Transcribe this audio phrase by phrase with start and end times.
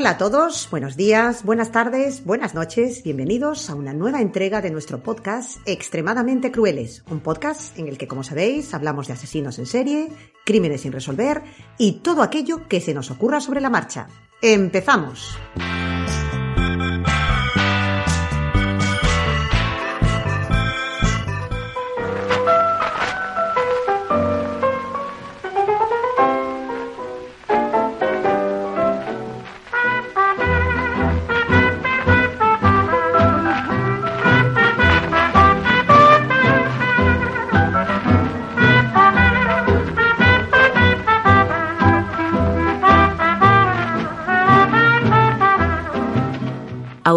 [0.00, 4.70] Hola a todos, buenos días, buenas tardes, buenas noches, bienvenidos a una nueva entrega de
[4.70, 9.66] nuestro podcast Extremadamente Crueles, un podcast en el que, como sabéis, hablamos de asesinos en
[9.66, 10.08] serie,
[10.46, 11.42] crímenes sin resolver
[11.76, 14.08] y todo aquello que se nos ocurra sobre la marcha.
[14.40, 15.36] ¡Empezamos!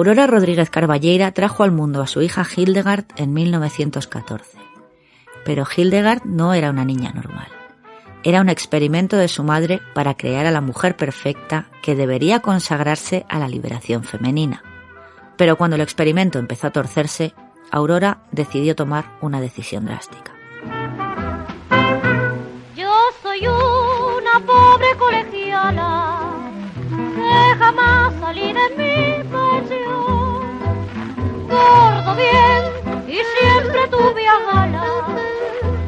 [0.04, 4.58] Aurora Rodríguez Carballeira trajo al mundo a su hija Hildegard en 1914.
[5.46, 7.48] Pero Hildegard no era una niña normal.
[8.22, 13.26] Era un experimento de su madre para crear a la mujer perfecta que debería consagrarse
[13.30, 14.62] a la liberación femenina.
[15.38, 17.34] Pero cuando el experimento empezó a torcerse,
[17.72, 20.34] Aurora decidió tomar una decisión drástica.
[22.76, 26.30] Yo soy una pobre colegiala
[26.90, 29.53] que jamás salí de mi.
[31.54, 32.62] Gordo bien
[33.08, 35.06] y siempre tuve a ganas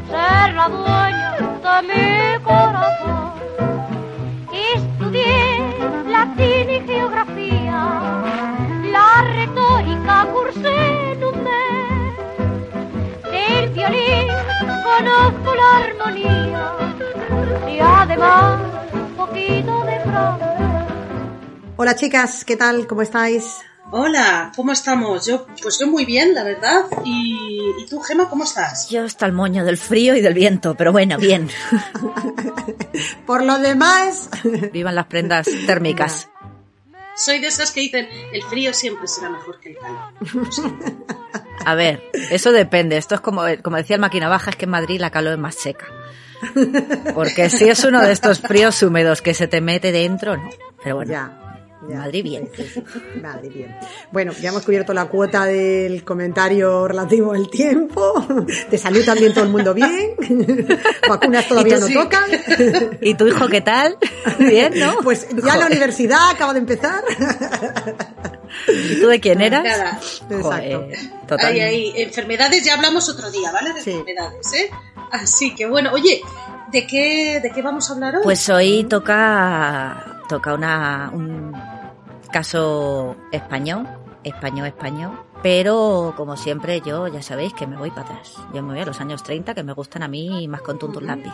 [0.09, 1.29] ser la dueña
[1.65, 3.33] de mi corazón.
[4.75, 5.35] Estudié
[6.07, 7.79] latín y geografía,
[8.91, 10.77] la retórica cursé
[11.11, 12.13] en un mes.
[13.31, 14.27] Del violín
[14.89, 16.65] conozco la armonía
[17.73, 18.59] y además
[19.17, 20.55] poquito de francés.
[21.77, 22.85] Hola chicas, ¿qué tal?
[22.87, 23.65] ¿Cómo estáis?
[23.91, 25.27] Hola, ¿cómo estamos?
[25.27, 26.85] Yo, pues yo muy bien, la verdad.
[27.03, 28.89] ¿Y, y tú, Gema, cómo estás?
[28.89, 31.49] Yo hasta el moño del frío y del viento, pero bueno, bien.
[33.27, 34.29] Por lo demás,
[34.73, 36.29] Vivan las prendas térmicas.
[37.15, 40.13] Soy de esas que dicen, el frío siempre será mejor que el calor.
[41.65, 42.97] A ver, eso depende.
[42.97, 45.39] Esto es como, como decía el máquina baja, es que en Madrid la calor es
[45.39, 45.85] más seca.
[47.13, 50.49] Porque si es uno de estos fríos húmedos que se te mete dentro, no.
[50.83, 51.44] Pero bueno, ya.
[51.89, 51.97] Ya.
[51.97, 52.49] Madrid bien.
[52.55, 52.99] Sí, sí, sí.
[53.21, 53.75] Madrid bien.
[54.11, 58.13] Bueno, ya hemos cubierto la cuota del comentario relativo al tiempo.
[58.69, 60.15] De salud también todo el mundo bien.
[61.09, 61.93] Vacunas todavía no sí.
[61.93, 62.23] tocan.
[63.01, 63.97] ¿Y tu hijo qué tal?
[64.39, 64.97] Bien, ¿no?
[65.03, 67.03] Pues ya la universidad acaba de empezar.
[68.67, 69.63] ¿Y tú de quién eras?
[69.63, 69.99] Nada.
[70.29, 70.87] Exacto.
[71.27, 71.45] total.
[71.53, 73.73] Ahí, ahí, enfermedades ya hablamos otro día, ¿vale?
[73.73, 73.91] De Sí.
[73.91, 74.69] enfermedades, ¿eh?
[75.11, 76.21] Así que bueno, oye,
[76.71, 78.23] ¿de qué, de qué vamos a hablar hoy?
[78.23, 81.53] Pues hoy toca, toca una, un
[82.31, 83.87] caso español,
[84.23, 88.35] español, español, pero como siempre yo ya sabéis que me voy para atrás.
[88.53, 91.03] Yo me voy a los años 30 que me gustan a mí más con tuntus
[91.03, 91.31] lápiz.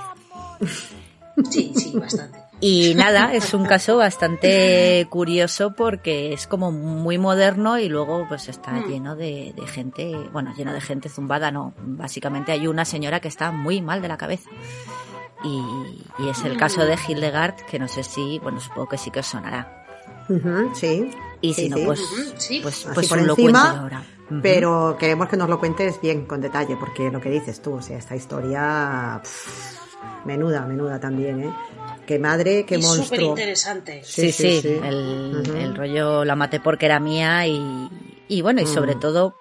[1.50, 2.40] Sí, sí, bastante.
[2.60, 8.50] Y nada, es un caso bastante curioso porque es como muy moderno y luego pues
[8.50, 8.88] está Mm.
[8.90, 11.74] lleno de, de gente, bueno, lleno de gente zumbada, no.
[11.80, 14.50] Básicamente hay una señora que está muy mal de la cabeza.
[15.44, 15.60] Y,
[16.20, 19.22] y es el caso de Hildegard, que no sé si, bueno, supongo que sí que
[19.22, 19.81] os sonará.
[20.36, 21.12] Ujú, sí.
[21.42, 21.86] Y Sí, si no, sí.
[21.86, 22.00] pues,
[22.38, 22.60] sí.
[22.62, 24.04] pues, Así pues por lo encima, ahora.
[24.30, 24.40] Ujú.
[24.42, 27.82] Pero queremos que nos lo cuentes bien, con detalle, porque lo que dices tú, o
[27.82, 29.20] sea, esta historia.
[29.24, 31.54] pff, menuda, menuda también, ¿eh?
[32.06, 33.30] Qué madre, qué y súper monstruo.
[33.30, 34.02] interesante.
[34.04, 34.80] Sí, Sí, sí, sí, sí.
[34.84, 37.90] El, el rollo la maté porque era mía y,
[38.28, 39.00] y bueno, y sobre Mm.
[39.00, 39.36] todo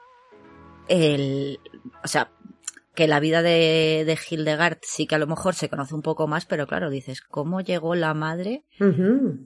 [0.88, 1.58] el,
[2.04, 2.30] o sea,
[2.94, 6.26] que la vida de, de Hildegard sí que a lo mejor se conoce un poco
[6.26, 9.38] más, pero claro, dices, ¿cómo llegó la madre Ujú, Ujú.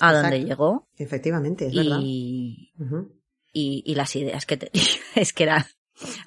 [0.00, 0.36] A Exacto.
[0.36, 0.88] llegó?
[0.96, 1.98] Efectivamente, es verdad.
[2.00, 3.12] Y, Ujú.
[3.52, 4.82] y, y las ideas que tenía.
[5.14, 5.66] Es que era,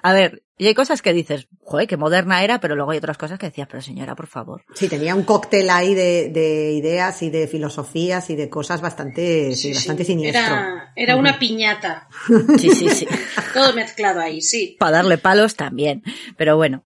[0.02, 3.16] a ver, y hay cosas que dices, joder, qué moderna era, pero luego hay otras
[3.16, 4.62] cosas que decías, pero señora, por favor.
[4.74, 9.50] Sí, tenía un cóctel ahí de, de ideas y de filosofías y de cosas bastante,
[9.52, 9.74] sí, Sí, sí.
[9.74, 10.54] bastante siniestro.
[10.54, 12.08] Era, era una piñata.
[12.58, 13.06] Sí, sí, sí.
[13.54, 14.76] Todo mezclado ahí, sí.
[14.78, 16.02] para darle palos también.
[16.36, 16.84] Pero bueno.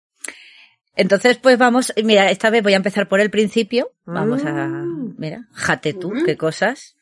[0.97, 3.93] Entonces, pues vamos, mira, esta vez voy a empezar por el principio.
[4.07, 5.15] Vamos a, Mm.
[5.19, 6.25] mira, jate tú, Ujú.
[6.25, 6.97] qué cosas.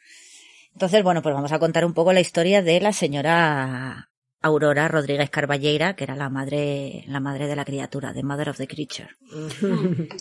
[0.73, 4.11] Entonces, bueno, pues vamos a contar un poco la historia de la señora
[4.43, 8.57] Aurora Rodríguez Carballeira, que era la madre, la madre de la criatura, the mother of
[8.59, 9.09] the creature,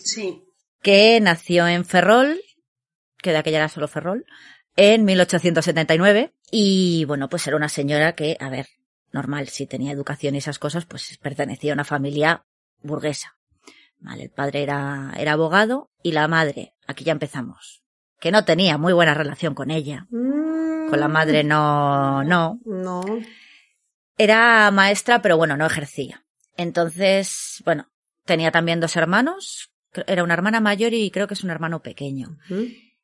[0.02, 0.44] Sí.
[0.80, 2.40] que nació en Ferrol,
[3.18, 4.24] que de aquella era solo Ferrol,
[4.76, 8.66] en 1879, y bueno, pues era una señora que, a ver,
[9.12, 12.44] normal, si tenía educación y esas cosas, pues pertenecía a una familia
[12.82, 13.34] burguesa.
[14.04, 17.82] Vale, el padre era, era abogado y la madre, aquí ya empezamos,
[18.20, 20.06] que no tenía muy buena relación con ella.
[20.10, 22.60] Mm, Con la madre no, no.
[22.66, 23.02] No.
[24.18, 26.22] Era maestra, pero bueno, no ejercía.
[26.58, 27.88] Entonces, bueno,
[28.26, 29.70] tenía también dos hermanos.
[30.06, 32.36] Era una hermana mayor y creo que es un hermano pequeño.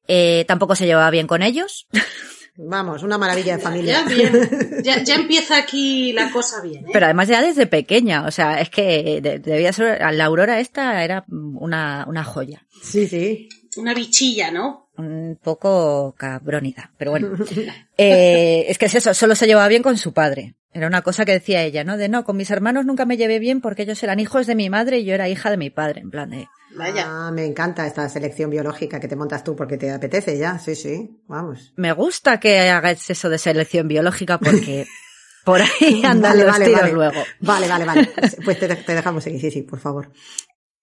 [0.06, 1.88] Eh, tampoco se llevaba bien con ellos.
[2.56, 4.04] Vamos, una maravilla de familia.
[4.06, 4.50] Ya bien.
[4.84, 6.90] Ya, ya empieza aquí la cosa bien, ¿eh?
[6.92, 11.04] Pero además ya desde pequeña, o sea, es que de- debía ser, la Aurora esta
[11.04, 12.66] era una, una joya.
[12.82, 13.48] Sí, sí.
[13.76, 14.88] Una bichilla, ¿no?
[14.96, 17.30] Un poco cabrónida, pero bueno.
[18.02, 20.54] Eh, es que es eso, solo se llevaba bien con su padre.
[20.72, 21.96] Era una cosa que decía ella, ¿no?
[21.98, 24.70] De no, con mis hermanos nunca me llevé bien porque ellos eran hijos de mi
[24.70, 26.46] madre y yo era hija de mi padre, en plan de...
[26.76, 27.04] Vaya.
[27.08, 30.58] Ah, me encanta esta selección biológica que te montas tú porque te apetece ya.
[30.58, 31.22] Sí, sí.
[31.26, 31.72] Vamos.
[31.76, 34.86] Me gusta que hagas eso de selección biológica porque
[35.44, 36.92] por ahí andan Vale, los vale, tiros vale.
[36.92, 37.22] luego.
[37.40, 38.10] Vale, vale, vale.
[38.44, 39.40] Pues te, te dejamos seguir.
[39.40, 40.12] Sí, sí, por favor.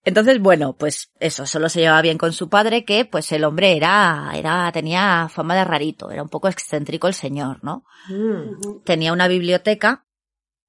[0.04, 3.76] Entonces, bueno, pues eso, solo se llevaba bien con su padre, que pues el hombre
[3.76, 7.84] era, era, tenía fama de rarito, era un poco excéntrico el señor, ¿no?
[8.08, 8.84] Mm.
[8.86, 10.06] Tenía una biblioteca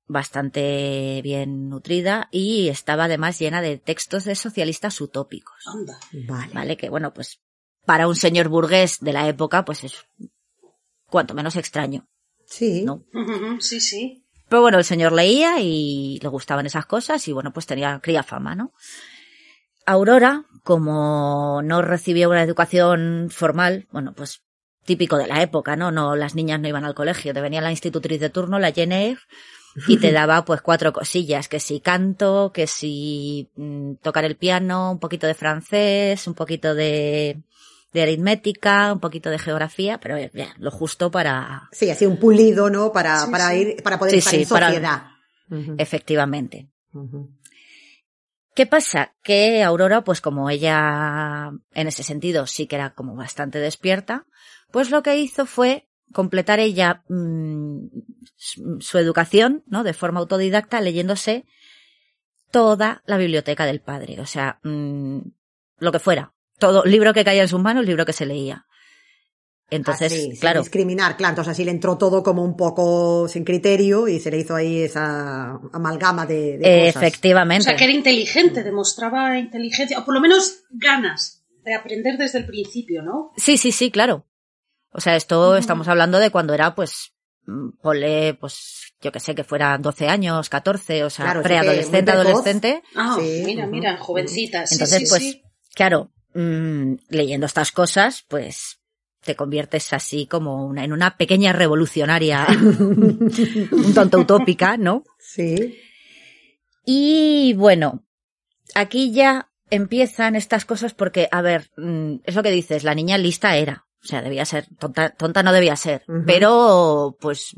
[0.09, 5.99] bastante bien nutrida y estaba además llena de textos de socialistas utópicos, Anda.
[6.27, 6.53] Vale.
[6.55, 6.77] ¿vale?
[6.77, 7.41] Que bueno, pues
[7.85, 9.95] para un señor burgués de la época, pues es
[11.07, 12.09] cuanto menos extraño,
[12.47, 12.83] Sí.
[12.85, 13.05] ¿no?
[13.61, 14.25] Sí, sí.
[14.49, 18.23] Pero bueno, el señor leía y le gustaban esas cosas y bueno, pues tenía, cría
[18.23, 18.73] fama, ¿no?
[19.85, 24.43] Aurora, como no recibía una educación formal, bueno, pues
[24.85, 25.91] típico de la época, ¿no?
[25.91, 29.19] No, las niñas no iban al colegio, te venía la institutriz de turno, la Jenner,
[29.87, 34.93] y te daba pues cuatro cosillas, que si canto, que si mm, tocar el piano,
[34.93, 37.43] un poquito de francés, un poquito de,
[37.93, 42.19] de aritmética, un poquito de geografía, pero eh, bien, lo justo para, Sí, así un
[42.19, 42.93] pulido, ¿no?
[42.93, 43.57] Para, Sí, para sí.
[43.59, 45.03] ir, para poder Sí, estar sí, en para- sociedad.
[45.79, 46.69] Efectivamente.
[48.55, 49.15] ¿Qué pasa?
[49.23, 54.27] Que Aurora, pues como ella en ese sentido sí que era como bastante despierta,
[54.73, 57.87] pues lo que hizo fue completar ella mm,
[58.37, 59.85] su educación, ¿no?
[59.85, 61.45] De forma autodidacta, leyéndose
[62.51, 64.21] toda la biblioteca del padre.
[64.21, 65.19] O sea, mm,
[65.79, 66.33] lo que fuera.
[66.59, 68.67] Todo, libro que caía en sus manos, libro que se leía.
[69.71, 71.33] Entonces, Así, sin claro, discriminar, claro.
[71.33, 74.83] Entonces así le entró todo como un poco sin criterio y se le hizo ahí
[74.83, 77.03] esa amalgama de, de cosas.
[77.03, 77.65] O efectivamente.
[77.65, 82.47] sea, que era inteligente, demostraba inteligencia, o por lo menos ganas de aprender desde el
[82.47, 83.33] principio, ¿no?
[83.37, 84.25] Sí, sí, sí, claro.
[84.93, 87.13] O sea, esto estamos hablando de cuando era, pues,
[87.47, 92.11] mm, ponle, pues, yo que sé, que fuera 12 años, 14, o sea, Claro, preadolescente,
[92.11, 92.83] adolescente.
[92.95, 94.67] Ah, Sí, mira, mira, jovencita.
[94.67, 95.43] Sí, Entonces, sí, pues, sí.
[95.75, 98.79] claro, mm, leyendo estas cosas, pues,
[99.23, 102.47] te conviertes así como una, en una pequeña revolucionaria,
[102.81, 105.05] un tanto utópica, ¿no?
[105.19, 105.79] Sí.
[106.85, 108.05] Y bueno,
[108.75, 113.19] aquí ya empiezan estas cosas porque, a ver, mm, es lo que dices, la niña
[113.19, 113.85] lista era.
[114.09, 116.03] O sea, debía ser, tonta, tonta no debía ser.
[116.25, 117.55] Pero, pues,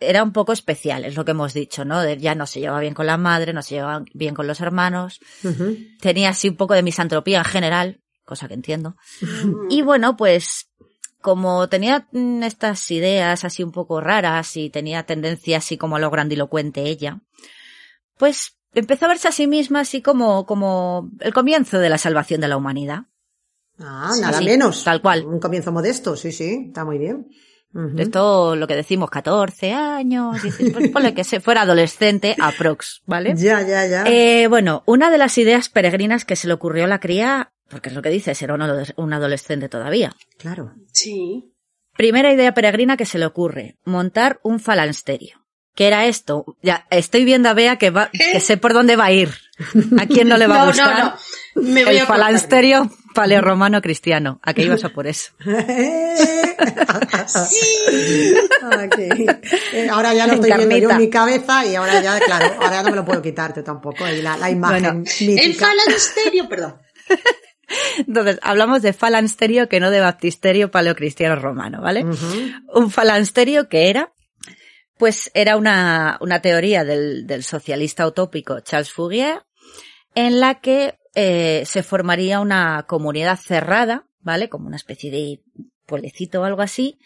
[0.00, 2.00] era un poco especial, es lo que hemos dicho, ¿no?
[2.00, 4.60] De- ya no se llevaba bien con la madre, no se llevaba bien con los
[4.62, 5.20] hermanos.
[6.00, 8.96] Tenía así un poco de misantropía en general, cosa que entiendo.
[9.68, 10.70] Y bueno, pues
[11.20, 15.98] como tenía mm, estas ideas así un poco raras y tenía tendencia así como a
[15.98, 17.20] lo grandilocuente ella,
[18.16, 22.40] pues empezó a verse a sí misma así como, como el comienzo de la salvación
[22.40, 23.04] de la humanidad.
[23.80, 24.84] Ah, Sí, nada sí, menos.
[24.84, 25.24] tal cual.
[25.26, 27.26] Un comienzo modesto, sí, sí, está muy bien.
[27.74, 27.98] Ujú.
[27.98, 33.34] Esto lo que decimos, 14 años, dices, pues ponle que se fuera adolescente, aprox, ¿vale?
[33.36, 34.04] Ya, ya, ya.
[34.06, 37.90] Eh, bueno, una de las ideas peregrinas que se le ocurrió a la cría, porque
[37.90, 40.72] es lo que dices, era un ado- un adolescente todavía, Claro.
[40.92, 41.52] Sí.
[41.96, 45.44] Primera idea peregrina que se le ocurre, montar un falansterio.
[45.74, 46.56] ¿Qué era esto?
[46.62, 49.30] Ya, estoy viendo a Bea que va, que sé por dónde va a ir.
[49.98, 50.98] ¿A quién no le va a gustar?
[51.04, 51.14] no,
[51.56, 51.62] no.
[51.72, 54.38] Me voy El a falansterio paleorromano cristiano.
[54.42, 55.32] ¿A qué ibas a por eso?
[58.62, 58.98] Ok.
[58.98, 62.70] Eh, Ahora ya lo estoy viendo yo en mi cabeza y ahora ya, claro, ahora
[62.76, 64.06] ya no me lo puedo quitar tú tampoco.
[64.08, 65.42] Y la, la imagen Bueno, mítica.
[65.42, 66.76] El falansterio, perdón.
[67.98, 72.04] Entonces, hablamos de falansterio que no de baptisterio paleocristiano romano, ¿vale?
[72.74, 74.12] Un falansterio que era,
[74.98, 79.42] pues era una, una teoría del, del socialista utópico Charles Fourier,
[80.14, 84.50] en la que eh, se formaría una comunidad cerrada, ¿vale?
[84.50, 85.40] Como una especie de
[85.86, 86.98] pueblecito o algo así,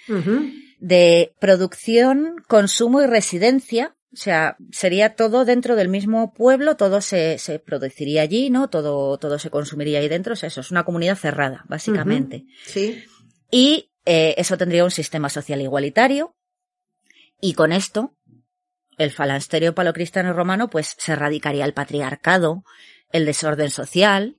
[0.80, 3.94] de producción, consumo y residencia.
[4.12, 8.68] O sea, sería todo dentro del mismo pueblo, todo se, se produciría allí, ¿no?
[8.68, 10.32] Todo, todo se consumiría ahí dentro.
[10.32, 12.46] O sea, eso es una comunidad cerrada, básicamente.
[12.66, 13.04] Sí.
[13.52, 16.34] Y eh, eso tendría un sistema social igualitario.
[17.40, 18.16] Y con esto,
[18.98, 22.64] el falansterio palocristiano romano, pues se erradicaría el patriarcado,
[23.12, 24.36] el desorden social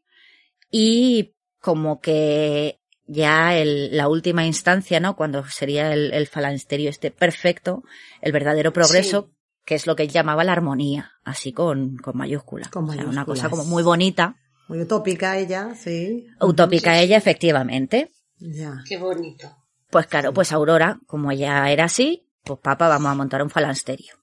[0.69, 5.15] y como que ya el- la última instancia, ¿no?
[5.15, 7.83] Cuando sería el, el falansterio este perfecto,
[8.21, 9.31] el verdadero progreso,
[9.65, 12.69] que es lo que él llamaba la armonía, así con, con mayúscula.
[12.71, 13.49] Con O sea, una cosa mayúsculas.
[13.49, 14.35] como muy bonita,
[14.67, 16.25] Muy utópica ella, sí.
[16.39, 18.09] utópica ella, efectivamente.
[18.39, 18.81] Ya.
[18.87, 19.55] Qué bonito.
[19.89, 24.15] Pues claro, pues Aurora, como ella era así, pues papá, vamos a montar un falansterio.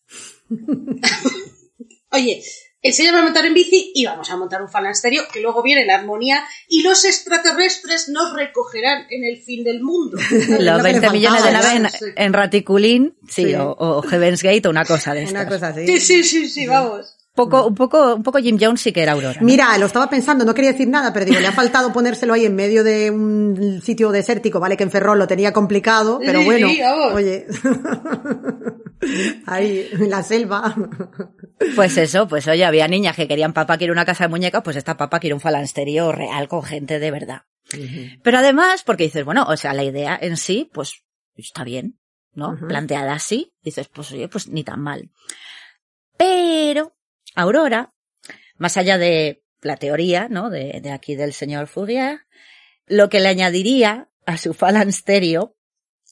[2.10, 2.42] Oye,
[2.82, 5.96] enséñame a montar en bici y vamos a montar un falansterio, que luego viene la
[5.96, 10.18] armonía y los extraterrestres nos recogerán en el fin del mundo.
[10.30, 12.04] Los lo que 20 le millones de naves en, sí.
[12.16, 13.54] en Raticulín, sí, Sí.
[13.54, 15.46] O, o Heaven's Gate o una cosa de Una estas.
[15.46, 15.86] cosa así.
[15.86, 17.17] Sí, sí, sí, sí, vamos.
[17.42, 19.40] Un poco, un poco, un poco Jim Jones sí que era Aurora.
[19.40, 19.46] ¿no?
[19.46, 22.44] Mira, lo estaba pensando, no quería decir nada, pero digo, le ha faltado ponérselo ahí
[22.44, 24.76] en medio de un sitio desértico, ¿vale?
[24.76, 26.80] Que en Ferrol lo tenía complicado, pero bueno, sí,
[27.12, 27.46] oye,
[29.46, 30.74] ahí, en la selva.
[31.74, 34.76] Pues eso, pues oye, había niñas que querían papá quiere una casa de muñecas, pues
[34.76, 37.42] esta papá quiere un falansterio real con gente de verdad.
[38.22, 41.04] Pero además, porque dices, bueno, o sea, la idea en sí, pues
[41.36, 41.98] está bien,
[42.32, 42.56] ¿no?
[42.56, 45.10] Planteada así, dices, pues oye, pues ni tan mal.
[46.16, 46.97] Pero
[47.38, 47.92] Aurora,
[48.56, 50.50] más allá de la teoría, ¿no?
[50.50, 52.20] De, de aquí del señor Fourier,
[52.86, 55.56] lo que le añadiría a su falansterio,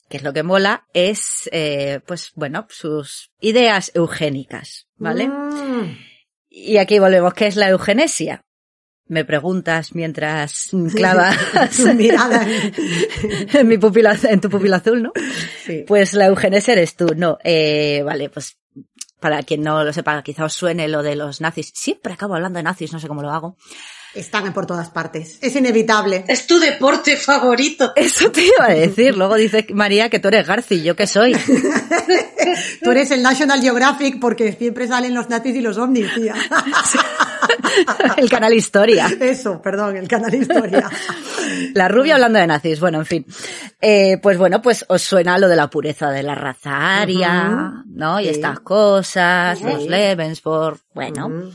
[0.09, 5.28] que es lo que mola, es, eh, pues bueno, sus ideas eugénicas, ¿vale?
[5.28, 5.99] Mm.
[6.49, 8.45] Y aquí volvemos, ¿qué es la eugenesia?
[9.09, 11.37] Me preguntas mientras clavas
[11.73, 15.12] Su mirada en- en mi pupila, en tu pupila azul, ¿no?
[15.64, 15.85] sí.
[15.87, 17.38] Pues la eugenesia eres tú, no.
[17.45, 18.56] Eh, vale, pues
[19.20, 21.73] para quien no lo sepa, quizá os suene lo de los nazis.
[21.75, 23.56] Siempre acabo hablando de nazis, no sé cómo lo hago.
[24.16, 25.38] Están por todas partes.
[25.40, 26.25] Es inevitable.
[26.28, 27.92] Es tu deporte favorito.
[27.96, 29.16] Eso te iba a decir.
[29.16, 31.37] Luego dice María que tú eres Garci, ¿yo qué soy?
[32.82, 36.35] Tú eres el National Geographic porque siempre salen los nazis y los ovnis, tía.
[38.16, 39.08] El canal Historia.
[39.20, 40.88] Eso, perdón, el canal Historia.
[41.75, 43.26] La rubia hablando de nazis, bueno, en fin.
[43.80, 47.82] Eh, pues bueno, pues os suena lo de la pureza de la raza aria.
[47.87, 48.20] ¿no?
[48.20, 49.64] Y estas cosas, Sí.
[49.64, 51.50] los Lebensborn, bueno.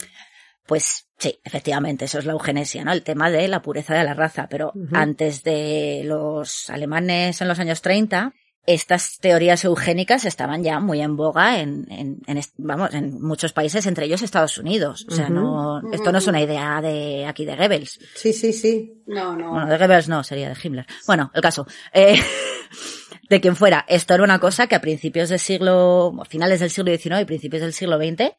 [0.71, 2.93] Pues sí, efectivamente, eso es la eugenesia, ¿no?
[2.93, 7.59] El tema de la pureza de la raza, pero antes de los alemanes en los
[7.59, 8.31] años 30,
[8.65, 13.85] estas teorías eugénicas estaban ya muy en boga en, en, en vamos, en muchos países,
[13.85, 15.05] entre ellos Estados Unidos.
[15.09, 17.99] O sea, no, esto no es una idea de aquí de Goebbels.
[18.15, 19.03] Sí, sí, sí.
[19.07, 19.51] No, no.
[19.51, 20.85] Bueno, de Goebbels no, sería de Himmler.
[21.05, 21.67] Bueno, el caso.
[21.91, 22.15] Eh,
[23.31, 23.85] de quien fuera.
[23.87, 27.25] Esto era una cosa que a principios del siglo, a finales del siglo XIX y
[27.25, 28.33] principios del siglo XX,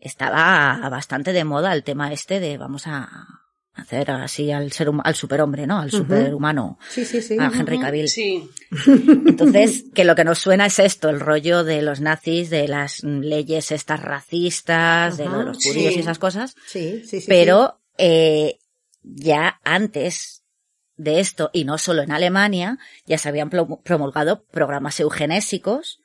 [0.00, 3.08] estaba bastante de moda el tema este de vamos a
[3.72, 5.80] hacer así al ser al superhombre, ¿no?
[5.80, 7.38] Al superhumano, Sí, sí, sí.
[7.40, 8.08] a Henry Cavill.
[8.08, 8.46] Sí.
[8.86, 13.02] Entonces, que lo que nos suena es esto, el rollo de los nazis, de las
[13.02, 15.98] leyes estas racistas, de lo de los judíos sí.
[15.98, 16.54] y esas cosas.
[16.66, 17.26] Sí, sí, sí.
[17.26, 18.58] Pero eh,
[19.02, 20.41] ya antes
[21.02, 26.00] de esto, y no solo en Alemania, ya se habían promulgado programas eugenésicos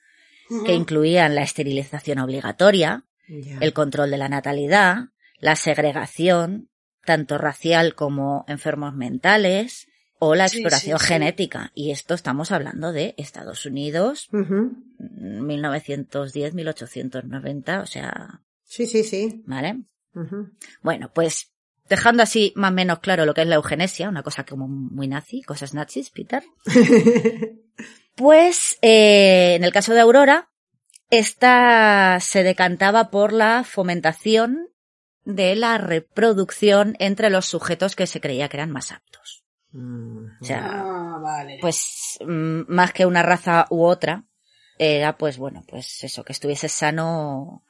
[0.66, 6.70] que incluían la esterilización obligatoria, el control de la natalidad, la segregación,
[7.06, 9.88] tanto racial como enfermos mentales,
[10.20, 11.14] o la exploración sí, sí.
[11.14, 11.72] genética.
[11.76, 14.78] Y esto estamos hablando de Estados Unidos, Ujú.
[15.00, 19.44] 1910-1890, o sea, Sí, sí, sí.
[19.46, 19.84] ¿vale?
[20.82, 21.54] Bueno, pues
[21.90, 25.08] dejando así más o menos claro lo que es la eugenesia, una cosa como muy
[25.08, 26.44] nazi, cosas nazis, Peter.
[28.16, 30.50] Pues eh, en el caso de Aurora,
[31.12, 34.70] esta se decantaba por la fomentación
[35.24, 39.44] de la reproducción entre los sujetos que se creía que eran más aptos.
[39.72, 40.26] Mm.
[40.42, 41.60] O sea, Ah, vale.
[41.62, 44.26] pues mm, más que una raza u otra,
[44.80, 47.64] era pues bueno, pues eso, que estuviese sano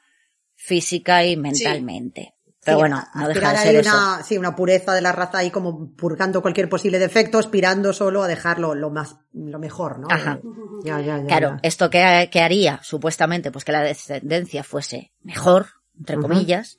[0.55, 2.35] física y mentalmente.
[2.67, 3.89] Pero Sí, bueno, a- no deja de ahí ser eso.
[3.95, 8.23] una, Sí, una pureza de la raza ahí como purgando cualquier posible defecto, aspirando solo
[8.23, 10.07] a dejarlo lo más, lo mejor, ¿no?
[10.11, 10.39] Ajá.
[10.83, 11.25] Ya, ya, ya.
[11.27, 11.59] Claro, ya.
[11.63, 16.77] esto que, que haría, supuestamente, pues que la descendencia fuese mejor, entre comillas,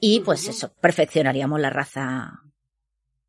[0.00, 2.32] y pues eso, perfeccionaríamos la raza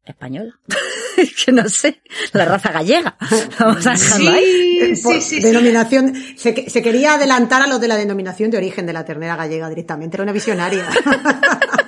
[0.04, 0.60] española.
[1.46, 2.02] que no sé,
[2.34, 3.16] la raza gallega.
[3.60, 4.96] Vamos a dejarlo ahí.
[4.96, 5.42] Sí, Por sí, sí, sí.
[5.44, 9.06] denominación, se, que- se quería adelantar a los de la denominación de origen de la
[9.06, 10.86] ternera gallega directamente, era una visionaria.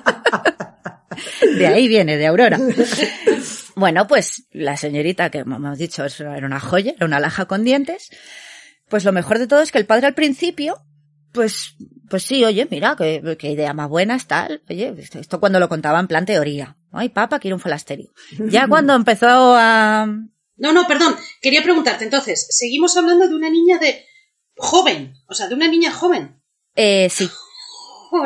[1.57, 2.59] De ahí viene, de Aurora.
[3.77, 7.65] Bueno, pues la señorita, que como hemos dicho, era una joya, era una laja con
[7.65, 8.09] dientes.
[8.87, 10.77] Pues lo mejor de todo es que el padre al principio,
[11.33, 11.75] pues,
[12.09, 14.63] pues sí, oye, mira, qué, qué idea más buena es tal.
[14.69, 16.77] Oye, esto, esto cuando lo contaba en plan teoría.
[16.93, 18.13] Ay, papá, quiero un falasterio.
[18.49, 20.05] Ya cuando empezó a,
[20.55, 21.13] No, no, perdón.
[21.41, 24.05] Quería preguntarte, entonces, seguimos hablando de una niña de
[24.55, 25.15] joven.
[25.27, 26.41] O sea, de una niña joven.
[26.75, 27.29] eh, sí,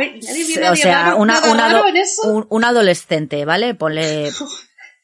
[0.02, 0.20] Y
[0.56, 2.22] nadie o sea, una, nada una raro ado- en eso.
[2.28, 3.76] un, un adolescente, ¿vale?
[3.76, 4.32] Ponle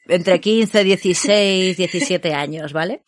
[0.07, 3.03] entre 15, 16, 17 años, ¿vale?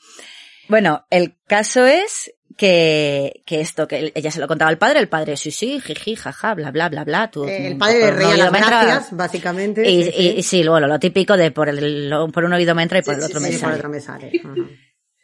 [0.68, 5.08] Bueno, el caso es que, que esto, que ella se lo contaba al padre, el
[5.08, 7.30] padre, sí, sí, jiji, jaja, bla, bla, bla, bla.
[7.30, 9.88] Tú, Eh, El mm, padre le reía las gracias, básicamente.
[9.90, 10.34] Y, sí, y- sí.
[10.38, 13.02] y sí, bueno, lo típico de por, el, lo- por un oído me entra y
[13.04, 13.76] por Sí, el otro sí, me Sí, por sale.
[13.76, 14.32] otro me sale.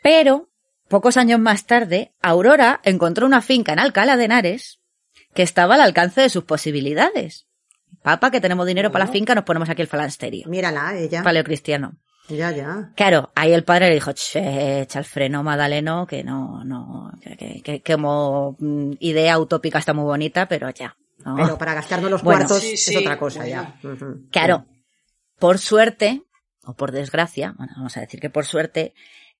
[0.04, 0.50] Pero,
[0.90, 4.80] pocos años más tarde, Aurora encontró una finca en Alcalá de Henares
[5.34, 7.48] que estaba al alcance de sus posibilidades.
[8.02, 10.48] Papá, que tenemos dinero para la finca, nos ponemos aquí el falansterio.
[10.50, 11.24] Mírala, ella.
[11.24, 11.98] Paleocristiano.
[12.30, 12.92] Ya, ya.
[12.96, 17.36] Claro, ahí el padre le dijo, "Che, echa el freno, Madaleno, que no, no, que,
[17.36, 20.96] que, que- que como mm, idea utópica está muy bonita, pero ya.
[21.26, 21.36] ¿no?".
[21.36, 22.40] Pero para gastarnos los Bueno.
[22.42, 23.76] cuartos Sí, es sí, otra cosa ya.
[24.32, 24.66] Claro,
[25.38, 26.24] por suerte,
[26.66, 28.94] o por desgracia, bueno, vamos a decir que por suerte,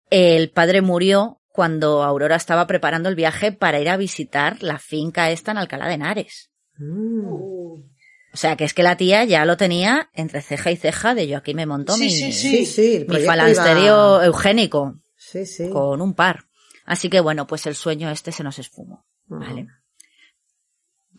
[0.10, 5.30] el padre murió cuando Aurora estaba preparando el viaje para ir a visitar la finca
[5.32, 6.52] esta en Alcalá de Henares.
[6.78, 7.26] Mm.
[7.26, 7.76] Uh,
[8.34, 11.28] O sea, que es que la tía ya lo tenía entre ceja y ceja de
[11.28, 15.70] yo aquí me monto Sí, mi, sí, Sí, sí, mi falansterio iba- eugénico Sí, sí.
[15.70, 16.46] con un par.
[16.86, 19.06] Así que bueno, pues el sueño este se nos esfumó.
[19.28, 19.68] Vale.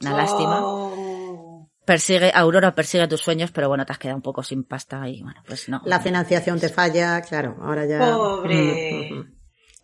[0.01, 0.59] Una lástima.
[0.63, 1.71] oh.
[1.87, 5.23] Persigue, Aurora persigue tus sueños, pero bueno, te has quedado un poco sin pasta y
[5.23, 5.83] bueno, pues no.
[5.85, 7.99] La financiación te falla, claro, ahora ya.
[8.01, 9.11] Pobre.
[9.13, 9.34] Ujú.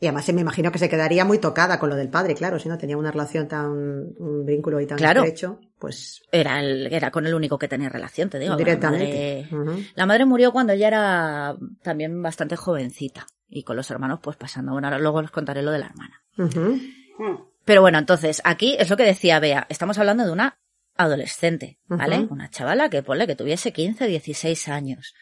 [0.02, 2.59] Y además se me imagino que se quedaría muy tocada con lo del padre, claro,
[2.59, 5.21] si no tenía una relación tan, un vínculo y tan Claro.
[5.23, 8.52] estrecho, pues Era, el, era con el único que tenía relación, te digo.
[8.52, 9.47] La directamente.
[9.52, 9.83] madre, Ujú.
[9.95, 14.73] la madre murió cuando ella era también bastante jovencita y con los hermanos pues pasando.
[14.73, 16.22] Bueno, ahora luego os contaré lo de la hermana.
[16.38, 16.79] Ujú.
[17.18, 17.44] Mm.
[17.66, 19.66] Pero bueno, entonces, aquí es lo que decía Bea.
[19.68, 20.59] Estamos hablando de una
[20.96, 22.27] adolescente, ¿vale?
[22.31, 25.14] Una chavala que ponle que tuviese 15, 16 años.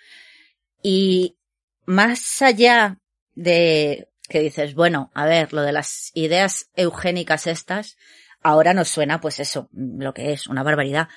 [0.82, 1.36] Y
[1.84, 2.98] más allá
[3.34, 7.96] de que dices, bueno, a ver, lo de las ideas eugénicas estas,
[8.42, 11.08] ahora nos suena pues eso, lo que es una barbaridad.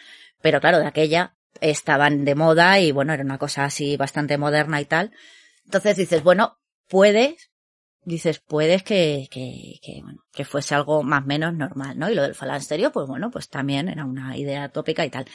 [0.42, 4.82] Pero claro, de aquella estaban de moda y bueno, era una cosa así bastante moderna
[4.82, 5.12] y tal.
[5.66, 7.52] Entonces dices, bueno, puedes
[8.04, 12.10] dices, puedes que, que, que, bueno, que fuese algo más menos normal, ¿no?
[12.10, 15.26] Y lo del falansterio, pues bueno, pues también era una idea tópica y tal.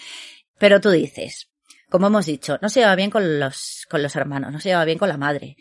[0.59, 1.51] Pero tú dices,
[1.89, 4.85] como hemos dicho, no se lleva bien con los, con los hermanos, no se lleva
[4.85, 5.57] bien con la madre.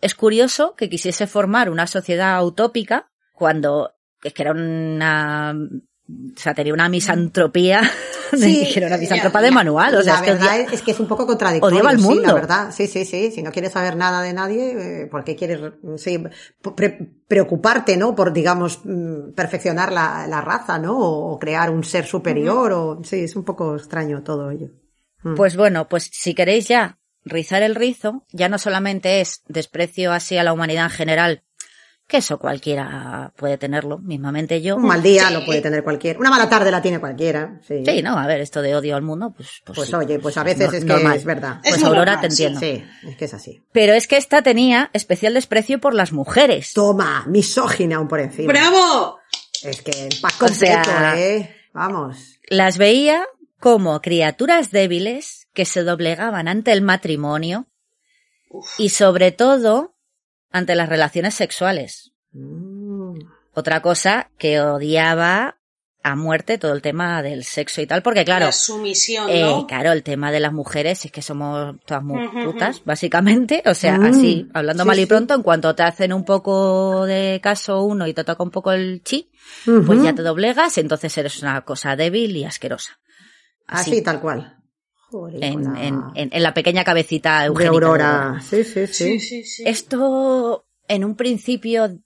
[0.00, 6.54] Es curioso que quisiese formar una sociedad utópica cuando es que era una, o sea,
[6.54, 7.82] tenía una misantropía,
[8.36, 10.82] Sí, era una ya, misántropa de manual, o sea, la es que verdad odia- es,
[10.82, 11.74] que es un poco contradictorio.
[11.78, 12.22] odiaba al sí, mundo.
[12.26, 13.30] la verdad, sí, sí, sí.
[13.30, 15.60] Si no quieres saber nada de nadie, eh, ¿por qué quieres
[15.96, 16.22] sí,
[16.76, 18.14] pre- preocuparte, no?
[18.14, 20.98] Por, digamos, mm, perfeccionar la, la raza, ¿no?
[20.98, 24.68] O crear un ser superior, o sí, es un poco extraño todo ello.
[25.22, 25.34] Mm.
[25.34, 30.36] Pues bueno, pues si queréis ya rizar el rizo, ya no solamente es desprecio así
[30.38, 31.42] a la humanidad en general,
[32.06, 34.76] que eso cualquiera puede tenerlo, mismamente yo.
[34.76, 35.34] Un mal día Sí.
[35.34, 36.18] lo puede tener cualquiera.
[36.18, 37.60] Una mala tarde la tiene cualquiera.
[37.68, 39.94] Sí, Sí, no, a ver, esto de odio al mundo, pues, pues, Pues sí.
[39.94, 41.16] oye, pues a veces No- es que normal.
[41.16, 41.60] es verdad.
[41.64, 42.60] Es Pues Aurora normal, te entiendo.
[42.60, 43.62] Sí, es que es así.
[43.72, 46.72] Pero es que esta tenía especial desprecio por las mujeres.
[46.72, 48.52] Toma, misógina aún por encima.
[48.54, 49.18] ¡Bravo!
[49.62, 51.54] Es que el pack O sea- completo, ¿eh?
[51.74, 52.38] Vamos.
[52.48, 53.26] Las veía
[53.60, 57.66] como criaturas débiles que se doblegaban ante el matrimonio
[58.78, 59.96] y sobre todo
[60.52, 62.12] ante las relaciones sexuales.
[62.30, 63.18] Mm.
[63.54, 65.58] Otra cosa que odiaba
[66.04, 69.66] a muerte todo el tema del sexo y tal, porque claro, La sumisión, eh, ¿no?
[69.66, 73.64] claro, el tema de las mujeres es que somos todas muy Ujú, putas, básicamente.
[73.66, 75.06] O sea, Mm, así, hablando sí, mal y sí.
[75.08, 78.70] pronto, en cuanto te hacen un poco de caso uno y te toca un poco
[78.70, 79.28] el chi,
[79.84, 83.00] pues ya te doblegas, entonces eres una cosa débil y asquerosa.
[83.66, 84.57] Así, tal cual.
[85.40, 87.70] En, la- en, en, en la pequeña cabecita de eugénica.
[87.70, 88.22] de Aurora.
[88.26, 88.40] Aurora.
[88.42, 88.92] Sí, sí, sí.
[88.92, 89.62] Sí, sí, sí.
[89.66, 91.98] Esto en un principio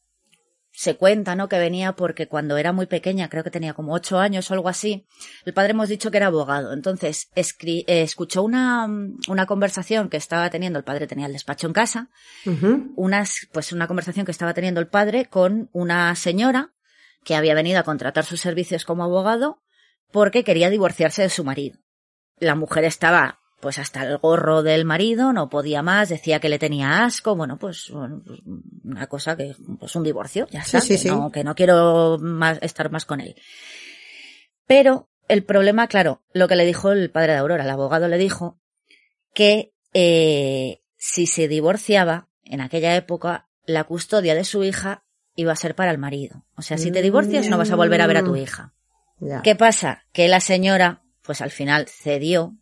[0.74, 1.48] se cuenta, ¿no?
[1.50, 4.68] Que venía porque cuando era muy pequeña, creo que tenía como ocho años o algo
[4.70, 5.06] así,
[5.44, 6.72] el padre hemos dicho que era abogado.
[6.72, 8.88] Entonces, escri- eh, escuchó una,
[9.28, 12.08] una conversación que estaba teniendo, el padre tenía el despacho en casa,
[12.46, 12.92] Ujú.
[12.96, 16.72] unas, pues una conversación que estaba teniendo el padre con una señora
[17.22, 19.60] que había venido a contratar sus servicios como abogado
[20.10, 21.78] porque quería divorciarse de su marido.
[22.42, 26.58] La mujer estaba pues hasta el gorro del marido, no podía más, decía que le
[26.58, 28.40] tenía asco, bueno, pues pues,
[28.84, 31.08] una cosa que, pues un divorcio, ya Sí, está, sí, que, sí.
[31.08, 33.36] No, que no quiero más, estar más con él.
[34.66, 38.18] Pero el problema, claro, lo que le dijo el padre de Aurora, el abogado le
[38.18, 38.58] dijo
[39.32, 45.04] que eh, si se divorciaba, en aquella época, la custodia de su hija
[45.36, 46.44] iba a ser para el marido.
[46.56, 48.74] O sea, si te divorcias no vas a volver a ver a tu hija.
[49.20, 49.40] Ya.
[49.42, 50.04] ¿Qué pasa?
[50.12, 52.54] Que la señora, pues al final cedió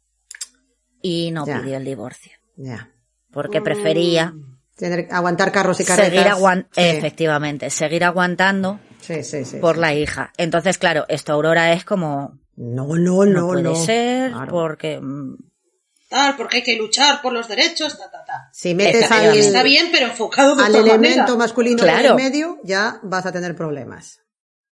[1.02, 1.60] y no Ya.
[1.60, 2.32] pidió el divorcio.
[2.56, 2.90] Ya.
[3.32, 4.34] Porque prefería
[4.76, 6.10] Tener, aguantar carros y carretas.
[6.12, 6.82] seguir aguantando, Sí.
[6.96, 9.56] efectivamente, seguir aguantando Sí, sí, sí.
[9.58, 9.80] por sí.
[9.80, 10.32] la hija.
[10.36, 13.74] Entonces, claro, esto Aurora es como, No, no, no, no, puede no.
[13.76, 14.50] ser, Claro.
[14.50, 15.36] porque mm,
[16.08, 18.48] Tal, porque hay que luchar por los derechos, ta, ta, ta.
[18.52, 21.36] Si metes Está, al, está bien, pero enfocado de al elemento manera.
[21.36, 22.00] masculino Claro.
[22.00, 24.18] en el medio, ya vas a tener problemas.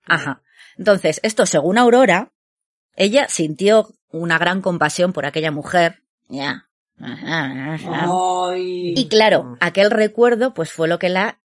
[0.05, 0.43] Ajá.
[0.77, 2.33] Entonces, esto según Aurora,
[2.99, 6.03] ella sintió una gran compasión por aquella mujer.
[6.29, 6.69] Ya.
[8.57, 11.39] Y claro, aquel recuerdo pues fue lo que la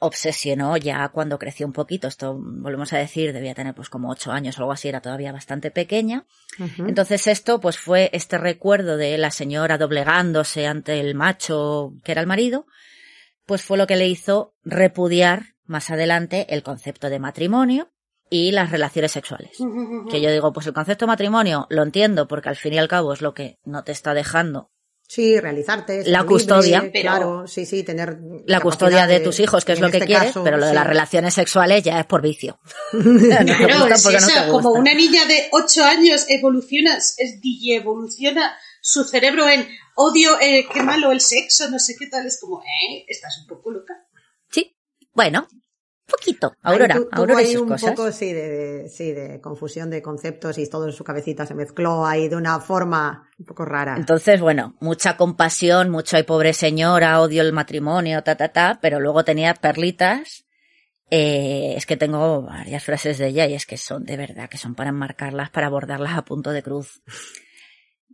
[0.00, 2.08] obsesionó ya cuando creció un poquito.
[2.08, 5.32] Esto, volvemos a decir, debía tener pues como ocho años o algo así, era todavía
[5.32, 6.26] bastante pequeña.
[6.76, 12.20] Entonces esto pues fue este recuerdo de la señora doblegándose ante el macho que era
[12.20, 12.66] el marido,
[13.46, 17.90] pues fue lo que le hizo repudiar más adelante el concepto de matrimonio
[18.30, 19.56] y las relaciones sexuales.
[20.10, 22.88] Que yo digo, pues el concepto de matrimonio lo entiendo porque al fin y al
[22.88, 24.70] cabo es lo que no te está dejando
[25.10, 26.02] Sí, realizarte.
[26.04, 26.80] La libre, custodia.
[26.92, 28.18] Pero- Claro, sí, sí, tener.
[28.44, 30.72] la custodia de tus hijos, que es lo que este quieres, caso, pero lo de
[30.72, 30.74] sí.
[30.74, 32.60] las relaciones sexuales ya es por vicio.
[32.92, 39.04] no Claro, porque no como una niña de 8 años evoluciona, es DJ, evoluciona su
[39.04, 43.06] cerebro en odio, eh, qué malo el sexo, no sé qué tal, es como, eh,
[43.08, 43.94] estás un poco loca.
[44.50, 44.76] Sí,
[45.14, 45.48] bueno,
[46.08, 46.52] poquito.
[46.62, 47.90] Ahí Aurora, Aurora y ahí sus un cosas.
[47.92, 51.54] poco, sí de, de- sí, de confusión de conceptos y todo en su cabecita se
[51.54, 53.96] mezcló ahí de una forma un poco rara.
[53.96, 58.98] Entonces, bueno, mucha compasión, mucho ay pobre señora, odio el matrimonio, ta, ta, ta, pero
[59.00, 60.44] luego tenía perlitas.
[61.10, 64.58] Eh, es que tengo varias frases de ella y es que son de verdad, que
[64.58, 67.00] son para enmarcarlas, para abordarlas a punto de cruz.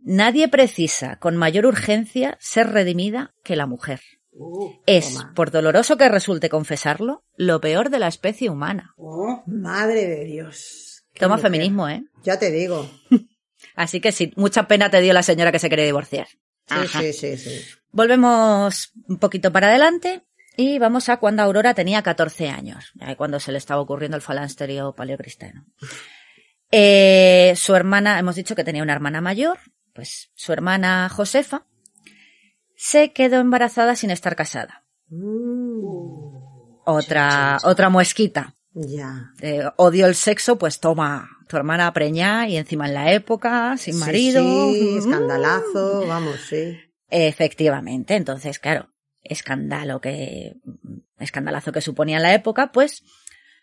[0.07, 3.99] Nadie precisa con mayor urgencia ser redimida que la mujer.
[4.37, 5.33] Uh, Es, Toma.
[5.33, 8.93] por doloroso que resulte confesarlo, lo peor de la especie humana.
[8.97, 9.43] oh.
[9.47, 11.03] Madre de Dios.
[11.13, 11.51] Qué Toma mujer.
[11.51, 12.03] feminismo, ¿eh?
[12.23, 12.89] Ya te digo.
[13.75, 16.27] Así que sí, mucha pena te dio la señora que se quiere divorciar.
[16.67, 17.61] Sí, sí, sí, sí.
[17.91, 20.23] Volvemos un poquito para adelante
[20.57, 24.21] y vamos a cuando Aurora tenía 14 años, ahí cuando se le estaba ocurriendo el
[24.23, 25.65] falansterio paleocristiano.
[26.71, 29.59] Eh, su hermana, hemos dicho que tenía una hermana mayor,
[29.93, 31.65] pues su hermana Josefa
[32.75, 34.83] se quedó embarazada sin estar casada.
[35.09, 38.53] Mm, Otra, otra muesquita.
[38.73, 39.31] ya.
[39.41, 43.97] Eh, odio el sexo, pues toma, tu hermana preñada y encima en la época, sin
[43.99, 44.41] marido.
[44.43, 44.97] Sí, Mm.
[44.99, 46.77] escandalazo, vamos, sí.
[47.09, 48.89] Efectivamente, entonces, claro,
[49.23, 50.57] escándalo que,
[51.19, 53.03] escandalazo que suponía en la época, pues,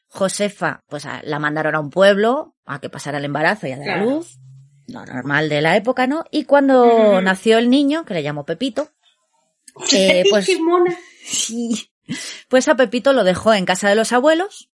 [0.09, 3.79] Josefa, pues a- la mandaron a un pueblo a que pasara el embarazo y a
[3.79, 4.11] dar a Claro.
[4.11, 4.39] luz,
[4.89, 6.25] lo normal de la época, ¿no?
[6.31, 8.89] Y cuando nació el niño, que le llamó Pepito,
[9.93, 10.97] eh, pues, qué mona.
[11.25, 11.91] sí,
[12.49, 14.71] pues a Pepito lo dejó en casa de los abuelos,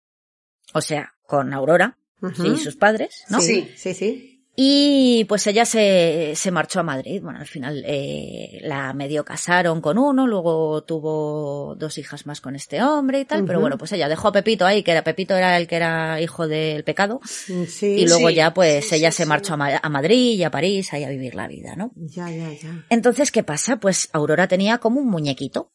[0.72, 3.40] o sea, con Aurora y sus padres, ¿no?
[3.40, 4.37] Sí, sí, sí.
[4.60, 7.22] Y pues ella se, se marchó a Madrid.
[7.22, 12.56] Bueno, al final eh, la medio casaron con uno, luego tuvo dos hijas más con
[12.56, 15.36] este hombre y tal, pero bueno, pues ella dejó a Pepito ahí, que era Pepito
[15.36, 17.86] era el que era hijo del pecado, Mm, Sí.
[17.86, 19.28] y luego Sí, ya pues sí, ella sí, se sí.
[19.28, 21.92] marchó a, Ma- a Madrid y a París ahí a vivir la vida, ¿no?
[21.94, 22.84] Ya, ya, ya.
[22.90, 23.76] Entonces, ¿qué pasa?
[23.76, 25.70] Pues Aurora tenía como un muñequito.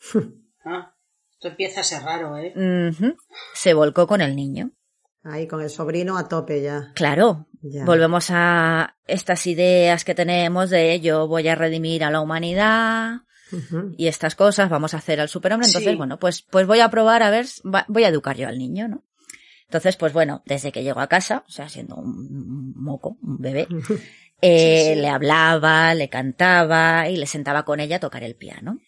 [0.66, 0.94] Ah,
[1.32, 2.52] esto empieza a ser raro, ¿eh?
[3.54, 4.70] Se volcó con el niño.
[5.24, 6.92] Ahí con el sobrino a tope ya.
[6.94, 7.84] Claro, Ya.
[7.84, 13.20] volvemos a estas ideas que tenemos de yo voy a redimir a la humanidad,
[13.98, 15.96] y estas cosas, vamos a hacer al superhombre, entonces, Sí.
[15.96, 17.44] bueno, pues, pues voy a probar a ver,
[17.88, 19.04] voy a educar yo al niño, ¿no?
[19.66, 23.66] Entonces, pues bueno, desde que llegó a casa, o sea, siendo un moco, un bebé,
[24.40, 25.00] eh, Sí, sí.
[25.02, 28.78] le hablaba, le cantaba y le sentaba con ella a tocar el piano.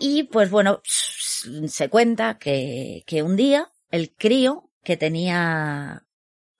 [0.00, 6.02] Y pues bueno, se cuenta que, que un día el crío que tenía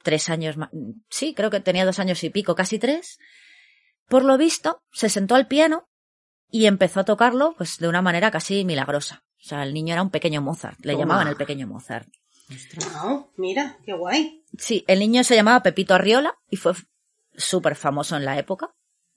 [0.05, 0.71] tres años más,
[1.11, 3.19] sí, creo que tenía dos años y pico, casi tres,
[4.09, 5.89] por lo visto, se sentó al piano
[6.51, 9.25] y empezó a tocarlo pues de una manera casi milagrosa.
[9.43, 11.03] O sea, el niño era un pequeño Mozart, le Toma.
[11.05, 12.07] llamaban el pequeño Mozart.
[12.95, 14.45] Ah, mira, qué guay.
[14.59, 16.73] Sí, el niño se llamaba Pepito Arriola y fue
[17.37, 18.71] súper famoso en la época,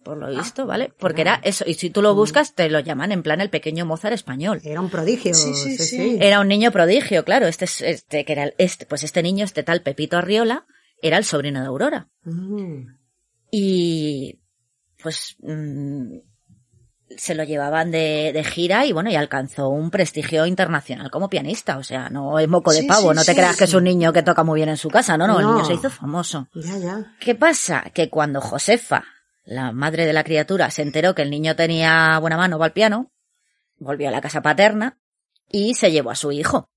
[0.04, 0.94] por lo visto, ¿vale?
[0.98, 3.86] Porque era eso, y si tú lo buscas, te lo llaman en plan el pequeño
[3.86, 4.62] Mozart español.
[4.64, 5.34] Era un prodigio.
[5.34, 6.18] Sí, Sí, sí.
[6.22, 9.64] Era un niño prodigio, claro, este, es- este, que era, este, pues este niño, este
[9.64, 10.66] tal Pepito Arriola,
[11.02, 12.08] era el sobrino de Aurora.
[12.24, 12.88] Mm.
[13.52, 14.40] Y,
[15.02, 16.18] pues, mm,
[17.16, 21.78] se lo llevaban de, de gira y bueno, y alcanzó un prestigio internacional como pianista.
[21.78, 23.74] O sea, no es moco de Sí, pavo, sí, no te sí, creas que es
[23.74, 25.90] un niño que toca muy bien en su casa, no, no, el niño se hizo
[25.90, 26.48] famoso.
[26.54, 27.16] Ya, ya.
[27.20, 27.86] ¿Qué pasa?
[27.94, 29.06] Que cuando Josefa,
[29.46, 32.74] la madre de la criatura, se enteró que el niño tenía buena mano para el
[32.74, 33.12] piano,
[33.78, 34.98] volvió a la casa paterna
[35.50, 36.70] y se llevó a su hijo.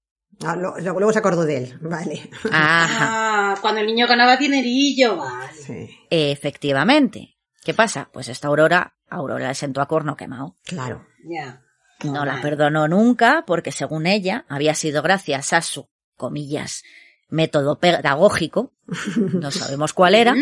[0.44, 2.31] Ah, lo- luego, luego se acordó de él, vale.
[2.50, 3.53] Ajá.
[3.53, 5.53] Ah, cuando el niño ganaba dinerillo, vale.
[5.55, 7.37] Sí, Efectivamente.
[7.62, 8.09] ¿Qué pasa?
[8.12, 10.57] Pues esta Aurora, Aurora le sentó a corno quemado.
[10.64, 11.07] claro.
[11.29, 11.62] Ya.
[12.03, 16.83] No la perdonó nunca porque según ella había sido gracias a su, comillas,
[17.29, 18.72] método pedagógico,
[19.16, 20.35] no sabemos cuál era,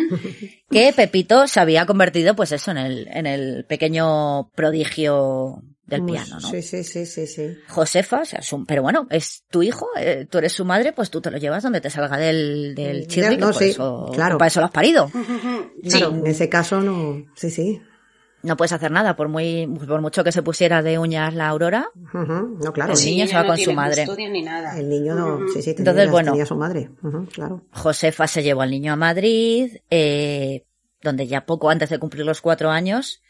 [0.71, 6.13] que Pepito se había convertido pues eso en el, en el pequeño prodigio del Muy-
[6.13, 6.49] piano, ¿no?
[6.51, 7.57] Sí, sí, sí, sí, sí.
[7.69, 11.11] Josefa, o sea, su- pero bueno, es tu hijo, eh, tú eres su madre, pues
[11.11, 14.37] tú te lo llevas donde te salga del, del chirri, no, por, sí, eso, claro.
[14.39, 15.11] para eso lo has parido.
[15.89, 17.25] Claro, en ese caso no.
[17.35, 17.81] Sí, sí.
[18.43, 21.89] No puedes hacer nada, por muy, por mucho que se pusiera de uñas la Aurora,
[22.13, 22.93] No, claro.
[22.93, 24.07] El Sí, niño se va no con su madre.
[24.31, 24.79] ni nada.
[24.79, 25.39] El niño no.
[25.53, 26.31] Sí, sí, tenía, Entonces, bueno.
[26.33, 26.91] tenía su madre.
[27.33, 27.65] Claro.
[27.73, 30.65] Josefa se llevó al niño a Madrid, eh,
[31.03, 33.23] donde ya poco antes de cumplir los cuatro años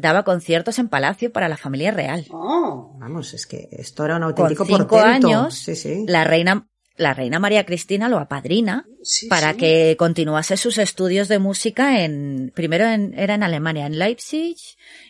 [0.00, 2.24] daba conciertos en Palacio para la familia real.
[2.30, 2.96] Oh.
[2.98, 5.26] Vamos, es que esto era un Con auténtico cinco portento.
[5.28, 6.04] años, Sí, sí.
[6.06, 9.58] la reina, la reina María Cristina lo apadrina Sí, para sí.
[9.58, 14.56] que continuase sus estudios de música en, primero en, era en Alemania, en Leipzig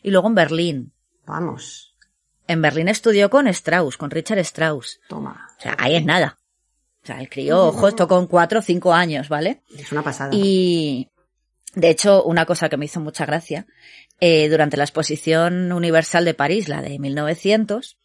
[0.02, 0.92] y luego en Berlín.
[1.26, 1.94] Vamos.
[2.46, 5.00] En Berlín estudió con Strauss, con Richard Strauss.
[5.08, 5.48] Toma.
[5.58, 6.38] O sea, ahí es nada.
[7.02, 9.62] O sea, el crío, ojo, esto con cuatro o cinco años, ¿vale?
[9.76, 10.30] Es una pasada.
[10.32, 11.08] Y,
[11.78, 13.66] de hecho, una cosa que me hizo mucha gracia,
[14.18, 17.98] eh, durante la exposición universal de París, la de 1900,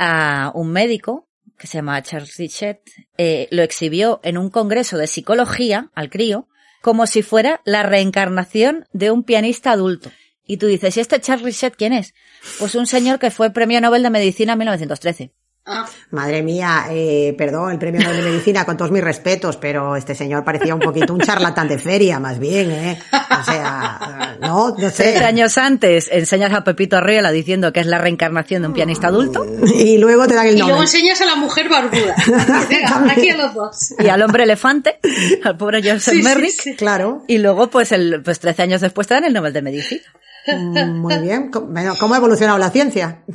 [0.00, 2.80] a un médico, que se llama Charles Richet,
[3.16, 6.48] eh, lo exhibió en un congreso de psicología al crío,
[6.82, 10.10] como si fuera la reencarnación de un pianista adulto.
[10.44, 12.14] Y tú dices, ¿y este Charles Richet quién es?
[12.58, 15.32] Pues un señor que fue premio Nobel de Medicina en 1913.
[15.70, 19.96] Ah, Madre mía, eh, perdón, el premio Nobel de Medicina, con todos mis respetos, pero
[19.96, 22.98] este señor parecía un poquito un charlatán de feria, más bien, ¿eh?
[23.12, 25.24] O sea, no, no Trece sé.
[25.24, 29.44] años antes enseñas a Pepito Arriola diciendo que es la reencarnación de un pianista adulto.
[29.74, 32.14] Y luego te dan el y luego enseñas a la mujer barbuda.
[32.70, 33.94] Venga, aquí a los dos.
[33.98, 34.98] y al hombre elefante,
[35.44, 36.60] al pobre Joseph Sí, sí, Merrick.
[36.62, 36.76] sí.
[36.76, 37.24] Claro.
[37.28, 40.02] Y luego, pues, el, pues 13 años después te dan el Nobel de Medicina.
[40.56, 41.50] Mm, Muy bien.
[41.50, 43.22] ¿Cómo bueno, ¿cómo ha evolucionado la ciencia?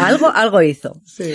[0.00, 1.00] Algo, algo hizo.
[1.04, 1.34] Sí.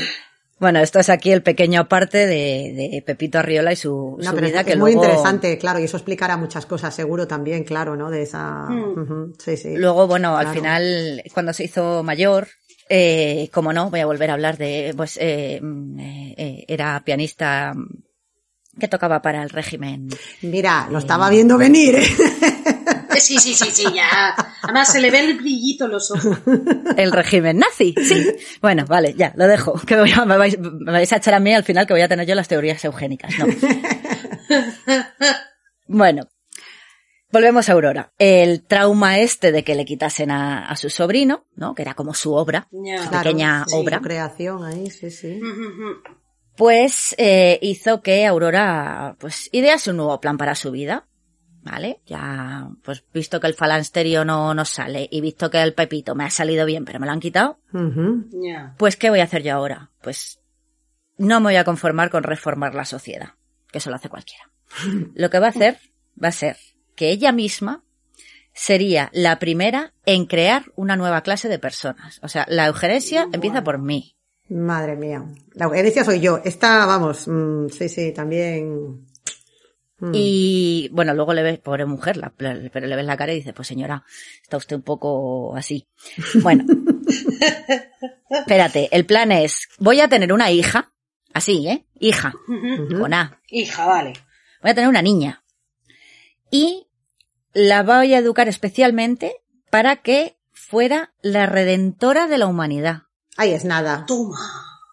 [0.57, 4.37] Bueno, esto es aquí el pequeño aparte de, de Pepito Arriola y su, No, su
[4.37, 7.97] vida es, que es muy interesante, claro, y eso explicará muchas cosas, seguro también, claro,
[7.97, 8.09] ¿no?
[8.09, 8.69] De esa.
[8.69, 9.33] Mm.
[9.37, 9.75] Sí, sí.
[9.75, 12.47] Luego, bueno, al final, cuando se hizo mayor,
[12.87, 17.73] eh, como no, voy a volver a hablar de, pues, eh, mm, eh, era pianista
[18.79, 20.07] que tocaba para el régimen.
[20.41, 21.99] Mira, lo estaba viendo venir.
[23.19, 24.36] Sí, sí, sí, sí, ya.
[24.63, 26.38] Además se le ve el brillito en los ojos.
[26.97, 28.25] El régimen nazi, sí.
[28.62, 29.73] Bueno, vale, ya, lo dejo.
[29.86, 32.08] Que a- me, vais, me vais a echar a mí al final que voy a
[32.08, 33.45] tener yo las teorías eugénicas, ¿no?
[35.88, 36.28] Bueno,
[37.32, 38.13] volvemos a Aurora.
[38.17, 41.75] El trauma este de que le quitasen a, a su sobrino, ¿no?
[41.75, 45.39] Que era como su obra, su Claro, pequeña sí, obra, su creación ahí, sí, sí.
[46.58, 51.08] Pues eh, hizo que Aurora, pues, idease un nuevo plan para su vida.
[51.65, 51.99] ¿Vale?
[52.06, 56.23] Ya, pues visto que el falansterio no nos sale y visto que el pepito me
[56.23, 57.58] ha salido bien, pero me lo han quitado.
[58.78, 59.89] Pues, ¿qué voy a hacer yo ahora?
[60.04, 60.39] Pues
[61.17, 63.30] no me voy a conformar con reformar la sociedad,
[63.71, 64.51] que eso lo hace cualquiera.
[65.15, 65.80] Lo que va a hacer
[66.23, 66.58] va a ser
[66.95, 67.84] que ella misma
[68.54, 72.19] sería la primera en crear una nueva clase de personas.
[72.21, 74.15] O sea, la eugenesia empieza por mí.
[74.49, 75.25] Madre mía.
[75.54, 76.41] La eugenesia soy yo.
[76.43, 79.08] Esta, vamos, mm, sí, sí, también.
[79.97, 80.12] Mm.
[80.13, 83.38] Y bueno, luego le ves, pobre mujer, la- la- pero le ves la cara y
[83.38, 84.03] dice, pues señora,
[84.41, 85.88] está usted un poco así.
[86.41, 86.65] Bueno,
[88.29, 90.93] espérate, el plan es, voy a tener una hija,
[91.34, 91.86] así, ¿eh?
[91.99, 92.99] Hija, Ujú.
[92.99, 93.39] con A.
[93.49, 94.13] Hija, vale.
[94.62, 95.43] voy a tener una niña.
[96.51, 96.88] Y
[97.53, 103.03] la voy a educar especialmente para que fuera la redentora de la humanidad.
[103.38, 104.05] Ahí es nada.
[104.05, 104.38] Toma.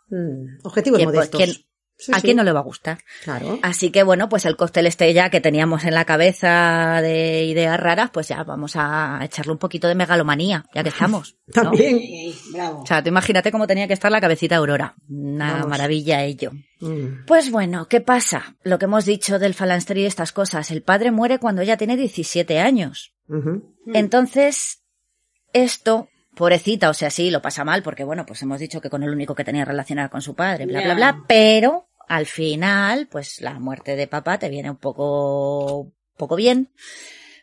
[0.09, 1.67] Mm, Objetivos ¿Quién- modestos.
[2.05, 2.23] Sí, ¿A sí.
[2.23, 2.99] quién no le va a gustar?
[3.23, 3.61] Claro.
[3.63, 7.79] Así que bueno, pues el cóctel este ya que teníamos en la cabeza de ideas
[7.79, 11.37] raras, pues ya vamos a echarle un poquito de megalomanía, ya que estamos.
[11.55, 11.63] ¿no?
[11.63, 12.01] También.
[12.53, 12.83] Bravo.
[12.83, 14.95] O sea, tú imagínate cómo tenía que estar la cabecita de Aurora.
[15.09, 15.69] Una Vamos.
[15.69, 16.51] maravilla ello.
[16.81, 17.25] Mm.
[17.27, 18.57] Pues bueno, ¿qué pasa?
[18.65, 20.71] Lo que hemos dicho del falansterio y estas cosas.
[20.73, 23.15] El padre muere cuando ella tiene 17 años.
[23.29, 23.75] Ujú.
[23.95, 24.83] Entonces,
[25.53, 29.03] esto, pobrecita, o sea, sí, lo pasa mal, porque bueno, pues hemos dicho que con
[29.03, 33.41] el único que tenía relacionar con su padre, bla, bla, bla, pero al final, pues
[33.41, 36.71] la muerte de papá te viene un poco, poco bien,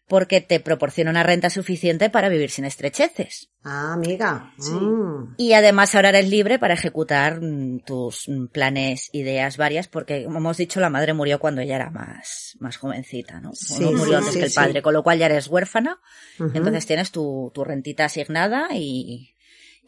[0.07, 3.49] porque te proporciona una renta suficiente para vivir sin estrecheces.
[3.63, 4.53] Ah, amiga.
[4.59, 4.73] Sí.
[4.73, 5.33] Mm.
[5.37, 10.37] Y además ahora eres libre para ejecutar mm, tus mm, planes, ideas varias, porque como
[10.37, 13.53] hemos dicho, la madre murió cuando ella era más, más jovencita, ¿no?
[13.55, 15.99] Sí, no murió sí, antes que el padre, con lo cual ya eres huérfana
[16.37, 19.33] entonces tienes tu, tu rentita asignada y,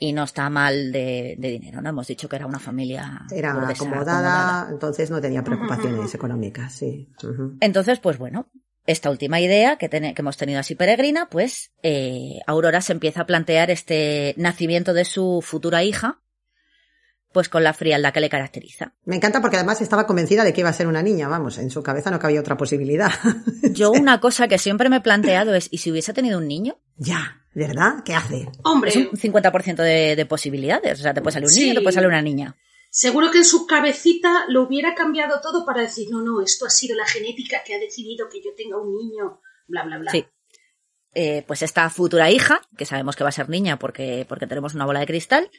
[0.04, 1.90] y no está mal de, de dinero, ¿no?
[1.90, 7.08] Hemos dicho que era una familia Era acomodada, entonces no tenía preocupaciones económicas, sí.
[7.60, 8.50] Entonces, pues bueno,
[8.88, 13.22] esta última idea que, tene- que hemos tenido así peregrina, pues eh, Aurora se empieza
[13.22, 16.20] a plantear este nacimiento de su futura hija,
[17.32, 18.94] pues con la frialdad que le caracteriza.
[19.06, 21.70] Me encanta porque además estaba convencida de que iba a ser una niña, vamos, en
[21.70, 23.12] su cabeza no cabía otra posibilidad.
[23.72, 26.80] Yo una cosa que siempre me he planteado es, ¿y si hubiese tenido un niño?
[26.98, 28.04] ya, ¿verdad?
[28.06, 28.48] ¿Qué hace?
[28.64, 31.00] Hombre, Es un 50% de, de posibilidades.
[31.00, 31.76] O sea, te puede salir un niño Sí.
[31.76, 32.56] te puede salir una niña.
[32.90, 36.70] seguro que en su cabecita lo hubiera cambiado todo para decir, no, no, esto ha
[36.70, 40.12] sido la genética que ha decidido que yo tenga un niño, bla, bla, bla.
[40.12, 40.26] Sí.
[41.14, 44.76] Eh, pues esta futura hija, que sabemos que va a ser niña porque, porque tenemos
[44.76, 45.50] una bola de cristal,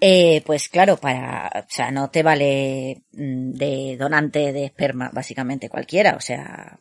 [0.00, 5.68] eh, pues claro, para, o sea, no te vale mm, de donante de esperma, básicamente
[5.68, 6.16] cualquiera.
[6.16, 6.80] O sea,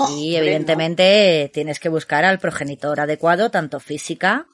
[0.00, 4.48] aquí evidentemente tienes que buscar al progenitor adecuado, tanto física,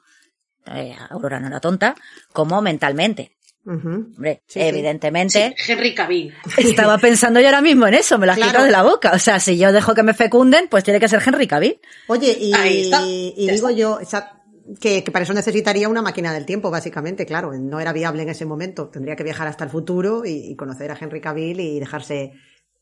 [0.67, 1.95] eh, Aurora no era tonta,
[2.35, 3.38] como mentalmente.
[3.69, 5.55] Hombre, Sí, evidentemente.
[5.59, 6.35] Sí, Henry Cavill.
[6.57, 8.51] Estaba pensando yo ahora mismo en eso, me lo has Claro.
[8.51, 9.13] quitado de la boca.
[9.15, 11.79] O sea, si yo dejo que me fecunden, pues tiene que ser Henry Cavill.
[12.07, 12.53] Oye, y,
[13.51, 13.75] digo está.
[13.75, 13.99] yo,
[14.81, 18.29] que, que para eso necesitaría una máquina del tiempo, básicamente, claro, no era viable en
[18.31, 18.89] ese momento.
[18.89, 22.33] Tendría que viajar hasta el futuro y, y conocer a Henry Cavill y dejarse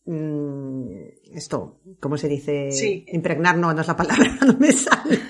[0.07, 2.71] esto, ¿cómo se dice?
[2.71, 3.05] Sí.
[3.09, 5.21] Impregnar, no, no es la palabra, no me sale.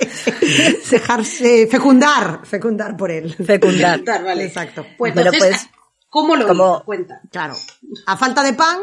[0.90, 3.34] dejarse fecundar, fecundar por él.
[3.34, 4.04] Fecundar.
[4.04, 4.44] Dar, vale.
[4.44, 4.84] Exacto.
[4.98, 6.84] Pues Pero entonces, pues, ¿cómo lo como-?
[6.84, 7.20] Cuenta.
[7.30, 7.54] Claro.
[8.06, 8.80] A falta de pan.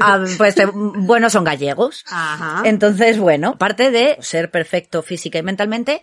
[0.00, 2.04] Ah, pues eh, bueno, son gallegos.
[2.08, 2.62] Ajá.
[2.64, 6.02] Entonces, bueno, aparte de ser perfecto física y mentalmente,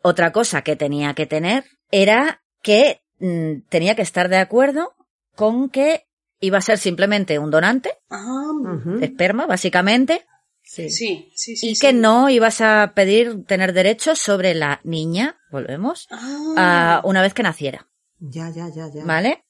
[0.00, 4.94] otra cosa que tenía que tener era que mm, tenía que estar de acuerdo
[5.36, 6.06] con que
[6.42, 8.50] iba a ser simplemente un donante, Ah,
[8.98, 10.26] de esperma, básicamente,
[10.64, 10.90] Sí.
[10.90, 11.68] sí, sí, sí.
[11.70, 11.80] y sí.
[11.80, 17.32] que no ibas a pedir tener derechos sobre la niña, volvemos, Ah, ah, una vez
[17.34, 19.04] que naciera, Ya, ya, ya, ya.
[19.04, 19.44] ¿vale?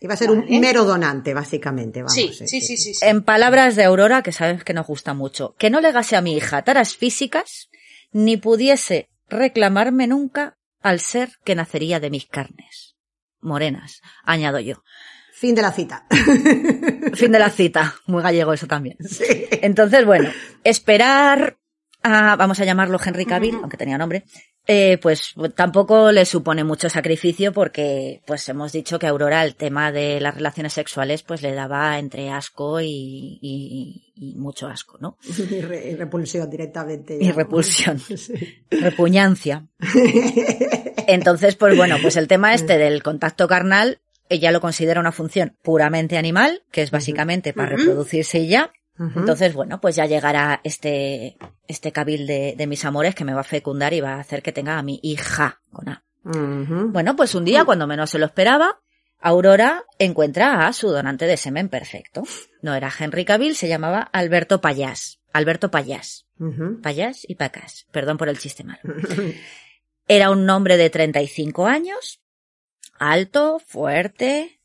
[0.00, 2.12] Iba a ser un mero donante, básicamente, vamos.
[2.12, 3.04] sí, eh, sí, sí, sí, sí.
[3.06, 6.36] En palabras de Aurora, que sabes que nos gusta mucho, que no legase a mi
[6.36, 7.70] hija taras físicas,
[8.12, 12.94] ni pudiese reclamarme nunca al ser que nacería de mis carnes.
[13.40, 14.82] Morenas, añado yo.
[15.38, 16.06] Fin de la cita.
[17.14, 17.94] Fin de la cita.
[18.06, 18.96] Muy gallego eso también.
[19.62, 20.30] Entonces, bueno,
[20.64, 21.58] esperar
[22.02, 24.24] a, vamos a llamarlo Henry Cavill, aunque tenía nombre,
[24.66, 29.92] eh, pues tampoco le supone mucho sacrificio porque, pues hemos dicho que Aurora el tema
[29.92, 35.18] de las relaciones sexuales, pues le daba entre asco y, y- y mucho asco, ¿no?
[35.22, 37.18] y, re- y repulsión directamente.
[37.20, 37.98] Y repulsión.
[38.16, 38.34] Sí.
[38.70, 39.66] Repuñancia.
[41.06, 45.56] Entonces, pues bueno, pues el tema este del contacto carnal, ella lo considera una función
[45.62, 48.72] puramente animal, que es básicamente para reproducirse y ya.
[48.98, 51.36] Entonces, bueno, pues ya llegará este,
[51.68, 54.42] este cabil de, de mis amores que me va a fecundar y va a hacer
[54.42, 56.02] que tenga a mi hija con A.
[56.92, 58.80] Bueno, pues un día, cuando menos se lo esperaba,
[59.20, 62.22] Aurora encuentra a su donante de semen perfecto.
[62.62, 65.20] No era Henry Cavill, se llamaba Alberto Payás.
[65.32, 66.26] Alberto Payás.
[66.82, 67.86] Payás y Pacas.
[67.92, 68.80] Perdón por el chiste malo.
[70.08, 72.20] Era un hombre de 35 años,
[72.98, 74.60] alto, fuerte,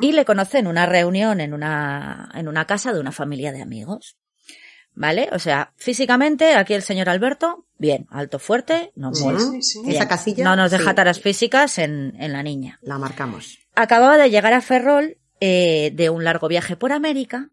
[0.00, 3.62] y le conoce en una reunión en una, en una casa de una familia de
[3.62, 4.16] amigos.
[4.98, 5.28] ¿Vale?
[5.32, 9.40] O sea, físicamente, aquí el señor Alberto, bien, alto, fuerte, no Sí, mola.
[9.40, 9.82] sí, sí.
[9.88, 10.96] Esa casilla, No nos deja sí.
[10.96, 12.78] taras físicas en, en la niña.
[12.80, 13.58] La marcamos.
[13.74, 17.50] Acababa de llegar a Ferrol eh, de un largo viaje por América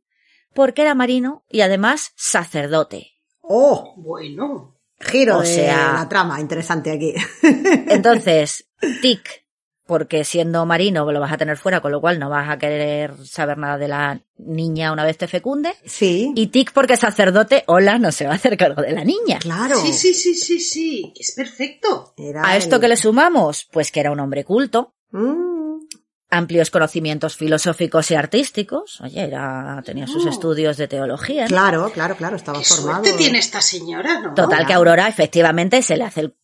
[0.54, 3.12] porque era marino y además sacerdote.
[3.42, 3.94] ¡Oh!
[3.98, 4.78] Bueno.
[5.02, 7.14] Giro O de sea- la trama, interesante aquí.
[7.90, 8.70] Entonces,
[9.02, 9.43] tic,
[9.86, 13.14] porque siendo marino lo vas a tener fuera, con lo cual no vas a querer
[13.26, 15.74] saber nada de la niña una vez te fecunde.
[15.86, 16.32] Sí.
[16.36, 19.40] Y tic, porque sacerdote, hola, no se va a hacer cargo de la niña.
[19.40, 19.78] Claro.
[19.80, 21.14] Sí, sí, sí, sí, sí.
[21.20, 22.14] Es perfecto.
[22.18, 25.80] Era A esto el- que le sumamos, pues que era un hombre culto, Mm,
[26.32, 29.00] amplios conocimientos filosóficos y artísticos.
[29.02, 30.30] Oye, era, tenía sus Oh.
[30.30, 31.44] estudios de teología.
[31.44, 31.48] ¿no?
[31.50, 33.04] Claro, claro, claro, estaba Qué formado.
[33.04, 34.34] suerte tiene esta señora, ¿no?
[34.34, 36.36] Total, que a Aurora efectivamente se le hace el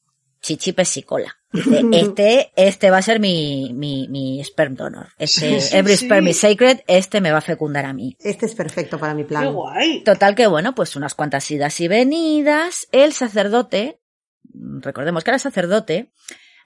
[0.41, 1.35] chichi pesicola.
[1.91, 5.07] Este, este va a ser mi, mi, mi sperm donor.
[5.17, 6.05] Este, Sí, sí, every sí.
[6.05, 8.15] sperm is sacred, este me va a fecundar a mí.
[8.19, 9.53] Este es perfecto para mi Qué plan.
[9.53, 10.03] guay.
[10.03, 13.99] Total que bueno, pues unas cuantas idas y venidas, el sacerdote,
[14.53, 16.11] recordemos que era sacerdote,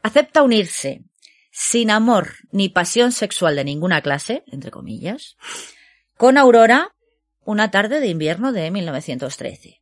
[0.02, 1.04] acepta unirse
[1.52, 5.38] sin amor ni pasión sexual de ninguna clase, entre comillas,
[6.18, 6.94] con Aurora
[7.46, 9.82] una tarde de invierno de 1913.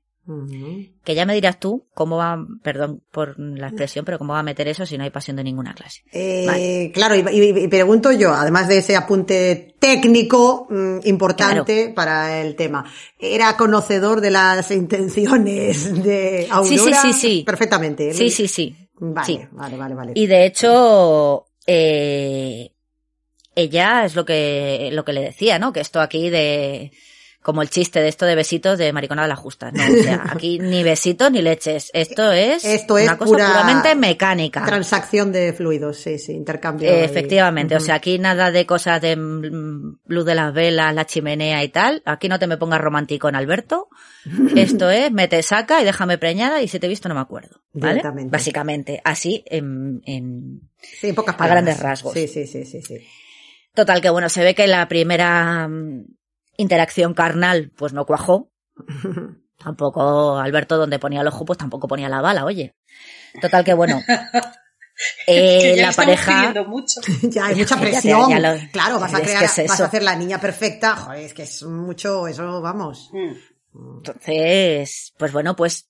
[1.03, 4.43] Que ya me dirás tú cómo va, perdón por la expresión, pero cómo va a
[4.43, 6.01] meter eso si no hay pasión de ninguna clase.
[6.11, 6.91] Eh, Vale.
[6.93, 12.55] Claro, y, y- y pregunto yo, además de ese apunte técnico mm, importante para el
[12.55, 12.85] tema,
[13.19, 16.67] ¿era conocedor de las intenciones de Aurora?
[16.67, 17.43] Sí, sí, sí, sí.
[17.45, 18.13] Perfectamente.
[18.13, 18.75] Sí, sí, sí.
[19.03, 19.39] Vale, Sí.
[19.51, 20.11] vale, vale, vale.
[20.15, 22.71] Y de hecho, eh,
[23.55, 25.73] ella es lo que, lo que le decía, ¿no?
[25.73, 26.91] Que esto aquí de,
[27.41, 29.71] como el chiste de esto de besitos de maricona de la justa.
[29.71, 31.89] No, o sea, aquí ni besitos ni leches.
[31.93, 34.63] Esto es, Esto es una cosa pura puramente mecánica.
[34.65, 36.89] Transacción de fluidos, sí, sí, intercambio.
[36.89, 41.69] Efectivamente, o sea, aquí nada de cosas de luz de las velas, la chimenea y
[41.69, 42.03] tal.
[42.05, 43.89] Aquí no te me pongas romántico en Alberto.
[44.55, 47.21] Esto es, me te saca y déjame preñada y si te he visto no me
[47.21, 47.61] acuerdo.
[47.73, 48.03] ¿Vale?
[48.25, 50.69] Básicamente, así en, en,
[50.99, 51.63] Sí, en pocas a palabras.
[51.63, 52.13] grandes rasgos.
[52.13, 52.97] Sí, sí, sí, sí, sí.
[53.73, 56.05] Total, que bueno, se ve que la primera mm,
[56.57, 58.51] interacción carnal, pues no cuajó.
[59.57, 62.73] Tampoco Alberto, donde ponía el ojo, pues tampoco ponía la bala, oye.
[63.39, 64.01] Total, que bueno.
[65.27, 66.53] eh, ya la pareja.
[66.67, 66.99] mucho.
[67.23, 68.29] ya hay mucha presión.
[68.29, 70.95] ya lo- claro, vas a es que crear, es vas a hacer la niña perfecta.
[70.95, 73.11] Joder, es que es mucho, eso, vamos.
[73.13, 73.97] Mm.
[73.97, 75.89] Entonces, pues bueno, pues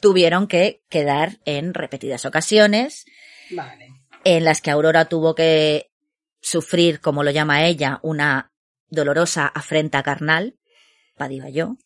[0.00, 3.04] tuvieron que quedar en repetidas ocasiones
[3.50, 3.88] Vale.
[4.24, 5.90] en las que Aurora tuvo que
[6.40, 8.51] sufrir, como lo llama ella, una
[8.92, 10.56] dolorosa afrenta carnal,
[11.16, 11.76] padiva yo.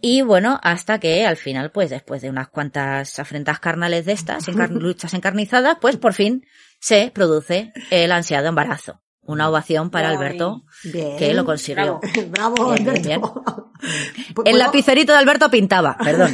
[0.00, 4.48] Y bueno, hasta que al final, pues después de unas cuantas afrentas carnales de estas,
[4.48, 6.44] encar- luchas encarnizadas, pues por fin
[6.80, 9.02] se produce el ansiado embarazo.
[9.28, 10.16] Una ovación para Ay.
[10.16, 11.16] Alberto, Bien.
[11.16, 12.00] que lo consiguió.
[12.00, 12.54] Bravo.
[12.54, 13.72] Bravo, Bien, bien, Alberto.
[13.82, 16.30] El ¿Puedo- lapicerito de Alberto pintaba, perdón.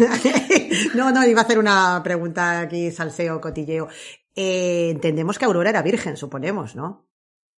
[0.94, 3.88] no, no, iba a hacer una pregunta aquí, salseo, cotilleo.
[4.36, 7.08] Eh, entendemos que Aurora era virgen, suponemos, ¿no?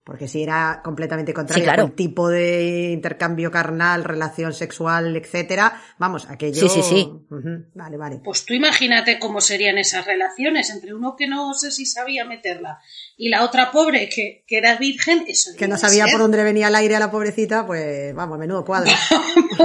[0.06, 1.84] Porque si era completamente contrario Sí, claro.
[1.84, 6.60] al tipo de intercambio carnal, relación sexual, etcétera, vamos, aquello.
[6.60, 7.10] Sí, sí, sí.
[7.74, 8.22] Vale, vale.
[8.22, 12.80] Pues tú imagínate cómo serían esas relaciones entre uno que no sé si sabía meterla
[13.16, 16.12] y la otra pobre que, que era virgen, eso Que no sabía ser.
[16.14, 18.91] por dónde venía el aire a la pobrecita, pues vamos, menudo cuadro.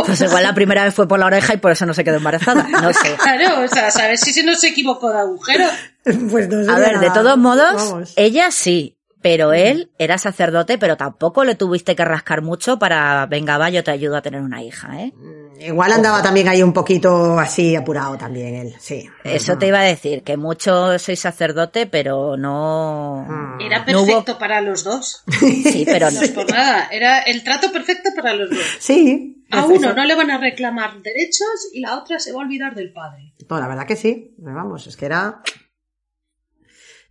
[0.06, 2.16] Pues igual la primera vez fue por la oreja y por eso no se quedó
[2.18, 2.62] embarazada.
[2.68, 3.16] No sé.
[3.22, 5.64] Claro, o sea, ¿sabes si se nos equivocó de agujero?
[6.30, 8.12] pues no A sería ver, de todos modos, vamos.
[8.16, 8.94] ella sí.
[9.20, 13.82] Pero él era sacerdote, pero tampoco le tuviste que rascar mucho para, venga, va, yo
[13.82, 15.12] te ayudo a tener una hija, ¿eh?
[15.60, 19.08] Igual andaba también ahí un poquito así apurado también él, sí.
[19.24, 23.26] Eso te iba a decir, que mucho soy sacerdote, pero no...
[23.28, 23.60] Mm.
[23.60, 25.24] Era No hubo- perfecto para los dos.
[25.28, 28.76] Sí, pero No es por nada, era el trato perfecto para los dos.
[28.78, 29.44] Sí.
[29.50, 32.74] A uno no le van a reclamar derechos y la otra se va a olvidar
[32.76, 33.32] del padre.
[33.50, 34.34] No, la verdad que sí.
[34.38, 35.40] Vamos, es que era.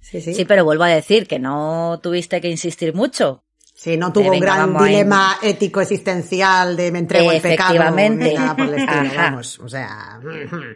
[0.10, 0.34] Sí, sí.
[0.34, 3.44] Sí, pero vuelvo a decir que no tuviste que insistir mucho.
[3.80, 8.34] Sí, no tuvo un gran dilema ético existencial de me entrego al pecado Efectivamente.
[8.34, 9.22] nada por el estilo, Ajá.
[9.30, 9.60] vamos.
[9.60, 10.20] O sea,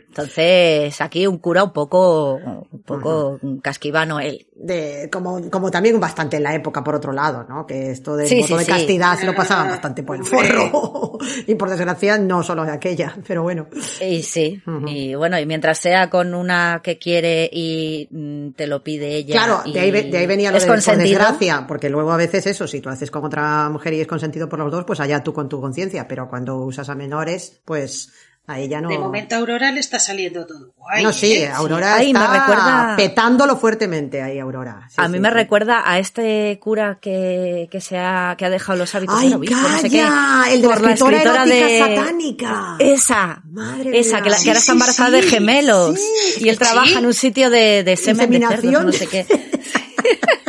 [0.07, 4.45] Entonces, aquí un cura un poco, un poco casquivano él.
[4.55, 7.65] de, como, como también bastante en la época, por otro lado, ¿no?
[7.65, 8.71] Que esto del Sí, voto sí, de sí.
[8.71, 11.17] castidad se lo pasaban bastante por el forro.
[11.47, 13.67] y por desgracia, no solo de aquella, pero bueno.
[13.99, 18.83] Y sí, y bueno, y mientras sea con una que quiere y mm, te lo
[18.83, 19.33] pide ella.
[19.33, 22.45] Claro, y de ahí, de ahí venía lo de por desgracia, porque luego a veces
[22.45, 25.33] eso, si haces con otra mujer y es consentido por los dos, pues allá tú
[25.33, 28.11] con tu conciencia, pero cuando usas a menores, pues
[28.47, 28.89] a ella no.
[28.89, 31.03] De momento a Aurora le está saliendo todo guay.
[31.03, 31.47] no, sí, ¿eh?
[31.47, 34.87] Aurora Ay, me está recuerda- petándolo fuertemente ahí, Aurora.
[34.89, 35.35] Sí, a sí, mí me sí.
[35.35, 39.37] recuerda a este cura que, que se ha, que ha dejado los hábitos ¡Ay, del
[39.37, 40.51] obispo, no sé qué, calla!
[40.51, 42.75] El de la escritora, erótica de- satánica.
[42.79, 43.41] Esa.
[43.45, 44.23] Madre Esa, mía.
[44.23, 45.95] que, la- que ahora Sí, está sí, embarazada de sí, gemelos.
[45.99, 46.43] sí.
[46.45, 46.95] y él trabaja Sí.
[46.95, 49.25] en un sitio de, de semen de cerdos, no sé qué.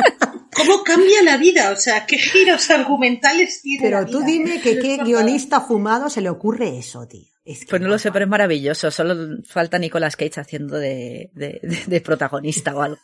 [0.55, 1.71] ¿Cómo cambia la vida?
[1.71, 6.09] O sea, ¿qué giros argumentales tiene la Pero tú vida, dime que qué guionista fumado
[6.09, 7.25] se le ocurre eso, tío.
[7.45, 8.89] Es que Pues no lo sé, pero es maravilloso.
[8.89, 12.97] Solo falta Nicolas Cage haciendo de, de, de- de protagonista o algo.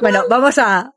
[0.00, 0.94] Bueno, vamos a.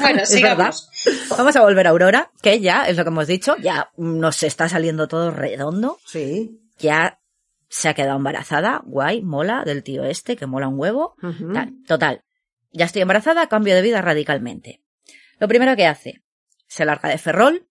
[0.00, 0.90] Bueno, sigamos.
[1.30, 4.68] vamos a volver a Aurora, que ya es lo que hemos dicho, ya nos está
[4.68, 6.60] saliendo todo redondo, Sí.
[6.78, 7.18] ya
[7.68, 11.16] se ha quedado embarazada, guay, mola, del tío este, que mola un huevo.
[11.54, 12.22] Tal, total,
[12.72, 14.81] ya estoy embarazada, cambio de vida radicalmente.
[15.42, 16.22] Lo primero que hace,
[16.68, 17.68] se larga de Ferrol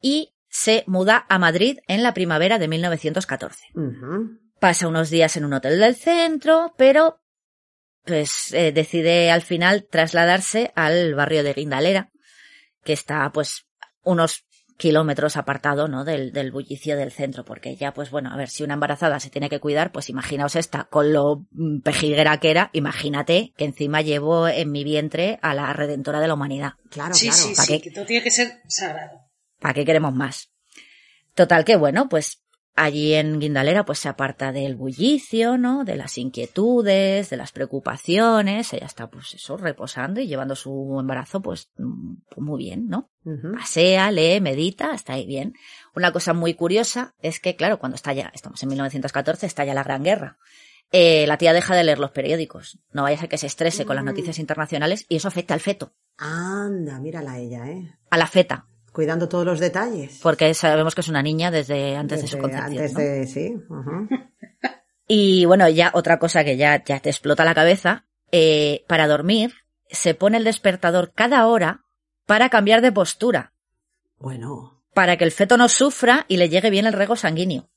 [0.00, 3.66] y se muda a Madrid en la primavera de 1914.
[3.74, 4.40] Ujú.
[4.58, 7.20] Pasa unos días en un hotel del centro, pero
[8.06, 12.10] pues eh, decide al final trasladarse al barrio de Guindalera,
[12.82, 13.66] que está pues
[14.02, 16.04] unos kilómetros apartado, ¿no?
[16.04, 19.30] Del, del bullicio del centro, porque ya, pues bueno, a ver, si una embarazada se
[19.30, 24.02] tiene que cuidar, pues imaginaos esta, con lo mm, pejiguera que era, imagínate que encima
[24.02, 26.74] llevo en mi vientre a la redentora de la humanidad.
[26.90, 27.42] Claro, sí, claro.
[27.42, 27.80] sí, ¿para sí, qué?
[27.80, 29.20] que todo tiene que ser sagrado.
[29.60, 30.50] ¿Para qué queremos más?
[31.34, 32.42] Total que bueno, pues
[32.76, 35.84] allí en Guindalera pues se aparta del bullicio, ¿no?
[35.84, 41.40] De las inquietudes, de las preocupaciones, ella está pues eso, reposando y llevando su embarazo
[41.40, 43.10] pues, mm, muy bien, ¿no?
[43.58, 45.54] Pasea, lee, medita, está ahí bien.
[45.96, 49.74] Una cosa muy curiosa es que, claro, cuando está ya, estamos en 1914, está ya
[49.74, 50.38] la Gran Guerra.
[50.92, 52.78] eh, la tía deja de leer los periódicos.
[52.92, 55.58] No vaya a ser que se estrese con las noticias internacionales y eso afecta al
[55.60, 57.94] feto, Anda, mírala ella, ¿eh?
[58.08, 60.20] a la feta, Cuidando todos los detalles.
[60.22, 62.78] porque sabemos que es una niña desde antes de su Desde concepción.
[62.82, 62.98] Antes ¿no?
[63.00, 63.54] de, sí.
[65.06, 69.52] Y bueno, ya otra cosa que ya, ya te explota la cabeza, eh, para dormir
[69.90, 71.84] se pone el despertador cada hora
[72.24, 73.52] para cambiar de postura,
[74.18, 74.82] Bueno.
[74.94, 77.68] para que el feto no sufra y le llegue bien el rego sanguíneo.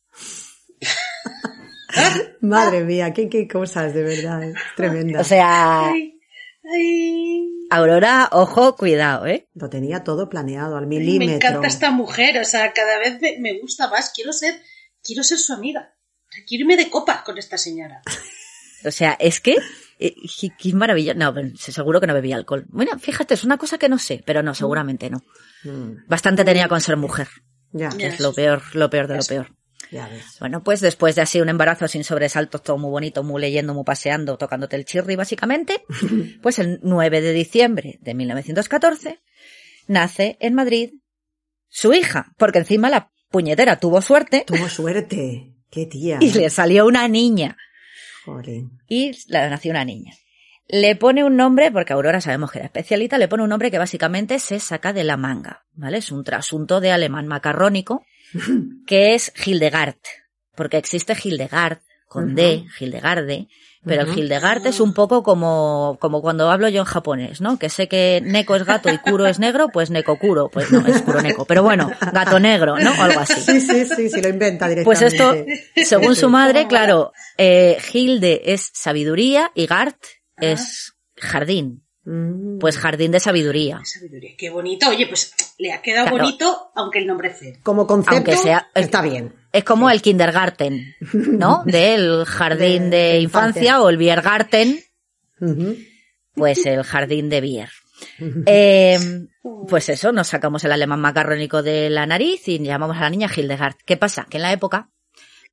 [2.42, 4.44] Madre mía, qué, qué cosas, de verdad.
[4.44, 5.20] es Tremenda.
[5.20, 6.19] O sea, Ay,
[6.74, 7.50] ay.
[7.72, 9.48] Aurora, ojo, cuidado, ¿eh?
[9.54, 11.36] Lo tenía todo planeado al Me milímetro.
[11.36, 14.12] encanta esta mujer, o sea, cada vez me, me gusta más.
[14.16, 14.56] Quiero ser,
[15.04, 15.94] quiero ser su amiga.
[16.48, 18.02] Quiero irme de copa con esta señora.
[18.86, 19.58] O sea, es que,
[20.00, 20.16] eh,
[20.58, 21.14] qué- maravilla.
[21.14, 22.66] No, pero seguro que no bebía alcohol.
[22.70, 25.22] Bueno, fíjate, es una cosa que no sé, pero no, seguramente no.
[25.66, 27.28] Mm, Bastante tenía con ser mujer,
[27.74, 28.08] Ya, que Ya.
[28.08, 29.52] es lo peor, lo peor de lo peor.
[29.92, 30.38] Ya ves.
[30.40, 33.84] Bueno, pues después de así un embarazo sin sobresaltos, todo muy bonito, muy leyendo, muy
[33.84, 35.84] paseando, tocándote el chirri básicamente,
[36.42, 39.20] pues el 9 de diciembre de 1914
[39.88, 40.92] nace en Madrid
[41.68, 45.54] su hija, porque encima la puñetera tuvo suerte Tuvo suerte.
[45.70, 46.18] Qué tía.
[46.22, 47.58] y le salió una niña.
[48.26, 48.80] Jolín.
[48.88, 50.14] y le nació una niña.
[50.68, 53.80] Le pone un nombre, porque Aurora sabemos que era especialita, le pone un nombre que
[53.80, 55.98] básicamente se saca de la manga, ¿vale?
[55.98, 58.06] Es un trasunto de alemán macarrónico,
[58.86, 59.96] que es Hildegard,
[60.56, 63.48] porque existe Hildegard con D, Hildegarde,
[63.86, 64.20] pero el Ujú.
[64.20, 67.58] Hildegard es un poco como, como cuando hablo yo en japonés, ¿no?
[67.60, 70.86] Que sé que Neko es gato y Kuro es negro, pues Neko Kuro, pues no,
[70.86, 72.92] es Kuro Neko, pero bueno, gato negro, ¿no?
[72.92, 73.40] O algo así.
[73.42, 75.54] Sí, sí, sí, sí, lo inventa Pues directamente.
[75.54, 79.98] esto, según su madre, claro, eh, Hilde es sabiduría y Gart
[80.42, 81.84] es jardín.
[82.12, 82.58] Mm.
[82.60, 83.82] Pues jardín de sabiduría.
[83.84, 84.32] Sabiduría.
[84.38, 84.90] Qué bonito.
[84.90, 86.24] Oye, pues le ha quedado Claro.
[86.24, 87.54] bonito, aunque el nombre es feo.
[87.62, 89.36] Como concepto, Aunque sea- está bien.
[89.52, 91.62] Es como el kindergarten, ¿no?
[91.66, 93.62] Del jardín De de, infancia.
[93.62, 94.80] infancia o el Biergarten,
[96.34, 97.70] pues el jardín de Bier.
[98.46, 98.98] Eh,
[99.68, 103.30] pues eso, nos sacamos el alemán macarrónico de la nariz y llamamos a la niña
[103.34, 103.76] Hildegard.
[103.86, 104.26] ¿Qué pasa?
[104.30, 104.90] Que en la época,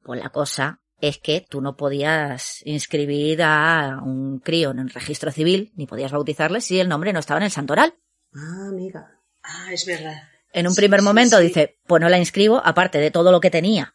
[0.03, 5.31] pues la cosa es que tú no podías inscribir a un crío en el registro
[5.31, 7.95] civil, ni podías bautizarle si el nombre no estaba en el santoral.
[8.35, 9.11] Ah, amiga.
[9.43, 10.23] Ah, es verdad.
[10.53, 11.45] En un Sí, primer sí, momento sí.
[11.45, 13.95] dice, pues no la inscribo, aparte de todo lo que tenía.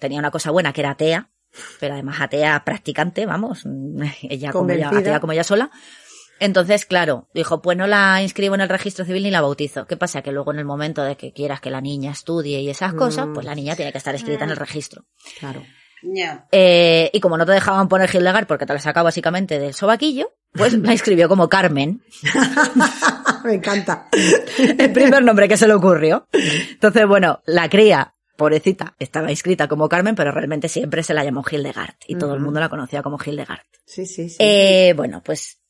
[0.00, 1.30] Tenía una cosa buena que era atea,
[1.80, 3.64] pero además atea practicante, vamos,
[4.22, 5.70] ella como ella, atea como ella sola.
[6.40, 9.86] Entonces, claro, dijo, pues no la inscribo en el registro civil ni la bautizo.
[9.88, 10.22] ¿Qué pasa?
[10.22, 13.26] Que luego en el momento de que quieras que la niña estudie y esas cosas,
[13.26, 13.32] Mm.
[13.34, 15.04] pues la niña tiene que estar escrita en el registro.
[15.40, 15.64] Claro.
[16.52, 20.32] Eh, y como no te dejaban poner Hildegard porque te la sacaba básicamente del sobaquillo,
[20.52, 22.02] pues la inscribió como Carmen.
[23.44, 24.08] Me encanta.
[24.56, 26.26] el primer nombre que se le ocurrió.
[26.32, 31.44] Entonces, bueno, la cría, pobrecita, estaba inscrita como Carmen, pero realmente siempre se la llamó
[31.48, 33.64] Hildegard y todo el mundo la conocía como Hildegard.
[33.84, 34.36] Sí, sí, sí.
[34.38, 35.60] Eh, bueno, pues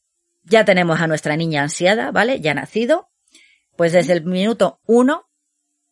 [0.45, 2.41] ya tenemos a nuestra niña ansiada, ¿vale?
[2.41, 3.09] Ya nacido.
[3.77, 5.28] Pues desde el minuto uno,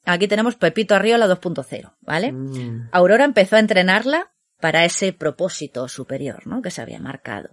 [0.06, 2.32] aquí tenemos Pepito Arriola 2.0, ¿vale?
[2.32, 2.88] Mm.
[2.92, 6.62] Aurora empezó a entrenarla para ese propósito superior, ¿no?
[6.62, 7.50] Que se había marcado.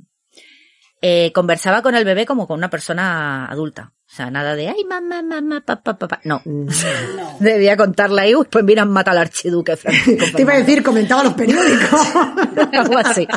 [1.02, 3.92] Eh, conversaba con el bebé como con una persona adulta.
[4.10, 6.22] O sea, nada de, ay, mamá, mamá, papá, papá.
[6.24, 6.42] No.
[6.46, 6.68] Mm.
[7.18, 7.38] No.
[7.40, 10.26] Debía contarla ahí, uy, pues mira, mata al archiduque Francisco.
[10.36, 12.00] Te iba a decir, comentaba los periódicos.
[12.74, 13.28] Algo así.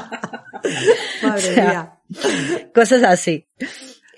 [1.22, 2.70] Madre O sea, mía.
[2.72, 3.48] Cosas así.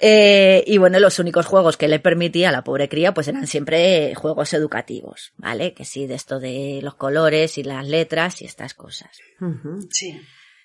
[0.00, 3.46] Eh, y bueno, los únicos juegos que le permitía a la pobre cría, pues eran
[3.46, 5.74] siempre juegos educativos, ¿vale?
[5.74, 9.10] Que sí, de esto de los colores y las letras y estas cosas.
[9.90, 10.20] Sí.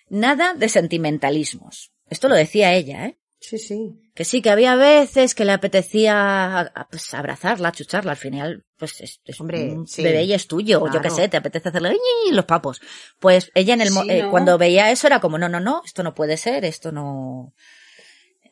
[0.09, 1.91] Nada de sentimentalismos.
[2.09, 3.17] Esto lo decía ella, ¿eh?
[3.39, 3.99] Sí, sí.
[4.15, 8.11] Que sí, que había veces que le apetecía pues, abrazarla, chucharla.
[8.11, 10.01] Al final, pues es, es Hombre, un sí.
[10.01, 10.81] bebé y es tuyo.
[10.81, 11.97] O yo qué sé, te apetece hacerle
[12.31, 12.79] los papos.
[13.19, 14.31] Pues ella en el mo- Sí, eh, ¿no?
[14.31, 17.53] cuando veía eso era como, no, no, no, esto no puede ser, esto no...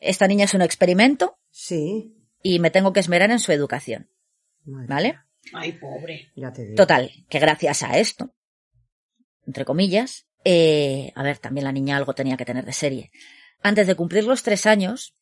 [0.02, 2.14] Esta niña es un experimento Sí.
[2.42, 4.10] y me tengo que esmerar en su educación,
[4.64, 5.18] Madre ¿vale?
[5.54, 6.30] Ay, pobre.
[6.36, 6.76] Ya te digo.
[6.76, 8.34] Total, que gracias a esto,
[9.46, 13.10] entre comillas, eh, a ver, también la niña algo tenía que tener de serie.
[13.62, 15.14] Antes de cumplir los tres años,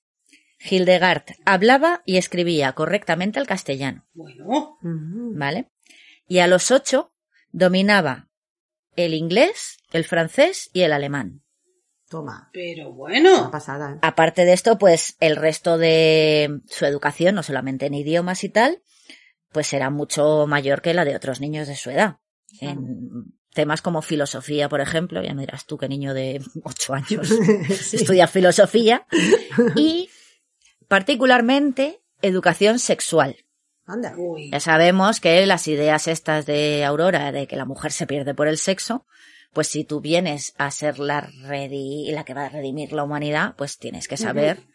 [0.60, 4.78] Hildegard hablaba y escribía correctamente el castellano, Bueno.
[4.82, 5.70] ¿vale?
[6.26, 7.12] Y a los ocho
[7.50, 8.28] dominaba
[8.96, 11.42] el inglés, el francés y el alemán.
[12.10, 12.50] Toma.
[12.52, 13.50] Pero Una bueno.
[13.50, 13.92] pasada.
[13.94, 13.98] ¿eh?
[14.02, 18.82] Aparte de esto, pues el resto de su educación, no solamente en idiomas y tal,
[19.52, 22.16] pues era mucho mayor que la de otros niños de su edad.
[22.60, 27.28] En temas como filosofía, por ejemplo, ya me dirás tú qué niño de ocho años
[27.68, 27.96] Sí.
[27.96, 29.06] estudia filosofía,
[29.76, 30.10] y
[30.88, 33.36] particularmente educación sexual.
[33.86, 34.14] Anda.
[34.50, 38.46] Ya sabemos que las ideas estas de Aurora de que la mujer se pierde por
[38.48, 39.06] el sexo,
[39.52, 43.54] Pues si tú vienes a ser la, redi la que va a redimir la humanidad,
[43.56, 44.66] pues tienes que saber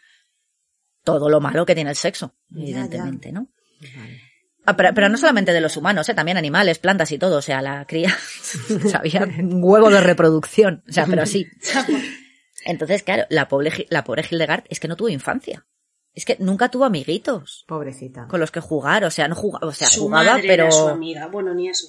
[1.04, 3.48] todo lo malo que tiene el sexo, Ya, evidentemente, ¿no?
[3.96, 4.22] Vale.
[4.66, 6.16] Ah, pero, pero no solamente de los humanos, ¿eh?
[6.16, 7.38] también animales, plantas y todo.
[7.38, 8.10] O sea, la cría
[8.90, 10.84] sabía un huevo de reproducción.
[10.90, 11.46] O sea, pero así.
[12.66, 15.68] Entonces, claro, la pobre, la pobre Hildegard es que no tuvo infancia.
[16.14, 18.28] Es que nunca tuvo amiguitos Pobrecita.
[18.28, 19.04] con los que jugar.
[19.04, 21.28] O sea, no jugaba, o sea, su jugaba, madre pero era su amiga.
[21.28, 21.88] Bueno, ni eso.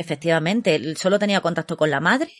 [0.00, 2.32] Efectivamente, él solo tenía contacto con la madre,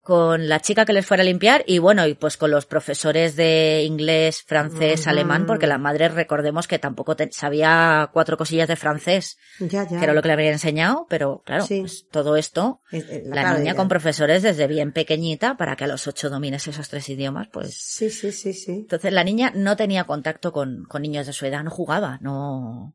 [0.00, 3.34] con la chica que les fuera a limpiar y bueno, y pues con los profesores
[3.34, 8.76] de inglés, francés, alemán, porque la madre recordemos que tampoco te- sabía cuatro cosillas de
[8.76, 9.98] francés, Ya, ya.
[9.98, 11.80] que era lo que le habría enseñado, pero claro, Sí.
[11.80, 16.06] pues todo esto, Es- la niña con profesores desde bien pequeñita para que a los
[16.06, 18.70] ocho domines esos tres idiomas, pues Sí, sí, sí, sí.
[18.72, 22.94] entonces la niña no tenía contacto con, con niños de su edad, no jugaba, no.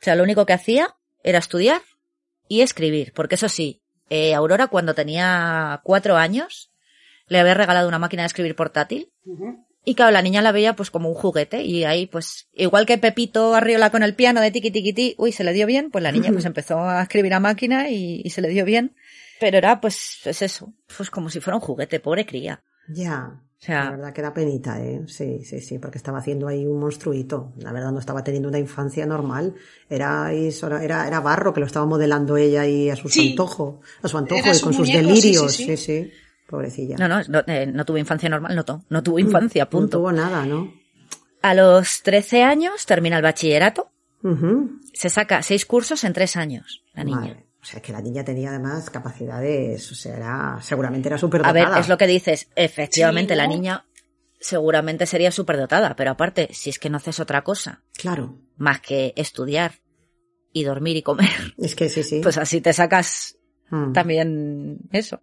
[0.00, 1.82] sea, lo único que hacía era estudiar
[2.48, 6.70] y escribir, porque eso sí, eh, Aurora cuando tenía cuatro años
[7.28, 9.12] le había regalado una máquina de escribir portátil
[9.84, 12.98] y claro, la niña la veía pues como un juguete y ahí pues igual que
[12.98, 16.02] Pepito Arriola con el piano de tiqui tiqui ti, uy, se le dio bien, pues
[16.02, 18.96] la niña pues empezó a escribir a máquina y, y se le dio bien.
[19.38, 22.64] Pero era pues, es eso, pues como si fuera un juguete, pobre cría.
[22.88, 23.42] Ya.
[23.58, 25.02] O sea- la verdad que da penita, ¿eh?
[25.08, 27.52] Sí, sí, sí, porque estaba haciendo ahí un monstruito.
[27.58, 29.54] La verdad no estaba teniendo una infancia normal.
[29.88, 33.30] Era, era, era barro que lo estaba modelando ella ahí a su Sí.
[33.30, 33.80] antojo.
[34.02, 35.52] A su antojo y con sus muñeco, delirios.
[35.52, 36.04] sí, Sí, sí.
[36.04, 36.12] sí.
[36.48, 36.96] Pobrecilla.
[36.98, 39.98] No, no, no, eh, no tuvo infancia normal, no, no tuvo infancia, No punto.
[39.98, 40.72] tuvo nada, ¿no?
[41.42, 43.90] A los 13 años termina el bachillerato,
[44.92, 47.16] se saca seis cursos en tres años, la niña.
[47.20, 47.45] Madre.
[47.66, 51.52] O sea, que la niña tenía además capacidades, o sea, era, seguramente era súper A
[51.52, 53.42] ver, es lo que dices, efectivamente Sí, ¿no?
[53.42, 53.84] la niña
[54.38, 58.38] seguramente sería superdotada, pero aparte, si es que no haces otra cosa Claro.
[58.56, 59.80] más que estudiar
[60.52, 62.20] y dormir y comer, Es que sí, sí.
[62.22, 63.36] pues así te sacas
[63.70, 63.92] Mm.
[63.94, 65.20] también eso.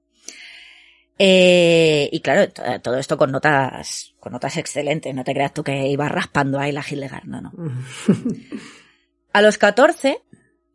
[1.18, 5.88] Eh, y claro, todo esto con notas, con notas excelentes, no te creas tú que
[5.88, 7.52] iba raspando ahí la Hildegard, no, no.
[9.32, 10.22] A los 14,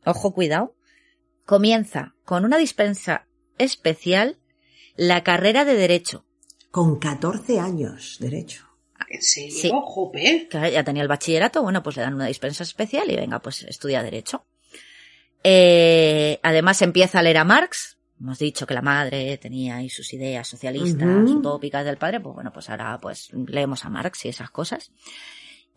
[0.06, 0.74] ojo cuidado,
[1.48, 3.26] comienza con una dispensa
[3.56, 4.36] especial
[4.96, 6.26] la carrera de Derecho.
[6.70, 8.66] Con 14 años, derecho.
[9.08, 9.56] ¿En serio?
[9.56, 9.70] Sí.
[9.72, 10.46] Jope.
[10.50, 13.62] Que ya tenía el bachillerato, bueno, pues le dan una dispensa especial y venga, pues
[13.62, 14.44] estudia Derecho.
[15.42, 17.96] Eh, además empieza a leer a Marx.
[18.20, 21.38] Hemos dicho que la madre tenía ahí sus ideas socialistas, Ujú.
[21.38, 24.92] utópicas del padre, pues bueno, pues ahora pues leemos a Marx y esas cosas.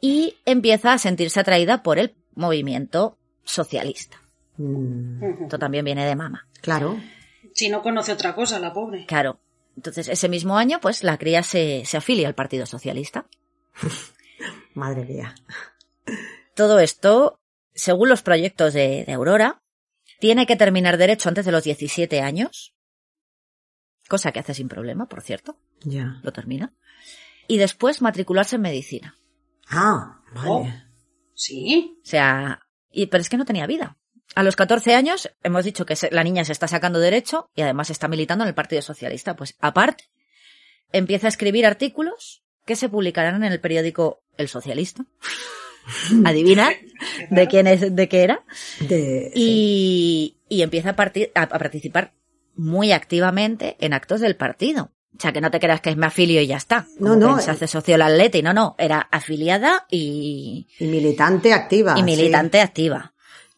[0.01, 4.20] Y empieza a sentirse atraída por el movimiento socialista.
[4.58, 5.43] Mm.
[5.43, 6.47] Esto también viene de mama.
[6.62, 6.99] Claro.
[7.54, 9.06] Si no conoce otra cosa, la pobre.
[9.06, 9.39] Claro.
[9.76, 13.26] Entonces, ese mismo año, pues la cría se, se afilia al Partido Socialista.
[14.74, 15.36] Madre mía.
[16.56, 17.39] Todo esto,
[17.74, 19.62] según los proyectos de, de Aurora,
[20.20, 22.76] tiene que terminar derecho antes de los 17 años,
[24.08, 26.20] cosa que hace sin problema, por cierto, Ya.
[26.24, 26.74] lo termina,
[27.47, 29.18] y después matricularse en medicina.
[29.70, 30.49] Ah, vale.
[30.49, 30.68] Oh.
[31.34, 31.97] Sí.
[32.04, 33.97] O sea, y, pero es que no tenía vida.
[34.36, 37.89] A los 14 años hemos dicho que la niña se está sacando derecho y además
[37.89, 39.36] está militando en el Partido Socialista.
[39.36, 40.05] Pues aparte,
[40.93, 45.05] empieza a escribir artículos que se publicarán en el periódico El Socialista.
[46.25, 46.69] Adivina
[47.29, 48.43] de quién es, de qué era.
[48.79, 52.13] De- Y, y empieza a, parti- a- a participar
[52.55, 54.91] muy activamente en actos del partido.
[55.17, 56.88] O sea, que no te creas que es me afilio y ya está.
[56.99, 57.53] No, Como no, que Se eh.
[57.53, 58.41] hace socio del Atleti.
[58.41, 58.75] No, no.
[58.77, 61.93] Era afiliada y, Y militante activa.
[61.95, 62.03] y sí.
[62.03, 63.11] militante activa.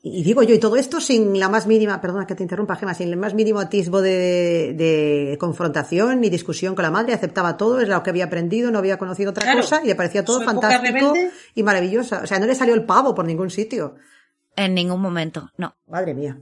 [0.05, 2.93] Y digo yo, y todo esto sin la más mínima, perdona que te interrumpa, Gema,
[2.93, 7.79] sin el más mínimo atisbo de, de confrontación ni discusión con la madre, aceptaba todo,
[7.79, 9.61] es lo que había aprendido, no había conocido otra Claro.
[9.61, 11.31] cosa y le parecía todo fantástico rebelde.
[11.55, 12.19] y maravillosa.
[12.21, 13.95] O sea, no le salió el pavo por ningún sitio.
[14.57, 15.49] En ningún momento.
[15.57, 15.77] No.
[15.87, 16.37] Madre mía.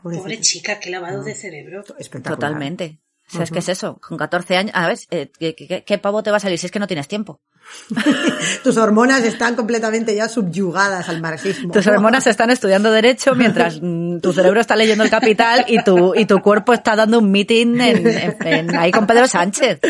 [0.00, 1.80] Pobre chica, qué lavado de cerebro.
[1.98, 2.38] Espectacular.
[2.38, 3.00] Totalmente.
[3.28, 3.98] O sea, es que es eso.
[4.06, 6.66] Con 14 años, a ver, eh, ¿qué, qué- qué pavo te va a salir si
[6.66, 7.40] es que no tienes tiempo?
[8.62, 11.72] Tus hormonas están completamente ya subyugadas al marxismo.
[11.72, 16.14] Tus hormonas están estudiando derecho mientras mm, tu cerebro está leyendo el capital y tu,
[16.14, 19.80] y tu cuerpo está dando un meeting en, en- en- ahí con Pedro Sánchez.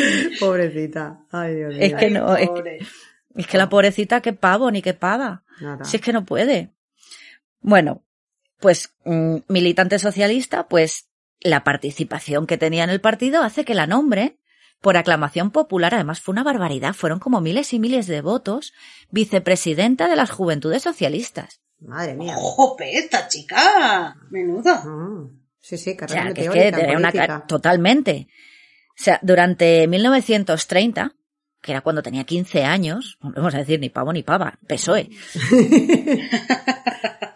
[0.40, 1.20] Pobrecita.
[1.30, 1.78] Ay, Dios mío.
[1.82, 2.48] Es que no, es,
[3.46, 5.42] que la pobrecita, qué pavo ni qué pava.
[5.60, 5.84] Nada.
[5.84, 6.72] Si es que no puede.
[7.60, 8.02] Bueno,
[8.60, 11.08] pues mm, militante socialista, pues
[11.40, 14.38] la participación que tenía en el partido hace que la nombre
[14.84, 18.74] por aclamación popular, además fue una barbaridad, fueron como miles y miles de votos,
[19.08, 21.62] vicepresidenta de las Juventudes Socialistas.
[21.80, 22.34] Madre mía.
[22.36, 24.14] Jope, esta chica.
[24.30, 24.84] Menuda.
[24.84, 25.40] Mm.
[25.58, 28.28] Sí, sí, O carrera sea, que es que una totalmente.
[28.90, 31.14] O sea, durante 1930,
[31.62, 35.08] que era cuando tenía 15 años, no vamos a decir ni pavo ni pava, PSOE.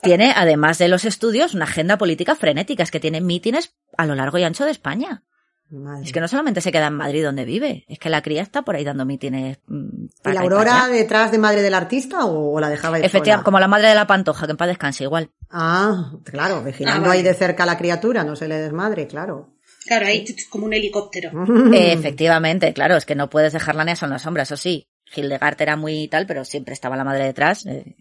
[0.02, 4.14] tiene, además de los estudios, una agenda política frenética, es que tiene mítines a lo
[4.14, 5.24] largo y ancho de España.
[5.70, 6.04] Madre.
[6.04, 8.62] Es que no solamente se queda en Madrid donde vive, es que la cría está
[8.62, 9.58] por ahí dando mítines.
[9.66, 13.04] mm, ¿Y la y Aurora detrás de madre del artista o, o la dejaba ir
[13.04, 13.44] Efectivamente, sola?
[13.44, 15.30] como la madre de la pantoja, que en paz descanse igual.
[15.50, 17.18] Ah, claro, vigilando Ah, vale.
[17.20, 19.54] ahí de cerca a la criatura, no se le desmadre, claro.
[19.84, 21.30] Claro, ahí como un helicóptero.
[21.72, 24.88] Efectivamente, claro, es que no puedes dejarla ni a en la sombra, eso sí.
[25.14, 27.96] Hildegard era muy tal, pero siempre estaba la madre detrás, eh,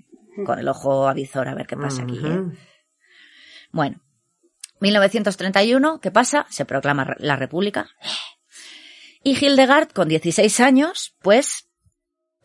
[0.45, 2.19] con el ojo avizor a ver qué pasa aquí.
[2.23, 2.41] ¿eh?
[3.71, 4.01] Bueno,
[4.79, 6.45] 1931, ¿qué pasa?
[6.49, 7.89] Se proclama la República.
[9.23, 11.67] Y Hildegard, con 16 años, pues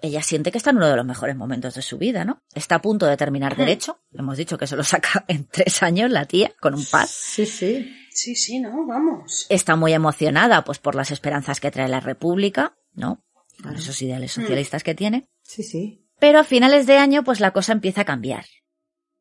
[0.03, 2.43] ella siente que está en uno de los mejores momentos de su vida, ¿no?
[2.55, 4.01] Está a punto de terminar Derecho.
[4.12, 7.07] Hemos dicho que se lo saca en tres años la tía, con un par.
[7.07, 7.97] Sí, sí.
[8.11, 9.47] Sí, sí, no, vamos.
[9.49, 13.24] Está muy emocionada, pues, por las esperanzas que trae la República, ¿no?
[13.62, 15.28] Con esos ideales socialistas que tiene.
[15.43, 16.05] Sí, sí.
[16.18, 18.45] Pero a finales de año, pues la cosa empieza a cambiar.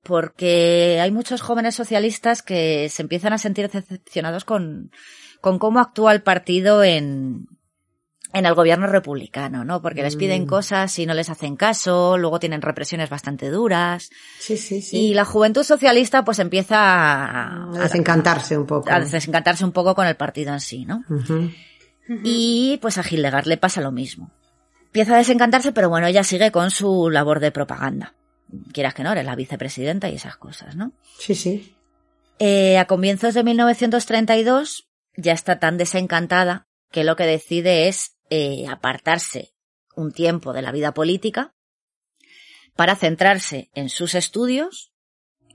[0.03, 4.91] Porque hay muchos jóvenes socialistas que se empiezan a sentir decepcionados con,
[5.41, 7.47] con cómo actúa el partido en,
[8.33, 9.81] en el gobierno republicano, ¿no?
[9.81, 10.47] Porque les piden Mm.
[10.47, 14.09] cosas y no les hacen caso, luego tienen represiones bastante duras.
[14.39, 14.97] Sí, sí, sí.
[14.97, 18.89] Y la juventud socialista, pues empieza a, A desencantarse un poco.
[18.91, 21.03] a desencantarse un poco con el partido en sí, ¿no?
[22.23, 24.31] Y pues a Hildegard le pasa lo mismo.
[24.87, 28.15] Empieza a desencantarse, pero bueno, ella sigue con su labor de propaganda.
[28.73, 30.91] Quieras que no, eres la vicepresidenta y esas cosas, ¿no?
[31.19, 31.75] Sí, sí.
[32.39, 38.65] Eh, a comienzos de 1932 ya está tan desencantada que lo que decide es eh,
[38.67, 39.53] apartarse
[39.95, 41.53] un tiempo de la vida política
[42.75, 44.91] para centrarse en sus estudios.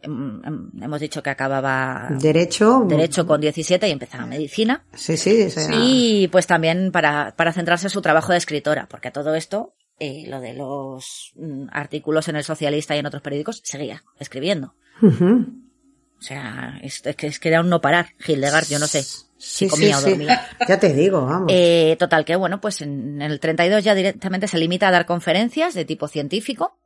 [0.02, 2.84] Em, em, Hemos dicho que acababa Derecho.
[2.86, 4.84] derecho con 17 y empezaba medicina.
[4.94, 5.42] Sí, sí.
[5.44, 9.34] o sea, Y pues también para, para centrarse en su trabajo de escritora, porque todo
[9.34, 14.02] esto, eh, lo de los mm, artículos en el Socialista y en otros periódicos, seguía
[14.18, 14.74] escribiendo.
[15.02, 18.08] O sea, es, es que, es que era un no parar.
[18.26, 20.10] Hildegard, yo no sé si Sí, comía sí, o sí.
[20.10, 20.48] dormía.
[20.66, 21.52] Ya te digo, vamos.
[21.54, 25.74] Eh, total, que bueno, pues en el 32 ya directamente se limita a dar conferencias
[25.74, 26.78] de tipo científico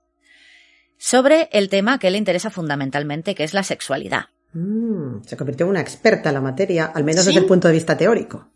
[0.98, 4.26] sobre el tema que le interesa fundamentalmente, que es la sexualidad.
[4.52, 7.28] Mm, se convirtió en una experta en la materia, al menos Sí.
[7.28, 8.48] desde el punto de vista teórico.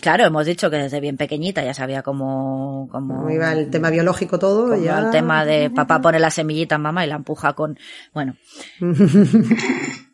[0.00, 3.90] Claro, hemos dicho que desde bien pequeñita ya sabía cómo, cómo, Como iba el tema
[3.90, 4.98] biológico todo, ya...
[4.98, 7.78] el tema de papá pone la semillita en mamá y la empuja con,
[8.14, 8.36] bueno,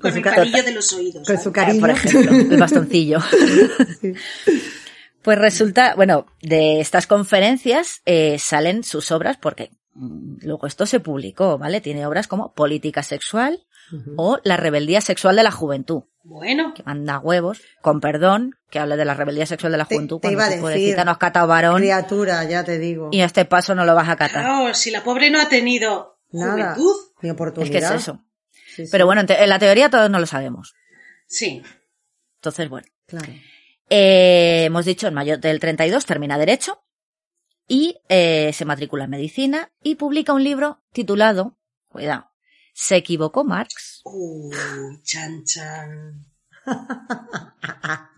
[0.00, 1.26] Con su el palillo de los oídos.
[1.26, 1.80] Con su cariño.
[1.80, 3.18] por ejemplo, el bastoncillo.
[5.22, 10.98] Pues resulta, bueno, de estas conferencias eh, salen sus obras porque mm, luego esto se
[10.98, 11.82] publicó, ¿vale?
[11.82, 13.60] Tiene obras como Política Sexual
[14.16, 18.96] o La Rebeldía Sexual de la Juventud, Bueno, que manda huevos, con perdón, que habla
[18.96, 21.18] de la rebeldía sexual de la Te- juventud te cuando iba a decir, no has
[21.18, 23.08] catado varón Criatura, ya te digo.
[23.10, 24.42] y a este paso no lo vas a catar.
[24.44, 26.74] claro, si la pobre no ha tenido Nada.
[26.74, 26.94] juventud.
[27.22, 27.72] Ni Es oportunidad.
[27.72, 28.22] que es eso.
[28.52, 28.88] Sí, sí.
[28.92, 30.74] Pero bueno, en, te- en la teoría todos no lo sabemos.
[31.26, 31.62] Sí.
[32.36, 32.86] Entonces, bueno.
[33.06, 33.32] Claro.
[33.88, 36.82] Eh, hemos dicho, en mayo del 32 termina Derecho
[37.66, 41.56] y eh, se matricula en Medicina y publica un libro titulado,
[41.88, 42.29] cuidado,
[42.80, 44.00] ¿Se equivocó Marx?
[44.04, 44.50] Uh,
[45.02, 46.24] chan, chan.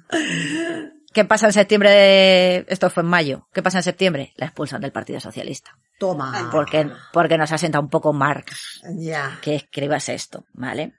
[1.12, 1.90] ¿Qué pasa en septiembre?
[1.90, 3.48] de- Esto fue en mayo.
[3.52, 4.32] ¿Qué pasa en septiembre?
[4.36, 5.76] La expulsan del Partido Socialista.
[5.98, 6.48] Toma.
[6.52, 9.38] Porque, porque nos ha sentado un poco Marx Ya.
[9.42, 10.94] que escribas esto, ¿vale?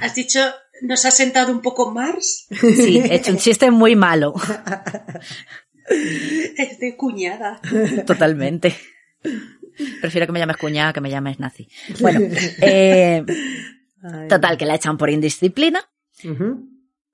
[0.00, 0.40] ¿Has dicho,
[0.82, 2.46] nos ha sentado un poco Mars?
[2.50, 4.34] Sí, he hecho un chiste muy malo.
[5.84, 7.60] Es de cuñada.
[8.06, 8.74] Totalmente.
[10.00, 11.68] Prefiero que me llames cuñada que me llames nazi.
[12.00, 12.20] Bueno,
[12.60, 13.24] eh,
[14.28, 15.80] total, que la echan por indisciplina.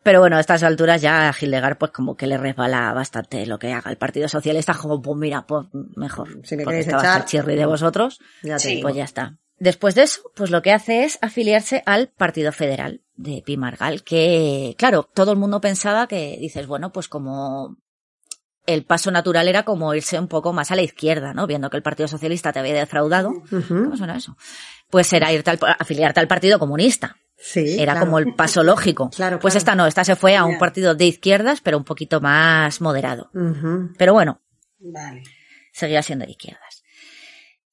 [0.02, 3.58] Pero bueno, a estas alturas ya a Hildegard pues como que le resbala bastante lo
[3.58, 6.28] que haga el Partido Socialista, como pues mira, pues mejor.
[6.44, 8.78] Si me porque queréis estaba echar, chirri de vosotros, Ya Sí.
[8.80, 9.36] pues ya está.
[9.58, 14.04] Después de eso, pues lo que hace es afiliarse al Partido Federal de Pi Margall,
[14.04, 17.76] que claro, todo el mundo pensaba que dices, bueno, pues como
[18.68, 21.46] el paso natural era como irse un poco más a la izquierda, ¿no?
[21.46, 23.32] Viendo que el Partido Socialista te había defraudado.
[23.68, 24.36] ¿Cómo suena eso?
[24.90, 27.16] Pues era irte al, afiliarte al Partido Comunista.
[27.36, 27.76] Sí.
[27.80, 28.06] Era claro.
[28.06, 29.10] como el paso lógico.
[29.16, 29.58] Claro, Pues claro.
[29.58, 33.30] esta no, esta se fue a un partido de izquierdas, pero un poquito más moderado.
[33.96, 34.42] Pero bueno,
[34.78, 35.22] Vale.
[35.72, 36.82] seguía siendo de izquierdas.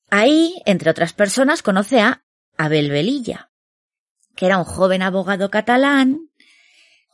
[0.09, 2.23] Ahí, entre otras personas, conoce a
[2.57, 3.49] Abel Velilla,
[4.35, 6.29] que era un joven abogado catalán,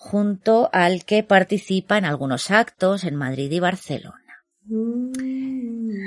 [0.04, 4.18] junto al que participa en algunos actos en Madrid y Barcelona.
[4.66, 5.12] Mm.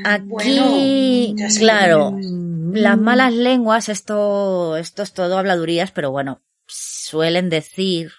[0.04, 2.74] Aquí, Bueno, claro, Mm.
[2.74, 8.10] las malas lenguas, esto, esto es todo habladurías, pero bueno, suelen decir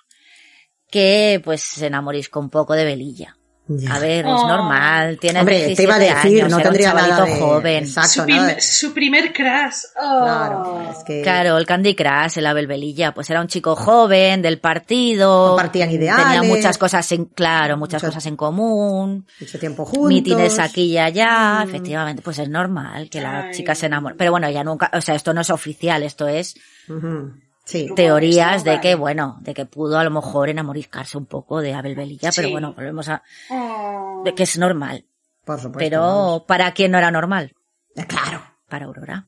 [0.89, 3.38] que pues se enamorisco un poco de Velilla.
[3.68, 3.95] Ya.
[3.95, 4.47] A ver, es Oh.
[4.47, 7.39] normal, tiene Hombre, te 17 iba a decir, años, no un tendría nada de...
[7.39, 7.84] joven.
[7.86, 9.76] Exacto, su, nada primer, de- su primer crash.
[9.99, 10.20] Oh.
[10.24, 14.43] Claro, es que Claro, el Candy Crush, el Abel Velilla, pues era un chico joven
[14.43, 15.47] del partido.
[15.47, 16.26] Compartían ideales.
[16.26, 19.26] Tenía muchas cosas en, claro, muchas cosas en común.
[19.39, 20.09] mucho tiempo juntos.
[20.09, 21.70] Mítines aquí y allá, Mm.
[21.70, 23.51] efectivamente, pues es normal que la Ay.
[23.55, 24.13] chica se enamore.
[24.16, 26.55] Pero bueno, ya nunca, o sea, esto no es oficial, esto es.
[27.66, 27.89] Sí.
[27.95, 31.95] Teorías de que, bueno, de que pudo a lo mejor enamoriscarse un poco de Abel
[31.95, 32.51] Velilla, pero Sí.
[32.51, 33.24] bueno, volvemos a,
[34.24, 35.05] de que es normal.
[35.43, 35.80] Por supuesto.
[35.80, 36.43] Pero vamos.
[36.43, 37.53] para quien no era normal,
[37.95, 38.41] Eh, Claro.
[38.70, 39.28] para Aurora.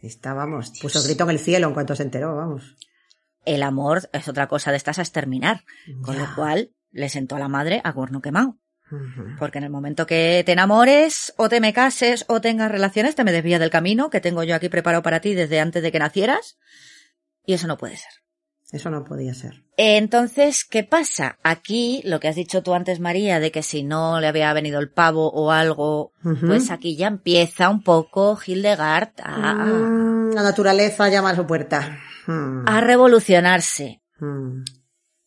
[0.00, 2.76] Está, vamos, puso el grito en el cielo en cuanto se enteró, vamos.
[3.44, 5.62] El amor es otra cosa de estas a exterminar,
[6.02, 6.22] con Ya.
[6.22, 8.56] lo cual le sentó a la madre a cuerno quemado.
[8.90, 9.36] Ujú.
[9.38, 13.22] Porque en el momento que te enamores, o te me cases, o tengas relaciones, te
[13.22, 15.98] me desvías del camino que tengo yo aquí preparado para ti desde antes de que
[16.00, 16.58] nacieras.
[17.50, 18.12] Y eso no puede ser.
[18.70, 19.64] Eso no podía ser.
[19.76, 21.36] Entonces, ¿qué pasa?
[21.42, 24.78] Aquí, lo que has dicho tú antes, María, de que si no le había venido
[24.78, 26.12] el pavo o algo,
[26.46, 31.98] pues aquí ya empieza un poco Hildegard a, Mm, la naturaleza llama a su puerta.
[32.28, 32.68] Mm.
[32.68, 34.00] a revolucionarse.
[34.20, 34.62] Mm.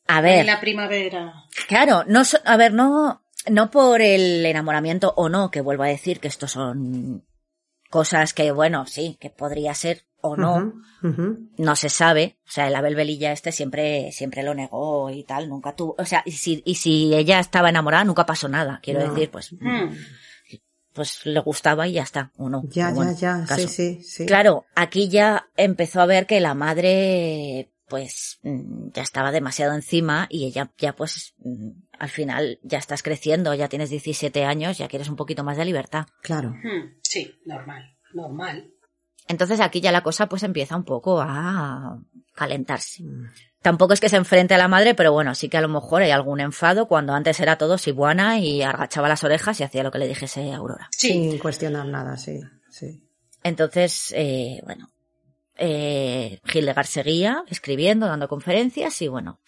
[0.08, 1.34] A En ver, la primavera.
[1.68, 5.88] claro, no, so- a ver, no, no por el enamoramiento o no, que vuelvo a
[5.88, 7.26] decir que estos son
[7.90, 10.74] cosas que, bueno, sí, que podría ser o no,
[11.58, 12.38] No se sabe.
[12.48, 16.06] O sea, el Abel Velilla este siempre, siempre lo negó y tal, nunca tuvo, o
[16.06, 18.80] sea, y si, y si ella estaba enamorada, nunca pasó nada.
[18.82, 19.14] Quiero No.
[19.14, 19.94] decir, pues, Mm.
[20.94, 22.64] pues le gustaba y ya está, o no.
[22.70, 23.46] Ya, bueno, ya, ya.
[23.46, 23.68] caso.
[23.68, 24.26] Sí, sí, sí.
[24.26, 30.46] Claro, aquí ya empezó a ver que la madre, pues, ya estaba demasiado encima y
[30.46, 31.34] ella ya, pues,
[32.00, 35.66] al final ya estás creciendo, ya tienes 17 años, ya quieres un poquito más de
[35.66, 36.06] libertad.
[36.22, 36.52] Claro.
[36.52, 36.96] Mm.
[37.02, 37.98] Sí, normal.
[38.14, 38.70] Normal.
[39.28, 42.00] Entonces aquí ya la cosa pues empieza un poco a
[42.36, 43.04] calentarse.
[43.04, 43.32] Mm.
[43.62, 46.02] Tampoco es que se enfrente a la madre, pero bueno, sí que a lo mejor
[46.02, 49.92] hay algún enfado cuando antes era todo sibuana y agachaba las orejas y hacía lo
[49.92, 50.90] que le dijese Aurora.
[50.92, 51.10] Sí.
[51.10, 52.42] Sin cuestionar nada, sí.
[52.70, 53.02] sí.
[53.42, 54.90] Entonces, eh, bueno,
[55.58, 59.40] eh, Hildegard seguía escribiendo, dando conferencias y bueno,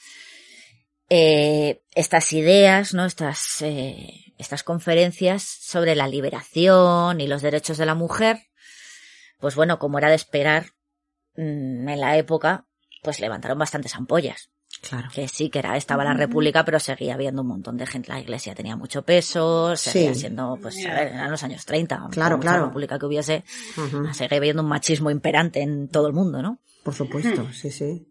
[1.10, 3.06] eh, estas ideas, ¿no?
[3.06, 8.40] Estas, eh, estas conferencias sobre la liberación y los derechos de la mujer,
[9.40, 10.68] pues bueno, como era de esperar
[11.36, 12.66] mm, en la época,
[13.04, 14.50] pues levantaron bastantes ampollas.
[14.82, 15.08] Claro.
[15.14, 18.12] Que sí, que era, estaba la república, pero seguía habiendo un montón de gente.
[18.12, 20.20] La iglesia tenía mucho peso, seguía Sí.
[20.22, 21.98] siendo, pues, a ver, eran los años 30.
[22.02, 22.66] por Claro, claro.
[22.66, 23.44] república que hubiese,
[24.14, 26.60] seguía habiendo un machismo imperante en todo el mundo, ¿no?
[26.84, 28.06] Por supuesto, sí, sí.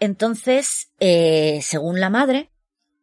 [0.00, 2.50] Entonces, eh, según la madre,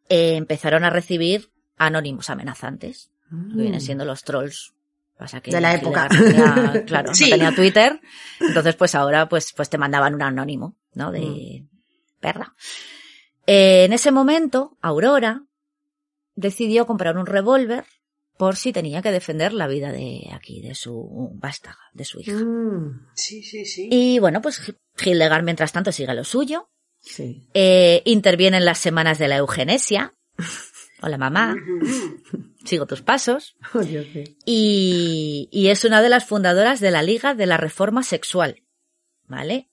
[0.08, 4.72] eh, empezaron a recibir anónimos amenazantes, que vienen siendo los trolls.
[5.16, 5.50] Pasa que.
[5.50, 6.08] De la época.
[6.08, 7.24] Tenía- claro, Sí.
[7.24, 8.00] no tenía Twitter,
[8.40, 11.10] entonces pues ahora pues, pues te mandaban un anónimo, ¿no?
[11.10, 11.68] De Mm.
[12.20, 12.54] perra.
[13.46, 15.42] Eh, en ese momento, Aurora
[16.34, 17.84] decidió comprar un revólver
[18.36, 22.32] por si tenía que defender la vida de aquí, de su vástaga, de su hija.
[22.34, 23.88] Mm, Sí, sí, sí.
[23.90, 24.60] Y bueno, pues
[25.02, 26.68] Hildegard mientras tanto sigue lo suyo,
[27.00, 27.48] sí.
[27.54, 30.12] eh, interviene en las semanas de la eugenesia.
[31.02, 31.54] Hola mamá,
[32.64, 33.56] sigo tus pasos.
[33.74, 34.24] Oh, Dios mío.
[34.46, 38.62] Y, y es una de las fundadoras de la Liga de la Reforma Sexual,
[39.26, 39.68] ¿vale?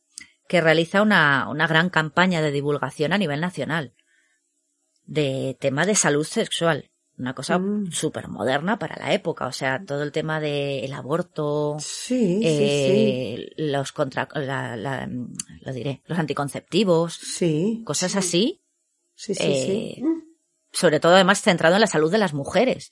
[0.47, 3.93] Que realiza una, una gran campaña de divulgación a nivel nacional
[5.05, 6.89] de tema de salud sexual.
[7.17, 7.91] Una cosa Mm.
[7.91, 9.45] súper moderna para la época.
[9.47, 15.07] O sea, todo el tema del aborto, Sí, sí, eh, los contra, la, la-
[15.61, 17.25] lo diré, los anticonceptivos, sí.
[17.77, 18.61] Sí, cosas así.
[19.15, 19.43] sí, sí.
[19.43, 20.03] eh, sí.
[20.73, 22.91] Sobre todo además centrado en la salud de las mujeres.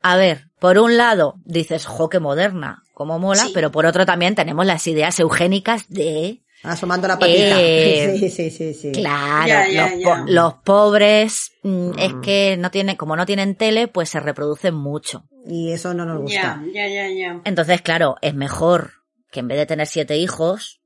[0.00, 3.52] A ver, por un lado dices, jo, qué moderna, cómo mola, Sí.
[3.54, 7.56] pero por otro también tenemos las ideas eugénicas de, Asomando la patita.
[7.60, 8.92] eh, sí, sí, sí, sí.
[8.92, 10.04] claro, Ya, ya, los, ya.
[10.24, 12.20] po- los pobres, mm, es Mm.
[12.20, 15.24] que no tienen, como no tienen tele, pues se reproducen mucho.
[15.46, 16.62] Y eso no nos gusta.
[16.72, 17.40] Ya, ya, ya, ya.
[17.44, 18.92] Entonces, claro, es mejor
[19.32, 20.80] que en vez de tener siete hijos,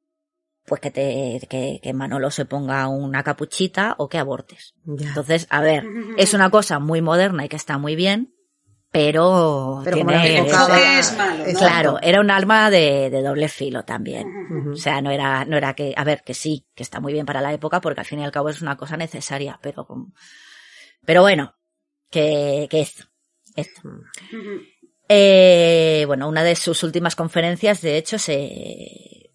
[0.67, 4.75] pues que te, que, que Manolo se ponga una capuchita o que abortes.
[4.85, 5.09] Ya.
[5.09, 5.85] Entonces, a ver,
[6.19, 8.33] es una cosa muy moderna y que está muy bien,
[8.91, 13.85] pero, Pero como tiene- enfocaba- es malo, claro, era un arma de, de doble filo
[13.85, 14.27] también.
[14.73, 17.27] O sea, no era, no era que, a ver, que sí, que está muy bien
[17.27, 20.13] para la época, porque al fin y al cabo es una cosa necesaria, pero, como-
[21.05, 21.55] pero bueno,
[22.11, 23.05] que, que esto,
[23.55, 23.83] esto.
[25.09, 29.26] Eh, bueno, una de sus últimas conferencias, de hecho, se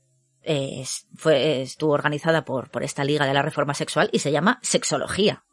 [0.44, 4.60] es- fue, estuvo organizada por, por esta Liga de la Reforma Sexual y se llama
[4.62, 5.44] Sexología.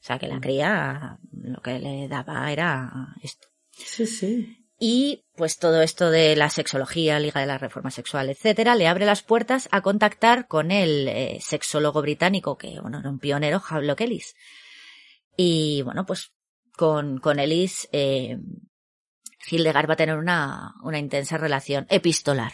[0.00, 3.48] O sea, que la cría lo que le daba era esto.
[3.70, 4.58] Sí, sí.
[4.84, 9.06] Y pues todo esto de la sexología, Liga de la Reforma Sexual, etcétera, le abre
[9.06, 14.00] las puertas a contactar con el eh, sexólogo británico, que bueno, era un pionero, Havelock
[14.00, 14.34] Ellis.
[15.36, 16.32] Y bueno, pues
[16.76, 18.38] con, con Ellis, eh,
[19.48, 22.52] Hildegard va a tener una, una intensa relación epistolar.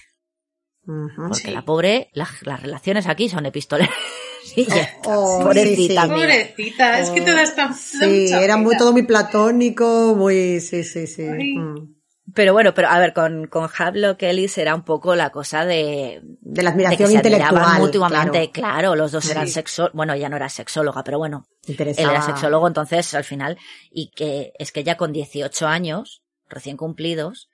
[1.17, 1.51] Porque Sí.
[1.51, 3.45] la pobre, las, las relaciones aquí son
[4.57, 6.15] está, Oh, pobrecita sí, sí.
[6.15, 7.69] Pobrecita, es que te das tan.
[7.71, 11.23] da Sí, era muy, todo muy platónico, muy, sí, sí, sí.
[11.25, 11.95] Mm.
[12.35, 16.21] Pero bueno, pero a ver, con, con Havelock Ellis era un poco la cosa de,
[16.41, 17.81] De la de que admiración se intelectual.
[17.81, 18.75] mutuamente, claro.
[18.75, 19.31] claro, los dos Sí.
[19.33, 23.57] eran sexólogos, bueno, ella no era sexóloga, pero bueno, él era sexólogo, entonces al final,
[23.91, 27.49] y que es que ya con 18 años, recién cumplidos,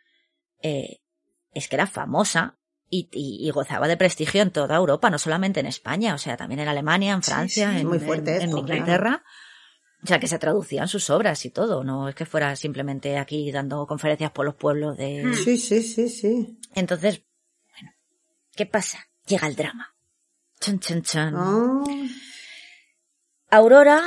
[0.63, 0.99] eh,
[1.53, 2.57] es que era famosa
[2.97, 6.37] y, y- y gozaba de prestigio en toda Europa, no solamente en España, o sea,
[6.37, 9.23] también en Alemania, en Francia, sí, en, muy fuerte en- en esto, Inglaterra.
[10.03, 13.51] O sea, que se traducían sus obras y todo, no es que fuera simplemente aquí
[13.51, 15.25] dando conferencias por los pueblos de...
[15.25, 15.35] Mm.
[15.35, 16.59] Sí, sí, sí, sí.
[16.75, 17.23] Entonces,
[17.73, 17.93] bueno,
[18.55, 18.99] ¿qué pasa?
[19.27, 19.95] Llega el drama.
[20.61, 21.33] Chun, chun, chun.
[21.35, 21.85] Ah,
[23.51, 24.03] Aurora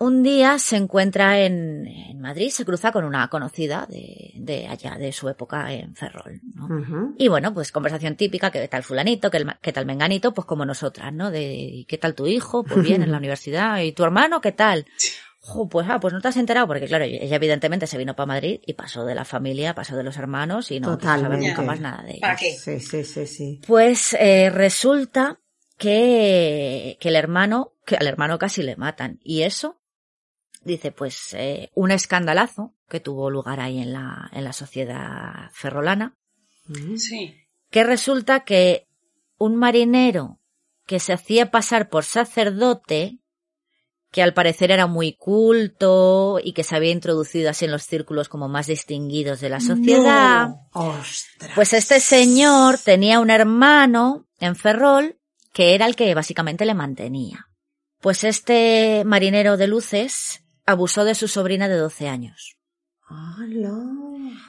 [0.00, 4.96] un día se encuentra en, en Madrid, se cruza con una conocida de, de allá,
[4.96, 7.14] de su época en Ferrol, ¿no?
[7.18, 11.12] Y bueno, pues conversación típica, que tal fulanito, que qué tal menganito, pues como nosotras,
[11.12, 11.30] ¿no?
[11.30, 12.64] De ¿qué tal tu hijo?
[12.64, 13.80] Pues bien, en la universidad.
[13.80, 14.86] ¿Y tu hermano qué tal?
[15.70, 18.60] Pues ah, pues no te has enterado, porque claro, ella evidentemente se vino para Madrid
[18.64, 21.48] y pasó de la familia, pasó de los hermanos y no saber Totalmente.
[21.48, 22.62] nunca más nada de ¿Para ellos.
[22.62, 22.78] qué?
[22.78, 23.60] Sí, sí, sí, sí.
[23.66, 25.40] Pues eh, resulta
[25.78, 29.18] que, que el hermano, que al hermano casi le matan.
[29.24, 29.79] Y eso,
[30.62, 36.16] dice, pues eh, un escandalazo que tuvo lugar ahí en la, en la sociedad ferrolana,
[36.66, 36.96] Mm.
[36.98, 37.34] Sí.
[37.70, 38.86] que resulta que
[39.38, 40.38] un marinero
[40.86, 43.18] que se hacía pasar por sacerdote,
[44.12, 48.28] que al parecer era muy culto y que se había introducido así en los círculos
[48.28, 50.68] como más distinguidos de la sociedad, No.
[50.72, 51.50] Ostras.
[51.54, 55.16] pues este señor tenía un hermano en Ferrol
[55.52, 57.48] que era el que básicamente le mantenía.
[58.00, 62.56] Pues este marinero de luces abusó de su sobrina de 12 años.
[63.08, 63.74] ¡Hala!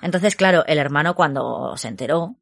[0.01, 2.35] Entonces, claro, el hermano cuando se enteró,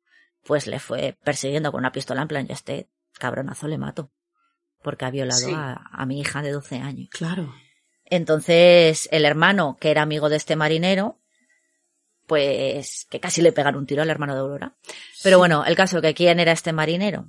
[0.46, 4.12] pues le fue persiguiendo con una pistola en plan, yo este cabronazo le mato.
[4.82, 5.54] Porque ha violado Sí.
[5.54, 7.10] a, a mi hija de 12 años.
[7.12, 7.54] Claro.
[8.06, 11.20] Entonces, el hermano, que era amigo de este marinero,
[12.28, 14.76] pues que casi le pegaron un tiro al hermano de Aurora.
[15.24, 17.26] Pero bueno, el caso que quién era este marinero,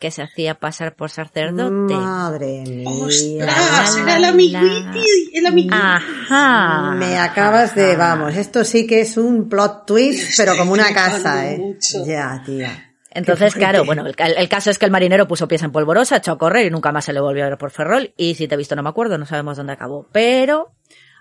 [0.00, 1.94] que se hacía pasar por sacerdote.
[1.94, 2.88] Madre mía.
[2.90, 3.96] ¡Ostras!
[3.98, 5.76] Era el amiguiti, el amiguiti.
[5.78, 6.94] Ajá.
[6.96, 11.50] Me acabas de, vamos, esto sí que es un plot twist, pero como una casa,
[11.52, 11.58] ¿eh?
[11.58, 12.04] mucho.
[12.04, 12.86] Ya, tía.
[13.12, 16.16] Entonces, claro, bueno, el, ca- el caso es que el marinero puso pies en polvorosa,
[16.18, 18.14] echó a correr y nunca más se le volvió a ver por Ferrol.
[18.16, 20.08] Y si te he visto no me acuerdo, no sabemos dónde acabó.
[20.12, 20.72] Pero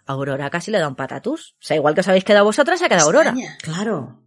[0.06, 1.56] Aurora casi le da un patatús.
[1.60, 3.34] O sea, igual que os habéis quedado vosotras, se ha quedado Aurora.
[3.62, 4.22] Claro.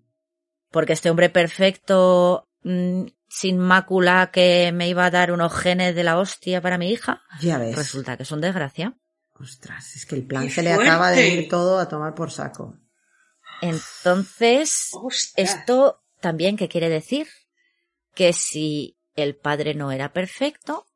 [0.73, 3.05] Porque este hombre perfecto, mm,
[3.35, 7.23] sin mácula, que me iba a dar unos genes de la hostia para mi hija,
[7.41, 7.75] Ya ves.
[7.77, 8.95] resulta que es un desgracia.
[9.41, 12.31] Ostras, es que el plan ¡Qué se le acaba de ir todo a tomar por
[12.31, 12.79] saco.
[13.61, 15.33] Entonces, Ostras.
[15.37, 17.27] esto también, ¿qué quiere decir?
[18.15, 20.87] Que si el padre no era perfecto,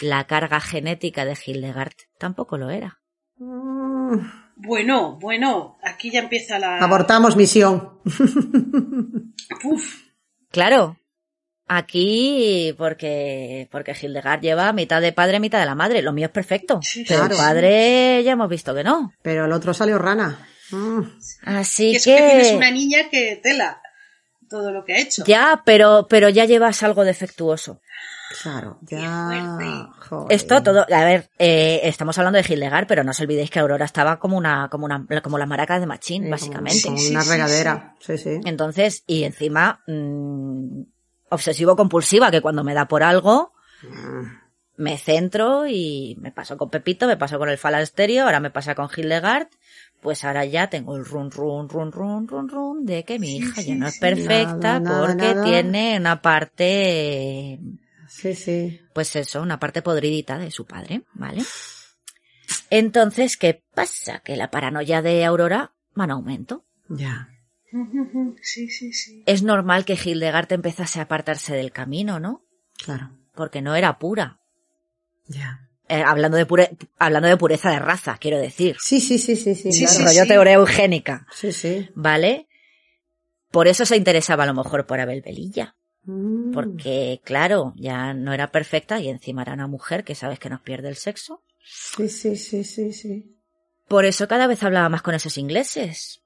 [0.00, 3.00] la carga genética de Hildegard tampoco lo era.
[3.36, 4.18] Mm,
[4.56, 6.78] Bueno, bueno, aquí ya empieza la.
[6.78, 8.00] Abortamos misión.
[9.64, 10.02] Uf,
[10.50, 10.96] Claro,
[11.66, 16.02] aquí porque porque Hildegard lleva mitad de padre, mitad de la madre.
[16.02, 17.34] Lo mío es perfecto, Sí, pero claro.
[17.34, 19.12] el padre ya hemos visto que no.
[19.22, 20.46] Pero el otro salió rana.
[20.70, 21.00] Mm,
[21.44, 23.80] Así que es que tienes una niña que tela
[24.48, 25.24] todo lo que ha hecho.
[25.26, 27.80] ya, pero pero ya llevas algo defectuoso.
[28.42, 29.88] claro, ya.
[30.08, 30.26] joder.
[30.34, 33.84] Esto todo, a ver, eh, estamos hablando de Hildegard, pero no os olvidéis que Aurora
[33.84, 36.82] estaba como una como una como las maracas de Machín, Sí, básicamente.
[36.84, 37.94] Como, una sí, regadera.
[38.00, 38.40] Sí, sí.
[38.44, 40.82] Entonces, y encima, mm,
[41.34, 44.24] obsesivo-compulsiva, que cuando me da por algo, Mm,
[44.76, 48.74] me centro y me paso con Pepito, me paso con el Falasterio, ahora me pasa
[48.74, 49.48] con Hildegard,
[50.00, 53.60] pues ahora ya tengo el run, run, run, run, run, run de que mi hija
[53.62, 55.44] sí, ya no es perfecta Nada, nada, porque nada.
[55.44, 57.60] tiene una parte,
[58.08, 58.80] Sí, sí.
[58.94, 61.42] pues eso, una parte podridita de su padre, ¿vale?
[62.70, 64.20] Entonces, ¿qué pasa?
[64.20, 66.64] Que la paranoia de Aurora va en aumento.
[66.88, 67.28] Ya.
[68.42, 69.22] Sí, sí, sí.
[69.26, 72.44] Es normal que Hildegard empezase a apartarse del camino, ¿no?
[72.84, 73.10] Claro.
[73.34, 74.38] Porque no era pura.
[75.26, 75.68] Ya.
[75.88, 78.76] Eh, hablando, de pure- hablando de pureza de raza, quiero decir.
[78.80, 79.72] Sí, sí, sí, sí, sí.
[79.72, 79.98] Sí, claro.
[79.98, 80.28] sí, rollo sí.
[80.28, 81.88] teoría eugénica, Sí, sí.
[81.94, 82.46] ¿vale?
[83.50, 85.76] Por eso se interesaba a lo mejor por Abel Velilla.
[86.04, 90.50] Mm, Porque, claro, ya no era perfecta y encima era una mujer que sabes que
[90.50, 91.42] nos pierde el sexo.
[91.64, 93.36] Sí, sí, sí, sí, sí.
[93.88, 96.20] Por eso cada vez hablaba más con esos ingleses.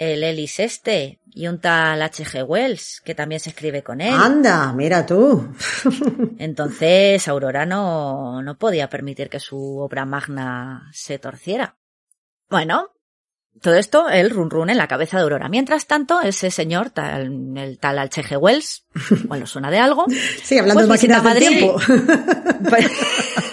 [0.00, 2.42] El Ellis este y un tal H.G.
[2.42, 4.14] Wells, que también se escribe con él.
[4.14, 5.46] Anda, mira tú.
[6.38, 11.76] Entonces Aurora no, no podía permitir que su obra magna se torciera.
[12.48, 12.88] Bueno,
[13.60, 15.50] todo esto, el run run en la cabeza de Aurora.
[15.50, 18.86] Mientras tanto, ese señor, tal, el tal Alcheje Wells,
[19.26, 20.06] bueno, suena de algo.
[20.42, 21.58] Sí, hablando Pues de máquinas del Madrid.
[21.58, 21.78] tiempo.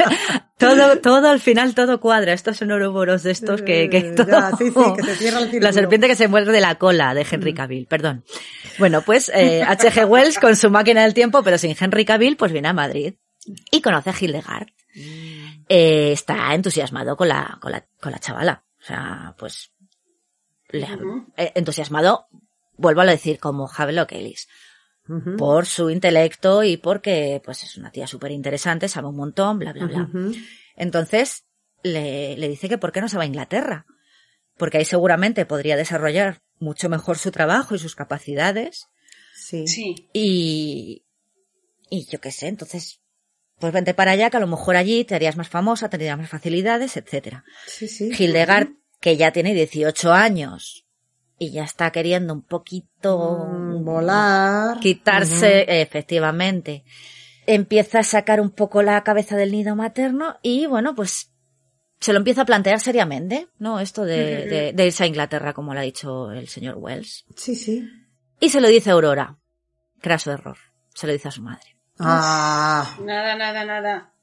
[0.58, 2.34] Todo, todo al final todo cuadra.
[2.34, 5.38] Estos son ouroboros de estos que, que Eh, todo- ya, sí, sí, que se cierra
[5.40, 5.62] el círculo.
[5.68, 8.24] La serpiente que se muerde la cola de Henry Cavill, perdón.
[8.80, 10.06] Bueno, pues eh, H.G.
[10.06, 13.14] Wells con su máquina del tiempo, pero sin Henry Cavill, pues viene a Madrid
[13.72, 14.70] y conoce a Hildegard.
[15.70, 18.64] Eh, está entusiasmado con la, con la, con la chavala.
[18.82, 19.72] O sea, pues
[20.70, 20.88] le-
[21.38, 22.28] eh, entusiasmado,
[22.78, 24.48] vuelvo a decir, como Havelock Ellis
[25.38, 29.74] Por su intelecto y porque pues es una tía súper interesante, sabe un montón, bla,
[29.74, 30.10] bla, bla.
[30.76, 31.46] Entonces
[31.84, 33.86] le, le dice que por qué no se va a Inglaterra,
[34.58, 38.88] porque ahí seguramente podría desarrollar mucho mejor su trabajo y sus capacidades
[39.36, 39.68] Sí.
[39.68, 40.10] Sí.
[40.14, 41.04] y,
[41.90, 43.00] y yo qué sé, entonces
[43.60, 46.30] pues vente para allá que a lo mejor allí te harías más famosa, tendrías más
[46.30, 47.44] facilidades, etcétera.
[47.66, 48.12] Sí, sí.
[48.18, 50.86] Hildegard, que ya tiene 18 años
[51.40, 54.80] y ya está queriendo un poquito Mm, volar.
[54.80, 56.84] quitarse, efectivamente.
[57.46, 61.32] Empieza a sacar un poco la cabeza del nido materno y bueno, pues
[62.00, 63.80] se lo empieza a plantear seriamente, ¿no?
[63.80, 64.50] Esto de, Ujú.
[64.50, 67.26] de- de irse a Inglaterra, como lo ha dicho el señor Wells.
[67.36, 67.88] Sí, sí.
[68.40, 69.38] Y se lo dice a Aurora.
[70.02, 70.58] Craso error.
[70.94, 71.76] Se lo dice a su madre.
[72.00, 74.14] Ah, Nada, nada, nada.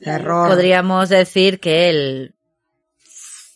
[0.00, 0.48] error.
[0.50, 2.34] Podríamos decir que el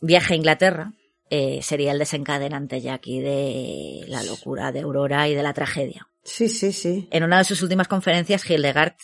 [0.00, 0.92] viaje a Inglaterra
[1.30, 6.08] eh, sería el desencadenante ya aquí de la locura de Aurora y de la tragedia.
[6.22, 7.08] Sí, sí, sí.
[7.10, 8.94] En una de sus últimas conferencias, Hildegard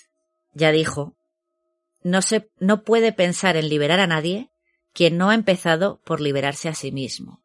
[0.53, 1.15] ya dijo,
[2.03, 4.51] no se, no puede pensar en liberar a nadie
[4.93, 7.43] quien no ha empezado por liberarse a sí mismo.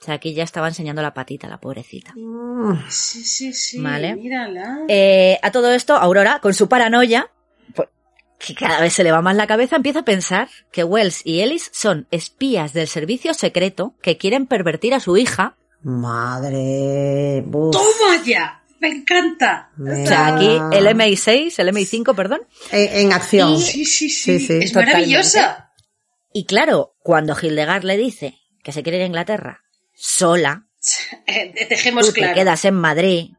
[0.00, 2.12] O sea, aquí ya estaba enseñando la patita, la pobrecita.
[2.14, 3.80] Mm, Sí, sí, sí.
[3.80, 4.14] Vale.
[4.14, 4.80] Mírala.
[4.88, 7.30] Eh, a todo esto, Aurora, con su paranoia,
[7.74, 7.88] pues,
[8.38, 11.40] que cada vez se le va más la cabeza, empieza a pensar que Wells y
[11.40, 15.56] Ellis son espías del servicio secreto que quieren pervertir a su hija.
[15.82, 17.44] Madre.
[17.50, 18.62] ¡Toma ya!
[18.80, 19.70] ¡Me encanta!
[19.76, 22.40] Me- O sea, aquí el MI6, el MI5, perdón.
[22.70, 23.58] En, en acción.
[23.58, 24.38] Sí, sí, sí.
[24.38, 24.92] Sí, sí, es totalmente.
[24.92, 25.72] maravillosa.
[26.32, 29.60] Y claro, cuando Hildegard le dice que se quiere ir a Inglaterra
[29.94, 30.64] sola,
[31.26, 32.34] Eh, dejemos tú claro.
[32.34, 33.32] te quedas en Madrid,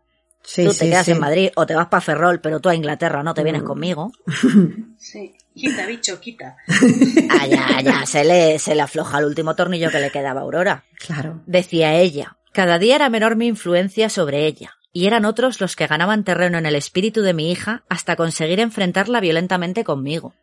[0.52, 1.12] Sí, tú sí, te quedas sí.
[1.12, 3.66] en Madrid o te vas para Ferrol, pero tú a Inglaterra no te vienes Mm.
[3.66, 4.12] conmigo.
[4.98, 5.34] Sí.
[5.56, 6.56] Quita, bicho, quita.
[7.42, 10.84] Allá, ya, se le, se le afloja el último tornillo que le quedaba a Aurora.
[11.06, 11.42] Claro.
[11.46, 15.88] Decía ella, cada día era menor mi influencia sobre ella, y eran otros los que
[15.88, 20.34] ganaban terreno en el espíritu de mi hija hasta conseguir enfrentarla violentamente conmigo.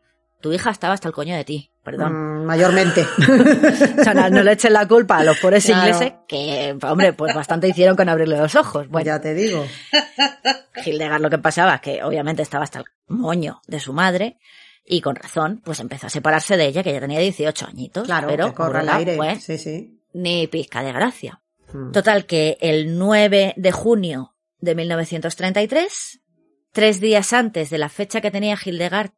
[0.42, 2.42] Tu hija estaba hasta el coño de ti, perdón.
[2.42, 3.06] Mm, mayormente.
[3.98, 5.86] O sea, no, no le echen la culpa a los pobres Claro.
[5.86, 8.88] ingleses, que, hombre, pues bastante hicieron con abrirle los ojos.
[8.88, 9.64] Bueno, ya te digo.
[10.84, 14.38] Hildegard lo que pasaba es que obviamente estaba hasta el moño de su madre,
[14.84, 18.04] y con razón, pues empezó a separarse de ella, que ya tenía 18 añitos.
[18.04, 19.16] Claro, pero que corra el aire.
[19.16, 20.00] pues, Sí, sí.
[20.12, 21.40] ni pizca de gracia.
[21.72, 21.90] Mm.
[21.92, 26.20] Total que el 9 de junio de 1933,
[26.72, 29.10] tres días antes de la fecha que tenía Hildegard,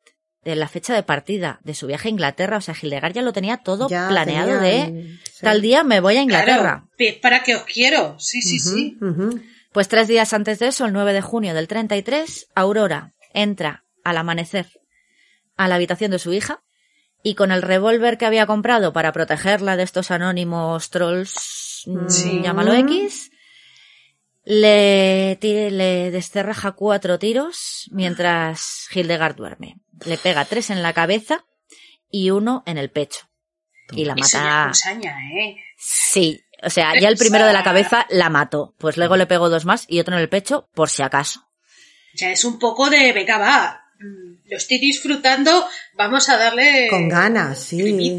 [0.49, 3.33] de la fecha de partida de su viaje a Inglaterra, o sea, Hildegard ya lo
[3.33, 5.41] tenía todo Ya planeado tenían- de sí.
[5.43, 6.85] tal día me voy a Inglaterra.
[6.97, 7.19] Claro.
[7.23, 8.17] Para que os quiero.
[8.19, 8.97] Sí, sí, sí.
[9.73, 14.17] Pues tres días antes de eso, el 9 de junio del 33, Aurora entra al
[14.17, 14.67] amanecer
[15.57, 16.63] a la habitación de su hija
[17.23, 22.41] y con el revólver que había comprado para protegerla de estos anónimos trolls, mm, Sí.
[22.43, 23.31] llámalo X,
[24.51, 29.77] le, ti- le desterraja cuatro tiros mientras Hildegard duerme.
[30.07, 31.45] Le pega tres en la cabeza
[32.11, 33.21] y uno en el pecho.
[33.93, 35.11] Y la Eso ya mata.
[35.39, 35.57] ¿eh?
[35.77, 38.75] Sí, o sea, ya el primero de la cabeza la mató.
[38.79, 41.43] Pues luego le pegó dos más y otro en el pecho por si acaso.
[42.15, 43.83] Ya es un poco de, venga, va.
[44.01, 46.87] mm, Lo estoy disfrutando, vamos a darle...
[46.89, 48.17] Con ganas, sí.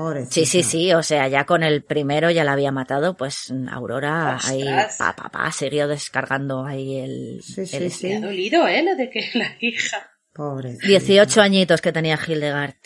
[0.00, 0.34] Pobrecita.
[0.34, 4.38] Sí, sí, sí, o sea, ya con el primero ya la había matado, pues Aurora
[4.44, 4.96] ahí, Ostras.
[4.96, 7.40] pa, pa, pa, siguió descargando ahí el...
[7.42, 8.06] Sí, sí, el- sí.
[8.08, 8.82] Me ha dolido, ¿eh?
[8.82, 10.10] Lo de que la hija...
[10.32, 10.78] Pobre.
[10.86, 12.76] 18 añitos que tenía Hildegard.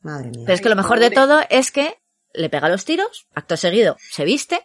[0.00, 0.42] Madre mía.
[0.44, 1.94] Pero es que lo mejor de todo es que
[2.34, 4.60] le pega los tiros, acto seguido se viste,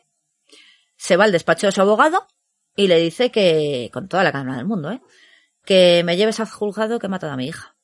[0.97, 2.27] se va al despacho de su abogado
[2.75, 5.01] y le dice que, con toda la calma del mundo, ¿eh?
[5.65, 7.74] que me lleves al juzgado que he matado a mi hija.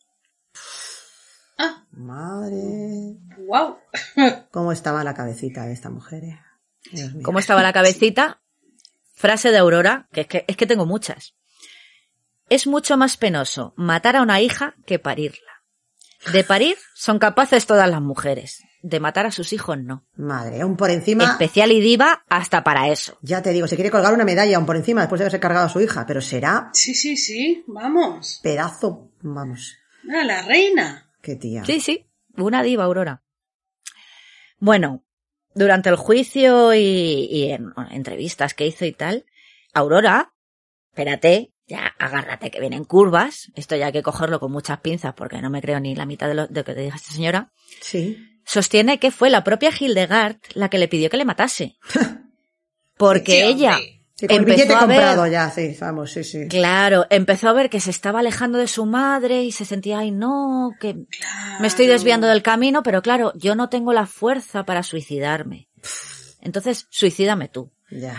[1.64, 3.18] Ah, Madre.
[3.48, 3.78] wow.
[4.52, 6.24] ¿Cómo estaba la cabecita de esta mujer?
[6.24, 6.40] eh?
[6.92, 7.22] Dios mío.
[7.24, 8.42] ¿Cómo estaba la cabecita?
[9.14, 11.36] Frase de Aurora, que es que, es que tengo muchas.
[12.50, 15.52] Es mucho más penoso matar a una hija que parirla.
[16.34, 18.62] De parir son capaces todas las mujeres.
[18.84, 20.06] De matar a sus hijos no.
[20.16, 21.24] Madre, aún por encima.
[21.26, 23.18] Especial y diva hasta para eso.
[23.22, 25.68] Ya te digo, se quiere colgar una medalla aún por encima después de haberse cargado
[25.68, 28.40] a su hija, pero será Sí, sí, sí, vamos.
[28.42, 29.12] pedazo.
[29.22, 29.76] Vamos,
[30.12, 31.11] Ah, la reina.
[31.22, 31.64] Qué tía.
[31.66, 32.08] Sí, sí,
[32.38, 33.24] una diva Aurora.
[34.60, 35.04] Bueno,
[35.56, 36.80] durante el juicio y,
[37.32, 39.26] y en bueno, entrevistas que hizo y tal,
[39.74, 40.34] Aurora,
[40.92, 45.42] espérate, ya agárrate que vienen curvas, esto ya hay que cogerlo con muchas pinzas porque
[45.42, 48.18] no me creo ni la mitad de lo de que te dijo esta señora, Sí.
[48.46, 51.78] sostiene que fue la propia Hildegard la que le pidió que le matase.
[52.98, 53.78] Porque Sí, ella.
[54.22, 56.48] Sí, con el billete a ver- comprado ya, sí, vamos, sí, sí.
[56.48, 60.12] Claro, empezó a ver que se estaba alejando de su madre y se sentía, ay
[60.12, 60.94] no, que
[61.60, 65.70] me estoy desviando del camino, pero claro, yo no tengo la fuerza para suicidarme.
[66.40, 68.16] Entonces, suicídame tú, Ya,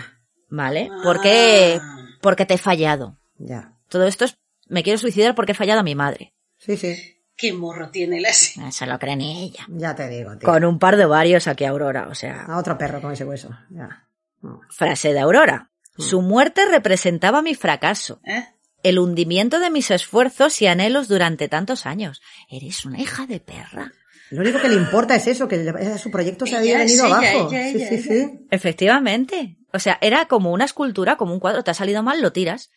[0.49, 0.89] ¿vale?
[1.03, 2.05] Porque, Ah.
[2.21, 3.17] porque te he fallado.
[3.37, 3.73] ya.
[3.87, 6.33] Todo esto es, me quiero suicidar porque he fallado a mi madre.
[6.57, 6.95] Sí, sí.
[7.35, 9.65] Qué morro tiene la No se lo cree ni ella.
[9.69, 10.47] Ya te digo, tío.
[10.49, 13.49] Con un par de varios aquí Aurora, o sea, A otro perro con ese hueso.
[13.69, 14.07] Ya.
[14.41, 14.59] No.
[14.69, 15.69] frase de Aurora.
[15.97, 18.19] Su muerte representaba mi fracaso.
[18.25, 18.45] ¿Eh?
[18.83, 22.21] el hundimiento de mis esfuerzos y anhelos durante tantos años.
[22.49, 23.93] Eres una hija de perra.
[24.29, 27.49] Lo único que le importa es eso, que su proyecto se había venido ella, abajo.
[27.51, 28.47] ella, sí, ella, sí, sí.
[28.51, 29.57] Efectivamente.
[29.71, 31.63] O sea, era como una escultura, como un cuadro.
[31.63, 32.71] Te ha salido mal, lo tiras.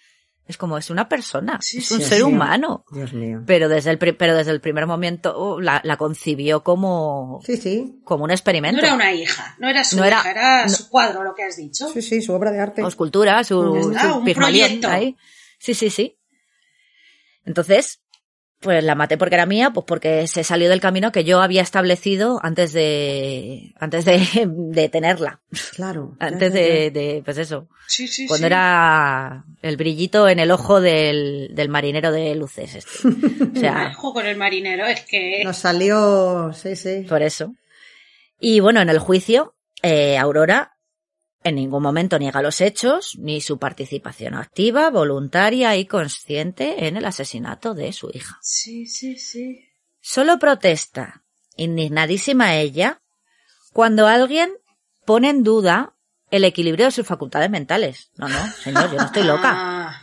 [0.48, 2.22] Es como, es una persona, Sí, es un sí, ser sí.
[2.22, 2.84] humano.
[2.92, 3.42] Dios mío.
[3.46, 8.00] Pero desde el, pero desde el primer momento oh, la, la concibió como, Sí, sí.
[8.04, 8.80] como un No experimento.
[8.80, 10.68] era una hija, no era su No era- hija, era no.
[10.72, 11.88] su cuadro lo que has dicho.
[11.88, 12.82] Sí, sí, su obra de arte.
[12.84, 14.88] O escultura, su, su un Pigmalión proyecto.
[14.88, 15.16] ahí.
[15.58, 16.16] Sí, sí, sí.
[17.44, 18.00] Entonces,
[18.66, 21.62] pues la maté porque era mía, pues porque se salió del camino que yo había
[21.62, 25.40] establecido antes de, antes de, de tenerla.
[25.76, 26.16] Claro.
[26.18, 27.68] Antes de, de, pues eso.
[27.86, 28.52] Sí, sí, Cuando sí.
[28.52, 33.06] era el brillito en el ojo del, del marinero de luces este.
[33.56, 35.44] O sea, Ojo con el marinero, es que...
[35.44, 37.06] Nos salió, sí, sí.
[37.08, 37.54] por eso.
[38.40, 40.75] Y bueno, en el juicio, eh, Aurora
[41.46, 47.04] en ningún momento niega los hechos, ni su participación activa, voluntaria y consciente en el
[47.04, 48.38] asesinato de su hija.
[48.42, 49.60] Sí, sí, sí.
[50.00, 51.22] Solo protesta,
[51.56, 53.00] indignadísima ella,
[53.72, 54.50] cuando alguien
[55.04, 55.94] pone en duda
[56.32, 58.10] el equilibrio de sus facultades mentales.
[58.16, 59.52] No, no, señor, yo no estoy loca.
[59.88, 60.00] Ah,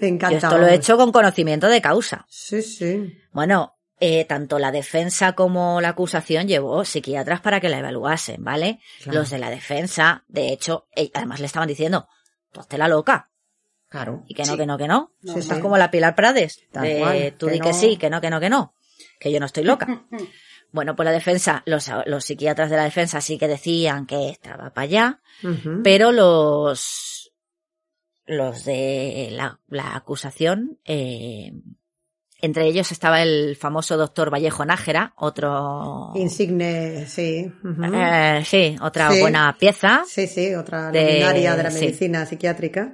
[0.00, 0.30] Me encanta.
[0.30, 2.24] Yo esto lo he hecho con conocimiento de causa.
[2.28, 3.18] Sí, sí.
[3.32, 8.80] Bueno, eh, tanto la defensa como la acusación llevó psiquiatras para que la evaluasen, ¿vale?
[9.02, 9.20] Claro.
[9.20, 12.08] Los de la defensa, de hecho, eh, además le estaban diciendo,
[12.52, 13.30] tú hazte la loca.
[13.88, 14.24] Claro.
[14.26, 14.58] Y que no, Sí.
[14.58, 15.12] que no, que no.
[15.22, 15.62] Sí, Estás sí.
[15.62, 16.64] como la Pilar Prades.
[16.72, 18.74] Tal de, cual, tú que di que sí, que no, que no, que no.
[19.20, 20.04] Que yo no estoy loca.
[20.72, 24.74] bueno, pues la defensa, los, los psiquiatras de la defensa sí que decían que estaba
[24.74, 25.20] para allá,
[25.84, 27.32] pero los,
[28.26, 31.52] los de la, la acusación, eh,
[32.44, 37.50] entre ellos estaba el famoso doctor Vallejo Nájera, otro, Insigne, sí.
[37.94, 39.20] eh, sí, otra Sí.
[39.20, 40.02] buena pieza.
[40.08, 41.80] Sí, sí, otra de- luminaria de la sí.
[41.80, 42.92] medicina psiquiátrica.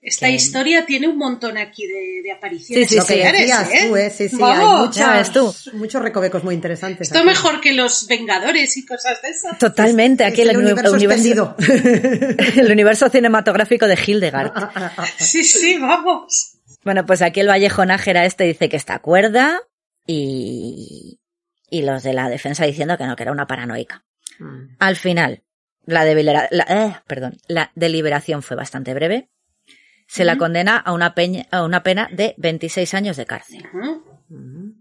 [0.00, 2.88] Esta Que- historia tiene un montón aquí de, de apariciones.
[2.88, 3.18] Sí, sí, Lo que sí.
[3.40, 3.86] decías ¿eh?
[3.88, 4.10] tú, ¿eh?
[4.10, 4.96] Sí, sí, Vamos.
[4.96, 5.52] hay muchas, tú.
[5.76, 7.08] muchos recovecos muy interesantes.
[7.08, 7.26] Esto aquí.
[7.26, 9.58] mejor que los Vengadores y cosas de esas.
[9.58, 11.56] Totalmente, Es aquí el, el universo universo,
[12.56, 14.52] el universo cinematográfico de Hildegard.
[15.18, 16.54] Sí, sí, vamos.
[16.84, 19.60] Bueno, pues aquí el Vallejo Nájera este dice que está cuerda
[20.06, 21.20] y,
[21.68, 24.04] y los de la defensa diciendo que no, que era una paranoica.
[24.38, 24.76] Mm.
[24.78, 25.42] Al final,
[25.84, 29.28] la, delibera- la- eh, perdón, la deliberación fue bastante breve.
[30.06, 33.62] Se la condena a una, peña- a una pena de 26 años de cárcel.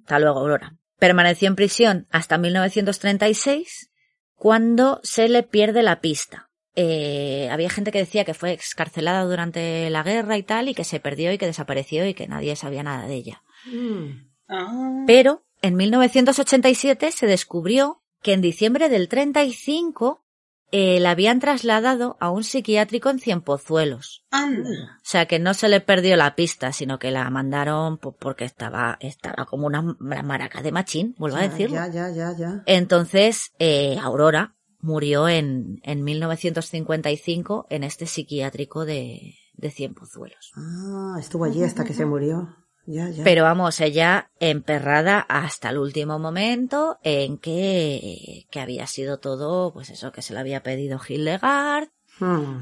[0.03, 0.78] Hasta luego, Aurora.
[0.99, 3.91] Permaneció en prisión hasta 1936,
[4.36, 6.47] cuando se le pierde la pista.
[6.80, 10.84] Eh, había gente que decía que fue excarcelada durante la guerra y tal, y que
[10.84, 13.41] se perdió y que desapareció y que nadie sabía nada de ella.
[13.66, 14.28] Mm.
[14.48, 15.04] Ah.
[15.08, 20.24] Pero en 1987 se descubrió que en diciembre del 35
[20.72, 24.26] eh, la habían trasladado a un psiquiátrico en Cienpozuelos.
[24.32, 24.70] Anda.
[24.98, 28.44] O sea que no se le perdió la pista, sino que la mandaron po- porque
[28.45, 31.78] estaba, estaba como una ma- maraca de machín, vuelvo a decirlo.
[31.78, 32.64] Ya, ya, ya, ya.
[32.66, 40.52] Entonces, eh, Aurora murió en, en 1955 en este psiquiátrico de, de Cienpozuelos.
[40.56, 42.56] Ah, estuvo allí hasta que se murió.
[42.86, 43.24] Ya, ya.
[43.26, 49.90] Pero vamos, ella emperrada hasta el último momento en que, que había sido todo, pues
[49.90, 51.90] eso, que se le había pedido Hildegard,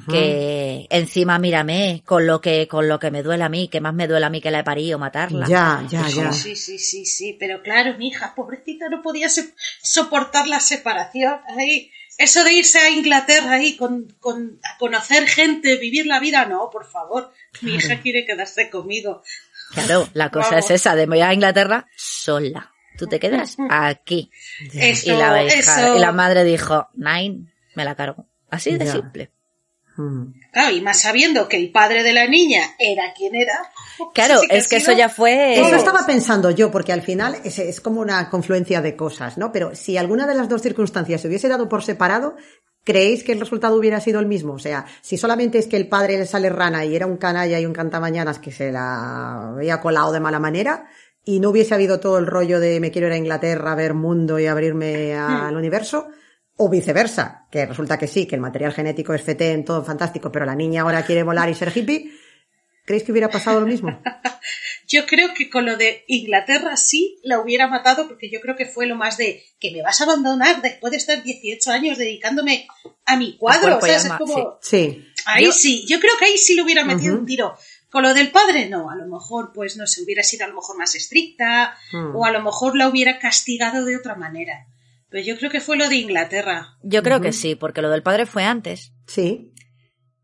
[0.09, 3.93] Que encima mírame, con lo que, con lo que me duele a mí, que más
[3.93, 5.47] me duele a mí que la he parido matarla.
[5.47, 6.31] Ya, ya, ya.
[6.33, 9.41] Sí, sí, sí, sí, pero claro, mi hija, pobrecita, no podía so-
[9.81, 11.39] soportar la separación.
[11.57, 16.45] Ahí, eso de irse a Inglaterra ahí con, con a conocer gente, vivir la vida,
[16.45, 17.31] no, por favor.
[17.61, 19.23] Mi hija quiere quedarse conmigo.
[19.73, 20.65] Claro, la cosa Vamos.
[20.65, 22.71] es esa, de me voy a Inglaterra sola.
[22.97, 24.29] Tú te quedas aquí.
[24.73, 25.95] Eso, y, la hija- eso.
[25.97, 28.25] y la madre dijo, Nine, me la cargo.
[28.49, 28.91] Así de Ya.
[28.93, 29.31] simple.
[29.97, 30.33] Mm.
[30.51, 33.53] Claro, y más sabiendo que el padre de la niña era quien era.
[34.13, 35.59] Claro, sí que es que sido- eso ya fue...
[35.59, 39.51] Eso estaba pensando yo, porque al final es, es como una confluencia de cosas, ¿no?
[39.51, 42.35] Pero si alguna de las dos circunstancias se hubiese dado por separado,
[42.83, 44.53] ¿creéis que el resultado hubiera sido el mismo?
[44.53, 47.59] O sea, si solamente es que el padre le sale rana y era un canalla
[47.59, 50.87] y un cantamañanas que se la había colado de mala manera,
[51.23, 53.93] y no hubiese habido todo el rollo de me quiero ir a Inglaterra a ver
[53.95, 56.07] mundo y abrirme al universo,
[56.57, 60.45] o viceversa, que resulta que sí, que el material genético es fetén, todo fantástico, pero
[60.45, 62.11] la niña ahora quiere volar y ser hippie,
[62.85, 64.01] ¿creéis que hubiera pasado lo mismo?
[64.87, 68.67] Yo creo que con lo de Inglaterra sí la hubiera matado porque yo creo que
[68.67, 72.67] fue lo más de que me vas a abandonar después de estar 18 años dedicándome
[73.03, 73.79] a mi cuadro.
[73.79, 74.05] y ¿sabes?
[74.05, 74.59] Es como...
[74.61, 75.03] Sí.
[75.25, 77.57] Ahí Yo- sí, yo creo que ahí sí le hubiera metido un tiro.
[77.89, 80.53] Con lo del padre, no, a lo mejor, pues no sé, hubiera sido a lo
[80.55, 82.15] mejor más estricta, Mm.
[82.15, 84.67] o a lo mejor la hubiera castigado de otra manera.
[85.15, 86.75] Pero yo creo que fue lo de Inglaterra.
[86.83, 88.91] Yo creo que sí, porque lo del padre fue antes.
[89.07, 89.53] Sí.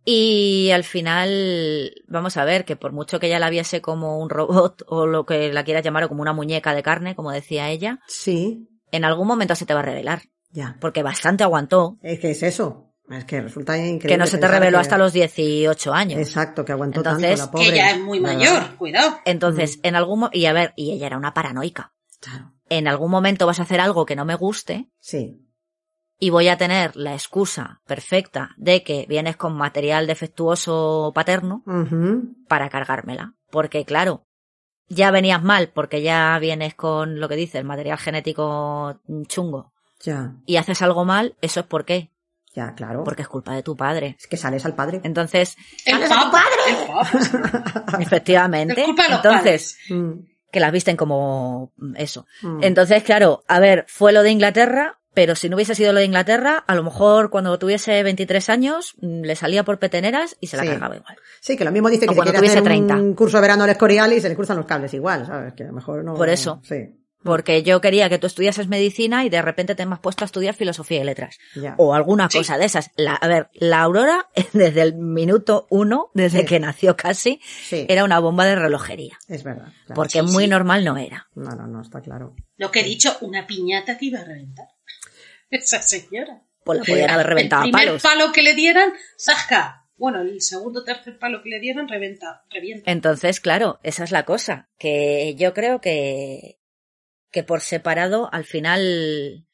[0.03, 4.29] Y al final, vamos a ver, que por mucho que ella la viese como un
[4.29, 7.69] robot o lo que la quieras llamar o como una muñeca de carne, como decía
[7.69, 8.67] ella, Sí.
[8.91, 10.23] en algún momento se te va a revelar.
[10.49, 10.75] Ya.
[10.81, 12.91] Porque bastante aguantó, Es que es eso.
[13.09, 14.09] Es que resulta increíble.
[14.09, 16.19] que no se te reveló que- hasta los 18 años.
[16.19, 17.69] Exacto, que aguantó Entonces, tanto la pobre.
[17.69, 19.19] que ya es muy mayor, cuidado.
[19.23, 21.93] Entonces, en algún mo- y a ver, y ella era una paranoica.
[22.19, 22.51] Claro.
[22.77, 25.45] En algún momento vas a hacer algo que no me guste Sí.
[26.19, 31.63] y voy a tener la excusa perfecta de que vienes con material defectuoso paterno
[32.47, 33.33] para cargármela.
[33.49, 34.25] Porque claro,
[34.87, 39.73] ya venías mal porque ya vienes con lo que dice el material genético chungo
[40.03, 42.11] Ya, y haces algo mal, eso es por qué.
[42.53, 43.03] ya, claro.
[43.03, 44.15] Porque es culpa de tu padre.
[44.19, 45.01] es que sales al padre.
[45.03, 48.01] Entonces, El ¡Sales a tu papa, el papa.
[48.01, 49.77] efectivamente, Es culpa de los entonces,
[50.51, 52.25] que las visten como eso.
[52.41, 52.63] mm.
[52.63, 56.05] Entonces, claro, a ver, fue lo de Inglaterra, pero si no hubiese sido lo de
[56.05, 60.57] Inglaterra, a lo mejor cuando tuviese 23 años mm, le salía por peteneras y se
[60.57, 60.69] la Sí.
[60.69, 61.17] cargaba igual.
[61.41, 63.15] Sí, que lo mismo dice O que se cuando quiere hacer tuviese un 30.
[63.17, 65.53] curso de verano al Escorial y se le cruzan los cables igual, ¿sabes?
[65.53, 66.13] Que a lo mejor no...
[66.13, 66.61] Por eso.
[66.63, 66.75] Sí,
[67.23, 70.55] Porque yo quería que tú estudiases medicina y de repente te has puesto a estudiar
[70.55, 71.37] filosofía y letras.
[71.55, 71.75] ya.
[71.77, 72.39] O alguna Sí.
[72.39, 72.89] cosa de esas.
[72.95, 76.45] La, a ver, la Aurora, desde el minuto uno, desde Sí.
[76.45, 79.19] que nació casi, Sí, era una bomba de relojería.
[79.27, 79.65] es verdad.
[79.85, 79.93] claro.
[79.95, 80.49] Porque Sí, muy sí.
[80.49, 81.27] normal no era.
[81.35, 82.35] No, no, no, está claro.
[82.57, 84.67] Lo que he dicho, una piñata que iba a reventar.
[85.49, 86.41] Esa señora.
[86.63, 88.01] Pues la podían haber reventado a el primer palos.
[88.03, 89.85] palo que le dieran, ¡zasca!
[89.97, 92.89] Bueno, el segundo o tercer palo que le dieran, reventa, revienta.
[92.91, 94.69] Entonces, claro, esa es la cosa.
[94.79, 96.59] Que yo creo que,
[97.31, 99.47] que por separado, al final,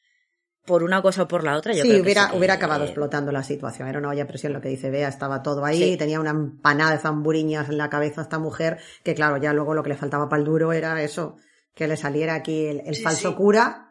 [0.66, 2.84] por una cosa o por la otra, yo sí, creo que hubiera, que- hubiera acabado
[2.84, 3.88] explotando la situación.
[3.88, 5.96] Era una olla a presión lo que dice Bea, estaba todo ahí, Sí.
[5.96, 9.74] tenía una empanada de zamburiñas en la cabeza a esta mujer, que claro, ya luego
[9.74, 11.36] lo que le faltaba para el duro era eso,
[11.74, 13.34] que le saliera aquí el, el Sí, falso sí.
[13.36, 13.84] cura.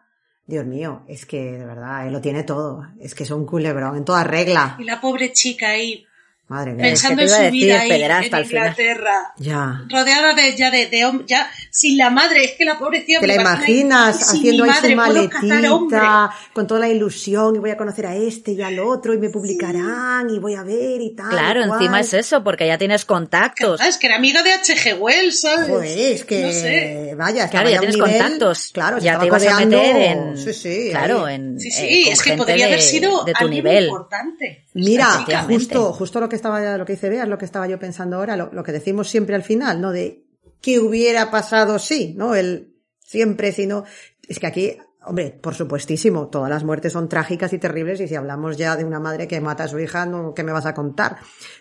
[0.45, 2.83] Dios mío, es que de verdad, él lo tiene todo.
[2.99, 4.77] Es que es un culebrón, en toda regla.
[4.79, 6.05] Y la pobre chica ahí,
[6.49, 6.83] Madre mía.
[6.85, 8.57] pensando te en iba a su vida ahí, en.
[8.57, 9.81] Inglaterra, Ya.
[9.89, 13.35] rodeada de, ya de, de ya sin la madre, es que la pobrecilla Te me
[13.35, 17.71] la ahí, imaginas sin haciendo ahí su madre, maletita, con toda la ilusión, y voy
[17.71, 21.13] a conocer a este y al otro, y me publicarán, y voy a ver y
[21.15, 21.29] tal.
[21.29, 23.81] Claro, y encima es eso, porque ya tienes contactos.
[23.81, 24.97] Es que era amiga de H.G.
[24.99, 25.67] Wells, ¿sabes?
[25.67, 27.13] Joder, es que, No sé.
[27.17, 28.69] vaya, Claro, ya tienes nivel- contactos.
[28.73, 30.37] Claro, ya estaba te ibas a meter en.
[30.37, 31.35] Sí, sí, claro, ahí.
[31.35, 31.59] en.
[31.59, 33.85] Sí, eh, sí, con es que podría de- haber sido de tu alguien nivel.
[33.87, 34.65] importante.
[34.77, 37.79] Mira, justo, justo lo que estaba, lo que dice Bea, es lo que estaba yo
[37.79, 39.91] pensando ahora, lo, lo que decimos siempre al final, ¿no?
[39.91, 40.25] De
[40.61, 42.35] qué hubiera pasado si, ¿no?
[42.35, 43.85] El siempre si no.
[44.27, 48.15] Es que aquí, hombre, por supuestísimo, todas las muertes son trágicas y terribles, y si
[48.15, 50.73] hablamos ya de una madre que mata a su hija, no, ¿qué me vas a
[50.73, 51.17] contar?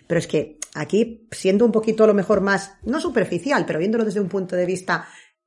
[0.06, 4.04] Pero es que aquí, siendo un poquito a lo mejor más, no superficial, pero viéndolo
[4.04, 5.06] desde un punto de vista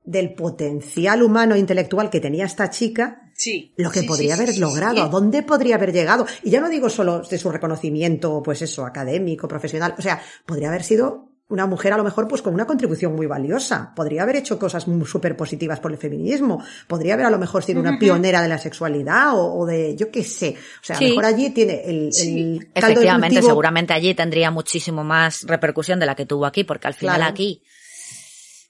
[0.10, 3.74] del potencial humano e intelectual que tenía esta chica, Sí.
[3.78, 6.26] lo que Sí, podría sí, haber logrado, a dónde podría haber llegado.
[6.44, 10.70] Y ya no digo solo de su reconocimiento, pues eso, académico, profesional, o sea, podría
[10.70, 14.36] haber sido una mujer a lo mejor pues con una contribución muy valiosa, podría haber
[14.36, 18.42] hecho cosas súper positivas por el feminismo, podría haber a lo mejor sido una pionera
[18.44, 21.10] de la sexualidad o, o de, yo qué sé, o sea, a lo Sí.
[21.12, 22.40] mejor allí tiene el, Sí.
[22.60, 26.64] el caldo Efectivamente, cultivo- seguramente allí tendría muchísimo más repercusión de la que tuvo aquí,
[26.66, 27.32] porque al final Claro.
[27.32, 27.64] aquí,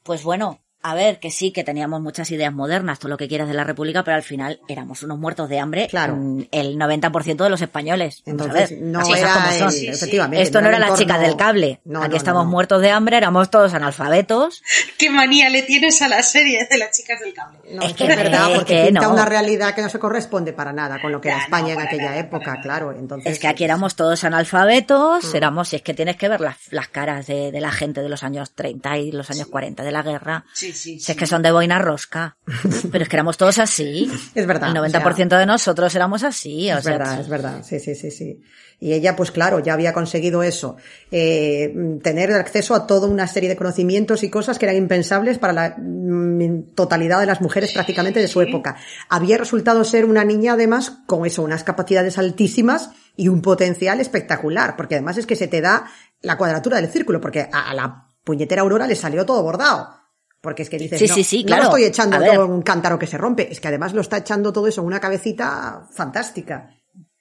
[0.03, 3.47] pues bueno, a ver, que sí, que teníamos muchas ideas modernas, todo lo que quieras
[3.47, 6.17] de la República, pero al final éramos unos muertos de hambre, Claro.
[6.51, 8.23] el 90% de los españoles.
[8.25, 9.67] Entonces, ver, no las era como son.
[9.67, 9.87] el- Sí, sí.
[9.87, 10.41] efectivamente.
[10.41, 11.79] Esto no era el la entorno- chica del cable.
[11.85, 12.51] No, Aquí no, estamos no.
[12.51, 14.63] muertos de hambre, éramos todos analfabetos.
[14.97, 17.59] ¿Qué manía le tienes a la serie de las chicas del cable?
[17.73, 19.13] No, Es es que es verdad, es porque que pinta no.
[19.13, 21.87] una realidad que no se corresponde para nada con lo que era España no, en
[21.87, 22.91] aquella nada, época, claro.
[22.93, 24.23] Entonces, Es que aquí éramos todos
[24.63, 25.35] analfabetos, Mm.
[25.35, 28.09] éramos, si es que tienes que ver las, las caras de, de la gente de
[28.09, 30.45] los años 30 y los años 40 de la guerra.
[30.53, 30.99] Sí, sí, sí.
[30.99, 32.37] Si es que son de boina rosca.
[32.91, 34.11] Pero es que éramos todos así.
[34.35, 34.69] Es verdad.
[34.71, 36.71] El o 90% sea, de nosotros éramos así.
[36.71, 38.41] O Es sea, verdad, es verdad, sí, sí, sí, sí.
[38.81, 40.77] Y ella, pues claro, ya había conseguido eso,
[41.11, 45.51] eh, tener acceso a toda una serie de conocimientos y cosas que eran impensables para
[45.51, 48.77] la mm, totalidad de las mujeres prácticamente de su época.
[49.09, 54.77] Había resultado ser una niña además con eso, unas capacidades altísimas y un potencial espectacular,
[54.77, 55.85] porque además es que se te da
[56.21, 59.98] la cuadratura del círculo, porque a, a la puñetera Aurora le salió todo bordado.
[60.41, 61.63] Porque es que dices, Sí, no, sí, sí, no claro.
[61.63, 64.01] lo estoy echando A todo en un cántaro que se rompe, es que además lo
[64.01, 66.69] está echando todo eso en una cabecita fantástica.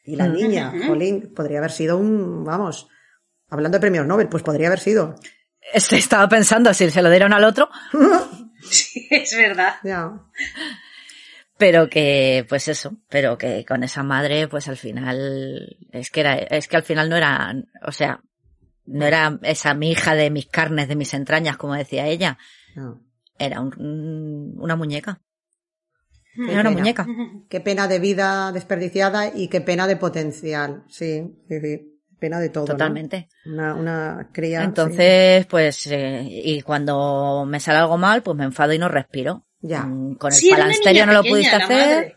[0.04, 2.88] Y la niña, Jolín, podría haber sido un, vamos,
[3.50, 5.16] hablando de premios Nobel, pues podría haber sido.
[5.74, 7.68] Este estaba pensando si se lo dieron al otro,
[8.62, 9.74] Sí, es verdad.
[9.84, 10.12] Ya.
[11.58, 16.34] pero que, pues eso, pero que con esa madre, pues al final, es que era,
[16.36, 17.54] es que al final no era,
[17.86, 18.20] o sea,
[18.86, 22.38] no era esa mi hija de mis carnes, de mis entrañas, como decía ella,
[22.74, 23.02] No.
[23.38, 25.20] Era un- una muñeca.
[26.34, 26.80] Qué Era una pena.
[26.80, 27.06] muñeca.
[27.48, 30.84] Qué pena de vida desperdiciada y qué pena de potencial.
[30.88, 31.94] Sí, sí, sí.
[32.20, 32.64] Pena de todo.
[32.66, 32.72] ¿no?
[32.72, 33.28] Totalmente.
[33.46, 34.62] Una, una cría.
[34.64, 39.46] Entonces, pues, eh, y cuando me sale algo mal, pues me enfado y no respiro.
[39.60, 39.84] Ya.
[39.84, 41.96] Mm, Con el Sí, palansterio no lo pequeña, pudiste hacer.
[41.96, 42.14] madre.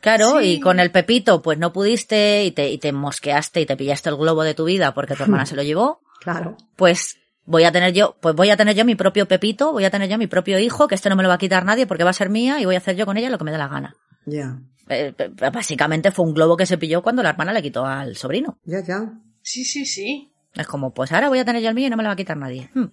[0.00, 0.46] Claro, Sí.
[0.54, 4.08] y con el pepito, pues no pudiste y te, y te mosqueaste y te pillaste
[4.10, 6.00] el globo de tu vida porque tu hermana se lo llevó.
[6.20, 6.56] Claro.
[6.76, 7.16] Pues
[7.46, 10.08] voy a tener yo, pues voy a tener yo mi propio pepito, voy a tener
[10.08, 12.10] yo mi propio hijo, que este no me lo va a quitar nadie porque va
[12.10, 13.68] a ser mía y voy a hacer yo con ella lo que me dé la
[13.68, 13.96] gana.
[14.26, 14.58] Ya.
[14.88, 18.16] Eh, eh, básicamente fue un globo que se pilló cuando la hermana le quitó al
[18.16, 18.58] sobrino.
[18.64, 19.12] Ya, ya.
[19.42, 20.32] Sí, sí, sí.
[20.54, 22.14] Es como, pues ahora voy a tener yo el mío y no me lo va
[22.14, 22.70] a quitar nadie.
[22.74, 22.86] Hmm.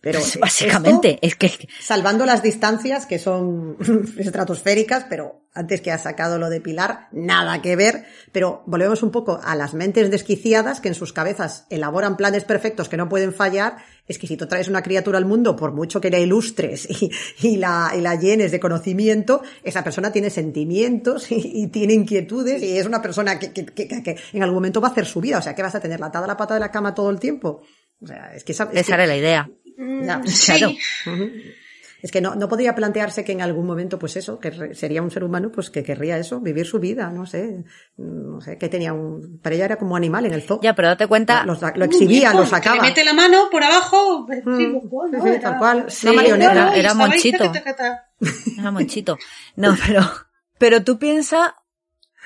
[0.00, 3.76] Pero Pues básicamente, es que salvando las distancias que son
[4.18, 8.04] estratosféricas, pero antes que ha sacado lo de Pilar, nada que ver.
[8.32, 12.88] Pero volvemos un poco a las mentes desquiciadas que en sus cabezas elaboran planes perfectos
[12.88, 13.76] que no pueden fallar.
[14.06, 17.10] Es que si tú traes una criatura al mundo, por mucho que la ilustres y,
[17.42, 22.62] y la, y la llenes de conocimiento, esa persona tiene sentimientos y, y tiene inquietudes
[22.62, 25.20] y es una persona que, que, que, que en algún momento va a hacer su
[25.20, 25.38] vida.
[25.38, 27.62] O sea, que vas a tener atada la pata de la cama todo el tiempo.
[28.02, 29.50] O sea, es que esa, es esa era la idea.
[29.80, 30.52] Mm, Sí.
[30.52, 30.70] Claro.
[32.02, 35.02] Es que no, no podría plantearse que en algún momento, pues eso, que re- sería
[35.02, 37.62] un ser humano, pues que querría eso, vivir su vida, no sé,
[37.98, 40.60] no sé, que tenía un, para ella era como animal en el zoo.
[40.62, 42.76] Ya, pero date cuenta, Lo, lo exhibía, lo Que sacaba.
[42.76, 44.26] le mete la mano por abajo.
[44.32, 45.84] sí, Mm, bueno, sí, era- tal cual.
[45.90, 46.52] Sí, una marioneta.
[46.52, 47.52] era- era monchito.
[48.58, 49.18] Era monchito.
[49.56, 50.00] No, pero,
[50.58, 51.52] pero tú piensas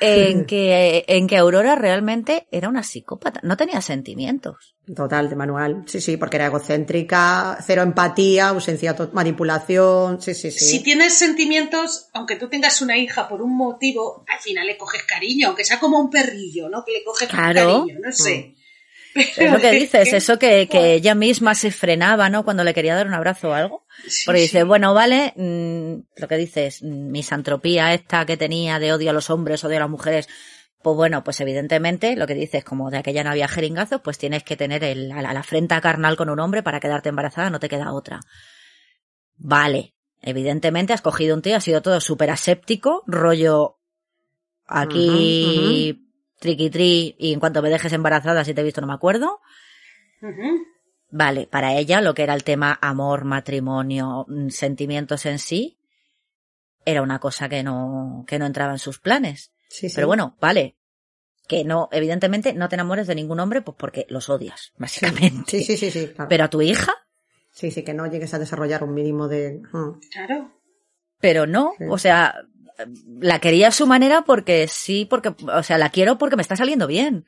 [0.00, 3.40] en que, en que Aurora realmente era una psicópata.
[3.42, 4.74] No tenía sentimientos.
[4.94, 5.84] Total, de manual.
[5.86, 10.64] Sí, sí, porque era egocéntrica, cero empatía, ausencia, to- manipulación, sí, sí, sí.
[10.64, 15.02] Si tienes sentimientos, aunque tú tengas una hija por un motivo, al final le coges
[15.04, 16.84] cariño, aunque sea como un perrillo, ¿no?
[16.84, 17.84] Que le coges Claro.
[17.84, 18.54] cariño, no sé.
[19.36, 22.45] Es lo que dices, eso que, que ella misma se frenaba, ¿no?
[22.45, 23.86] Cuando le quería dar un abrazo o algo.
[24.07, 24.65] Sí, Porque dice, sí.
[24.65, 29.31] bueno, vale, mm, lo que dices, mm, misantropía esta que tenía de odio a los
[29.31, 30.28] hombres, odio a las mujeres,
[30.82, 34.43] pues bueno, pues evidentemente, lo que dices, como de aquella no había jeringazos, pues tienes
[34.43, 37.69] que tener el, la, la frente carnal con un hombre para quedarte embarazada, no te
[37.69, 38.20] queda otra.
[39.36, 43.78] Vale, evidentemente has cogido un tío, ha sido todo súper aséptico, rollo
[44.66, 46.03] aquí
[46.44, 49.40] triqui tri y en cuanto me dejes embarazada si te he visto no me acuerdo.
[51.10, 55.78] Vale, para ella lo que era el tema amor, matrimonio, mm, sentimientos en sí,
[56.84, 59.52] era una cosa que no, que no entraba en sus planes.
[59.68, 59.94] Sí, sí.
[59.94, 60.76] Pero bueno, vale.
[61.48, 65.50] Que no, evidentemente no te enamores de ningún hombre, pues porque los odias, básicamente.
[65.58, 66.28] Sí, sí, sí, sí, claro.
[66.28, 66.92] Pero a tu hija,
[67.50, 69.62] Sí, sí, que no llegues a desarrollar un mínimo de...
[69.72, 69.92] ah.
[70.12, 70.50] Claro.
[71.20, 71.84] pero no, Sí.
[71.88, 72.34] o sea,
[73.20, 76.56] la quería a su manera porque sí, porque, o sea, la quiero porque me está
[76.56, 77.24] saliendo bien.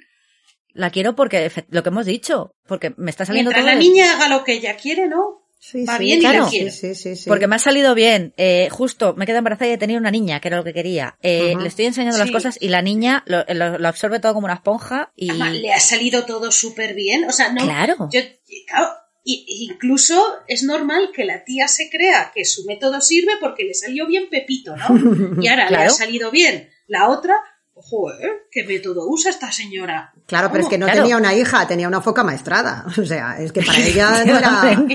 [0.73, 4.13] La quiero porque, lo que hemos dicho, porque me está saliendo Mientras todo la niña
[4.15, 5.43] haga lo que ella quiere, ¿no?
[5.59, 6.49] Sí, Va sí, bien y la quiero.
[6.51, 7.29] Sí, sí, sí, sí.
[7.29, 8.35] Porque me ha salido bien.
[8.37, 11.17] Eh, justo, me quedé embarazada y he tenido una niña, que era lo que quería.
[11.23, 11.55] Eh.
[11.59, 14.55] Le estoy enseñando las cosas y la niña lo, lo- lo absorbe todo como una
[14.55, 15.31] esponja y...
[15.31, 17.25] Además, le ha salido todo súper bien.
[17.25, 17.63] O sea, no.
[17.65, 17.97] Claro.
[18.13, 18.21] Yo,
[18.69, 18.91] claro,
[19.27, 23.75] y- incluso es normal que la tía se crea que su método sirve porque le
[23.75, 24.87] salió bien Pepito, ¿no?
[25.43, 27.35] Y ahora le ha salido bien la otra.
[27.79, 30.11] Joder, ¿qué método usa esta señora?
[30.27, 31.03] Claro, pero es que no Claro.
[31.03, 32.87] tenía una hija, tenía una foca maestrada.
[32.99, 34.87] O sea, es que para ella no era...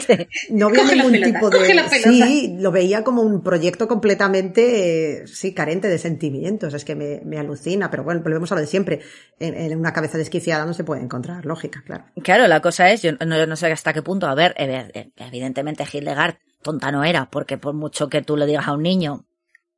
[0.49, 1.99] No había ningún pelota, tipo de...
[2.01, 6.73] Sí, lo veía como un proyecto completamente, sí, carente de sentimientos.
[6.73, 9.01] Es que me, me alucina, pero bueno, volvemos a lo de siempre.
[9.39, 12.05] En, en una cabeza desquiciada no se puede encontrar lógica, claro.
[12.23, 15.85] Claro, la cosa es, yo no, sé hasta qué punto, a ver, eh, eh, evidentemente
[15.91, 19.25] Hildegard tonta no era, porque por mucho que tú le digas a un niño,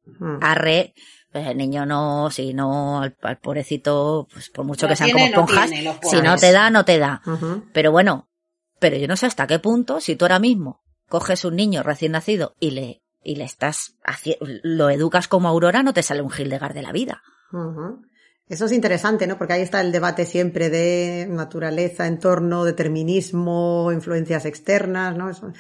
[0.06, 0.40] Mm.
[0.42, 0.94] arre,
[1.34, 5.08] pues el niño no, si no, al, al pobrecito, pues por mucho No que sean
[5.08, 7.22] tiene, como no esponjas, tiene, si no te da, no te da.
[7.74, 8.30] Pero bueno,
[8.80, 12.12] pero yo no sé hasta qué punto, si tú ahora mismo coges un niño recién
[12.14, 16.32] nacido y le, y le estás, haci- lo educas como Aurora, no te sale un
[16.38, 17.24] Hildegard de la vida.
[18.50, 19.38] Eso es interesante, ¿no?
[19.38, 25.30] Porque ahí está el debate siempre de naturaleza, entorno, determinismo, influencias externas, ¿no?
[25.30, 25.54] Eso-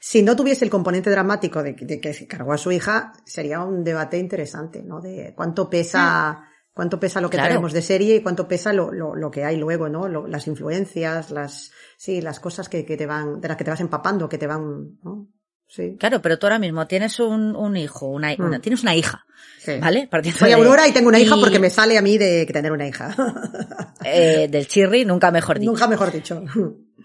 [0.00, 3.62] Si no tuviese el componente dramático de, de que se cargó a su hija, sería
[3.62, 5.00] un debate interesante, ¿no?
[5.00, 6.42] De cuánto pesa,
[6.72, 7.50] cuánto pesa lo que Claro.
[7.50, 10.08] traemos de serie y cuánto pesa lo, lo, lo que hay luego, ¿no?
[10.08, 13.70] Lo- las influencias, las, sí, las cosas que, que te van, de las que te
[13.70, 15.28] vas empapando, que te van, ¿no?
[15.70, 15.96] Sí.
[16.00, 18.42] Claro, pero tú ahora mismo tienes un, un hijo, una, Mm.
[18.44, 19.24] una- tienes una hija,
[19.60, 19.78] sí.
[19.80, 20.08] ¿vale?
[20.10, 22.52] Partiendo Soy de- Aurora y tengo una hija porque me sale a mí de que
[22.52, 23.14] tener una hija.
[24.04, 25.70] eh, del chirri, nunca mejor dicho.
[25.70, 26.42] Nunca mejor dicho.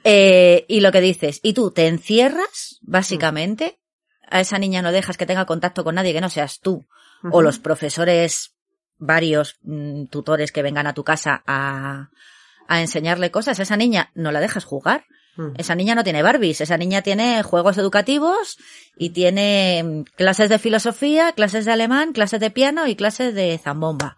[0.04, 3.80] Eh, y lo que dices, y tú te encierras, básicamente,
[4.30, 6.88] a esa niña no dejas que tenga contacto con nadie que no seas tú,
[7.32, 8.56] o los profesores,
[8.98, 12.10] varios mm, tutores que vengan a tu casa a,
[12.68, 15.06] a enseñarle cosas, esa niña no la dejas jugar.
[15.38, 15.54] Ujú.
[15.58, 18.58] Esa niña no tiene Barbies, esa niña tiene juegos educativos
[18.98, 23.58] y tiene mm, clases de filosofía, clases de alemán, clases de piano y clases de
[23.58, 24.18] zambomba.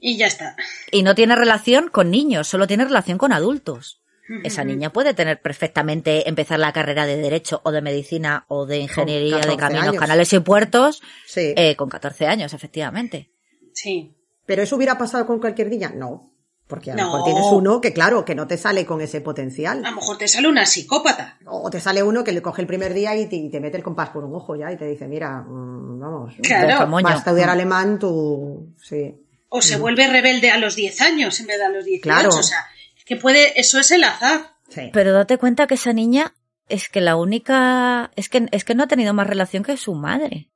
[0.00, 0.56] Y ya está.
[0.92, 4.00] Y no tiene relación con niños, solo tiene relación con adultos.
[4.42, 8.78] Esa niña puede tener perfectamente empezar la carrera de Derecho o de Medicina o de
[8.78, 10.00] Ingeniería de 14 Caminos, años.
[10.00, 11.54] Canales y Puertos Sí.
[11.56, 13.30] eh, con 14 años, efectivamente.
[13.72, 14.16] Sí.
[14.44, 15.92] ¿Pero eso hubiera pasado con cualquier niña?
[15.94, 16.32] No.
[16.66, 17.06] Porque a lo No.
[17.12, 19.84] mejor tienes uno que, claro, que no te sale con ese potencial.
[19.84, 21.38] A lo mejor te sale una psicópata.
[21.46, 23.76] O te sale uno que le coge el primer día y te, y te mete
[23.76, 26.90] el compás por un ojo ya y te dice, mira, mm, vamos, Claro.
[26.90, 29.14] Vas a estudiar alemán, tú, sí.
[29.48, 32.02] O se vuelve rebelde a los 10 años en vez de a los 18.
[32.02, 32.28] Claro.
[32.30, 32.66] O sea,
[33.04, 34.54] que puede, eso es el azar.
[34.68, 34.90] sí.
[34.92, 36.34] Pero date cuenta que esa niña
[36.68, 39.94] es que la única, es que, es que no ha tenido más relación que su
[39.94, 40.50] madre.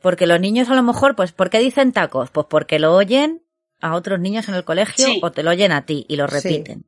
[0.00, 2.30] Porque los niños a lo mejor, pues, ¿por qué dicen tacos?
[2.30, 3.42] Pues porque lo oyen
[3.82, 5.20] a otros niños en el colegio Sí.
[5.22, 6.34] o te lo oyen a ti y lo Sí.
[6.34, 6.86] repiten.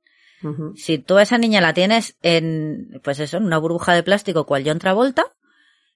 [0.77, 4.45] Si tú a esa niña la tienes en, pues eso, en una burbuja de plástico
[4.45, 5.25] cual John Travolta,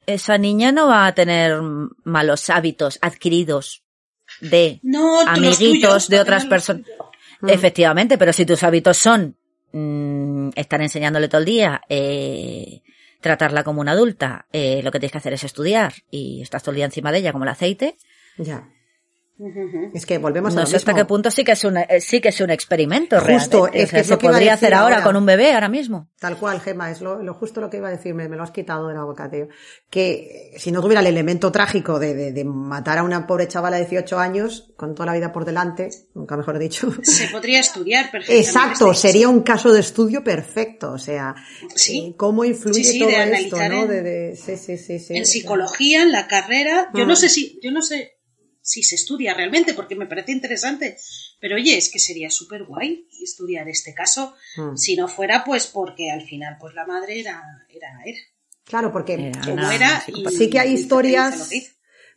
[0.06, 1.60] esa niña no va a tener
[2.04, 3.84] malos hábitos adquiridos
[4.40, 6.82] de No, amiguitos tuyos, de otras personas.
[7.42, 7.50] Mm.
[7.50, 9.36] Efectivamente, pero si tus hábitos son
[9.72, 12.80] mm, estar enseñándole todo el día, eh,
[13.20, 16.70] tratarla como una adulta, eh, lo que tienes que hacer es estudiar y estás todo
[16.70, 17.96] el día encima de ella como el aceite,
[18.38, 18.66] Ya.
[19.94, 22.00] Es que volvemos a no lo sé hasta qué punto sí que es un, eh,
[22.00, 23.82] sí que es un experimento Justo, realmente.
[23.82, 25.04] es O sea, que se que iba a podría decir hacer ahora ahora.
[25.06, 26.10] con un bebé ahora mismo.
[26.18, 28.50] Tal cual, Gema, es lo, lo justo lo que iba a decirme, me lo has
[28.50, 29.46] quitado de la boca, tío.
[29.88, 33.46] Que eh, si no tuviera el elemento trágico de, de- de matar a una pobre
[33.46, 36.90] chavala de 18 años, con toda la vida por delante, nunca mejor dicho.
[37.02, 38.44] Se podría estudiar perfectamente.
[38.46, 41.34] Exacto, este- sería un caso de estudio perfecto, o sea,
[41.76, 42.08] Sí.
[42.10, 43.82] eh, cómo influye Sí, sí, todo de esto, analizar ¿no?
[43.82, 45.16] en- De, de- sí, sí, sí, sí.
[45.16, 48.17] En psicología, en la carrera, yo no sé si, yo no sé
[48.68, 50.98] si se estudia realmente, porque me parece interesante.
[51.40, 54.76] Pero oye, es que sería súper guay estudiar este caso, Mm.
[54.76, 58.18] si no fuera pues porque al final pues la madre era, era, era.
[58.64, 61.48] Claro, porque Era Como era y- Sí que hay historias-.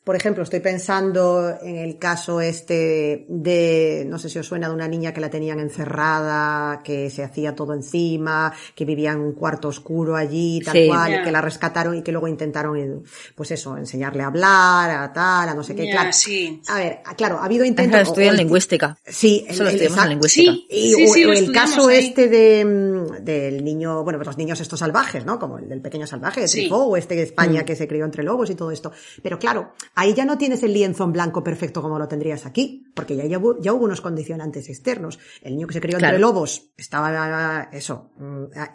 [0.03, 4.73] Por ejemplo, estoy pensando en el caso este de, no sé si os suena, de
[4.73, 9.34] una niña que la tenían encerrada, que se hacía todo encima, que vivía en un
[9.34, 10.88] cuarto oscuro allí, tal Sí.
[10.88, 12.91] cual, y que la rescataron y que luego intentaron, eh,
[13.36, 15.91] pues eso, enseñarle a hablar, a tal, a no sé qué.
[15.91, 16.60] Claro, sí.
[16.68, 17.99] A ver, claro, ha habido Eso intentos.
[17.99, 18.98] lo estudian o- o- lingüística.
[19.06, 20.52] Sí, Eso lo el- el- estudiamos en lingüística.
[20.52, 20.68] Sí.
[20.72, 21.98] Y Sí, o- sí, o lo el caso ahí.
[22.07, 25.40] este de, mm, del niño, bueno, pues los niños estos salvajes, ¿no?
[25.40, 26.68] Como el del pequeño salvaje Sí.
[26.68, 27.26] Truffaut, o este de Mm.
[27.26, 28.91] España que se crió entre lobos y todo esto.
[29.23, 32.86] Pero claro, ahí ya no tienes el lienzo en blanco perfecto como lo tendrías aquí,
[32.95, 35.19] porque ya, ya, hubo, ya hubo unos condicionantes externos.
[35.41, 36.15] El niño que se crió Claro.
[36.15, 38.72] entre lobos estaba, eso, mm, a,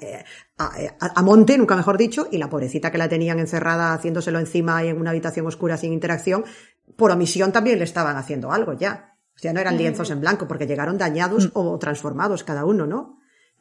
[0.59, 0.71] a-
[1.01, 4.85] a- a monte, nunca mejor dicho, y la pobrecita que la tenían encerrada haciéndoselo encima
[4.85, 6.45] y en una habitación oscura sin interacción,
[6.97, 9.13] por omisión también le estaban haciendo algo ya.
[9.35, 13.16] O sea, no eran lienzos en blanco porque llegaron dañados o transformados cada uno, ¿no?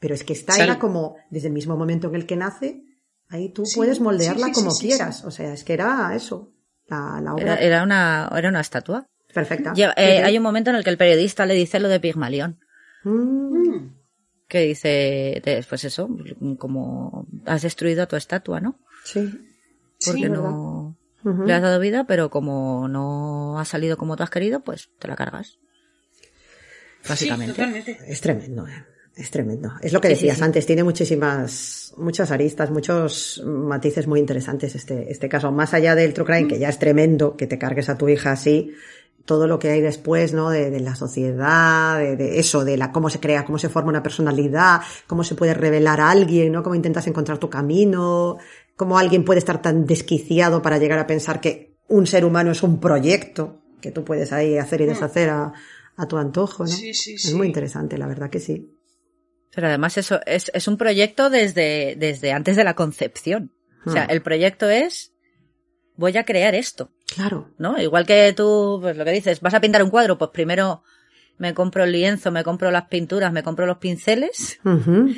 [0.05, 0.61] Pero es que esta Sí.
[0.61, 2.83] era como, desde el mismo momento en el que nace,
[3.27, 5.17] ahí tú Sí, puedes moldearla sí, sí, como sí, sí, quieras.
[5.21, 5.23] sí.
[5.25, 6.53] O sea, es que era eso,
[6.85, 9.07] la, la obra Era, era una, era una estatua.
[9.33, 9.73] perfecta.
[9.73, 12.59] Lleva- eh, Hay un momento en el que el periodista le dice lo de Pigmalión.
[13.03, 13.95] Mm, Mm.
[14.47, 16.07] Que dice, pues eso,
[16.59, 18.77] como has destruido tu estatua, ¿no?
[19.05, 19.21] sí.
[20.05, 20.95] Porque Sí, no
[21.47, 25.07] le has dado vida, pero como no ha salido como tú has querido, pues te
[25.07, 25.57] la cargas.
[27.07, 27.97] Básicamente.
[28.07, 28.85] Es tremendo, eh.
[29.15, 29.71] Es tremendo.
[29.81, 30.43] Es lo que Sí, decías sí.
[30.43, 35.51] antes, tiene muchísimas, muchas aristas, muchos matices muy interesantes este, este caso.
[35.51, 38.31] Más allá del true crime, que ya es tremendo que te cargues a tu hija
[38.33, 38.73] así,
[39.23, 40.49] todo lo que hay después, ¿no?
[40.49, 43.89] De, de la sociedad, de, de eso, de la, cómo se crea, cómo se forma
[43.89, 46.61] una personalidad, cómo se puede revelar a alguien, ¿no?
[46.61, 48.37] Cómo intentas encontrar tu camino,
[48.75, 52.61] cómo alguien puede estar tan desquiciado para llegar a pensar que un ser humano es
[52.63, 55.53] un proyecto que tú puedes ahí hacer y deshacer a,
[55.95, 56.69] a tu antojo, ¿no?
[56.69, 57.33] Sí, sí, Es sí.
[57.33, 58.74] muy interesante, la verdad que sí.
[59.55, 63.51] Pero además eso es, es un proyecto desde, desde antes de la concepción.
[63.85, 64.07] O sea, Ah.
[64.09, 65.13] el proyecto es,
[65.95, 67.49] voy a crear esto, Claro.
[67.57, 67.79] ¿no?
[67.81, 70.83] Igual que tú, pues lo que dices, vas a pintar un cuadro, pues primero
[71.37, 74.59] me compro el lienzo, me compro las pinturas, me compro los pinceles.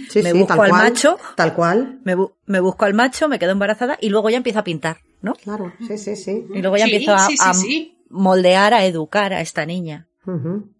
[0.09, 1.18] Sí, Me sí, busco tal al cual, macho.
[1.35, 1.99] Tal cual.
[2.03, 4.97] me, bu- me busco al macho, me quedo embarazada y luego ya empiezo a pintar,
[5.22, 5.34] ¿no?
[5.34, 6.45] Claro, sí, sí, sí.
[6.53, 7.97] Y luego ya Sí, empiezo a, sí, sí, a sí.
[8.09, 10.07] moldear, a educar a esta niña.
[10.26, 10.73] Ujú.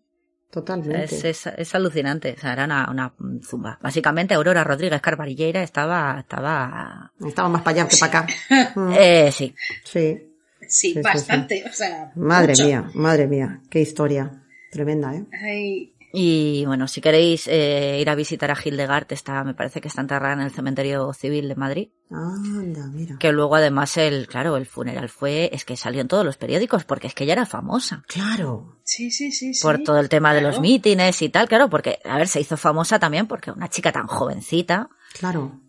[0.57, 1.03] Totalmente.
[1.03, 3.13] Es, es, es alucinante, o sea, era una, una
[3.43, 3.77] zumba.
[3.79, 8.34] Básicamente Aurora Rodríguez Carvarillera estaba, estaba, Estaba más para allá que para acá.
[8.75, 9.53] Mm, eh, sí,
[9.84, 10.23] Sí.
[10.69, 11.63] Sí, sí, bastante.
[11.69, 12.65] O sea, Madre mucho.
[12.65, 13.61] mía, madre mía.
[13.69, 14.43] Qué historia.
[14.71, 15.25] Tremenda, ¿eh?
[15.41, 19.89] Ay, Y bueno, si queréis eh, ir a visitar a Hildegard, está, me parece que
[19.89, 21.89] está enterrada en el cementerio civil de Madrid.
[22.09, 23.17] Anda, mira.
[23.19, 26.85] Que luego además el, claro, el funeral fue, es que salió en todos los periódicos,
[26.85, 28.03] porque es que ella era famosa.
[28.07, 28.77] Claro.
[28.84, 29.61] sí, sí, sí, sí.
[29.61, 32.55] Por todo el tema de los mítines y tal, claro, porque, a ver, se hizo
[32.55, 34.89] famosa también porque una chica tan jovencita,
[35.19, 35.59] Claro.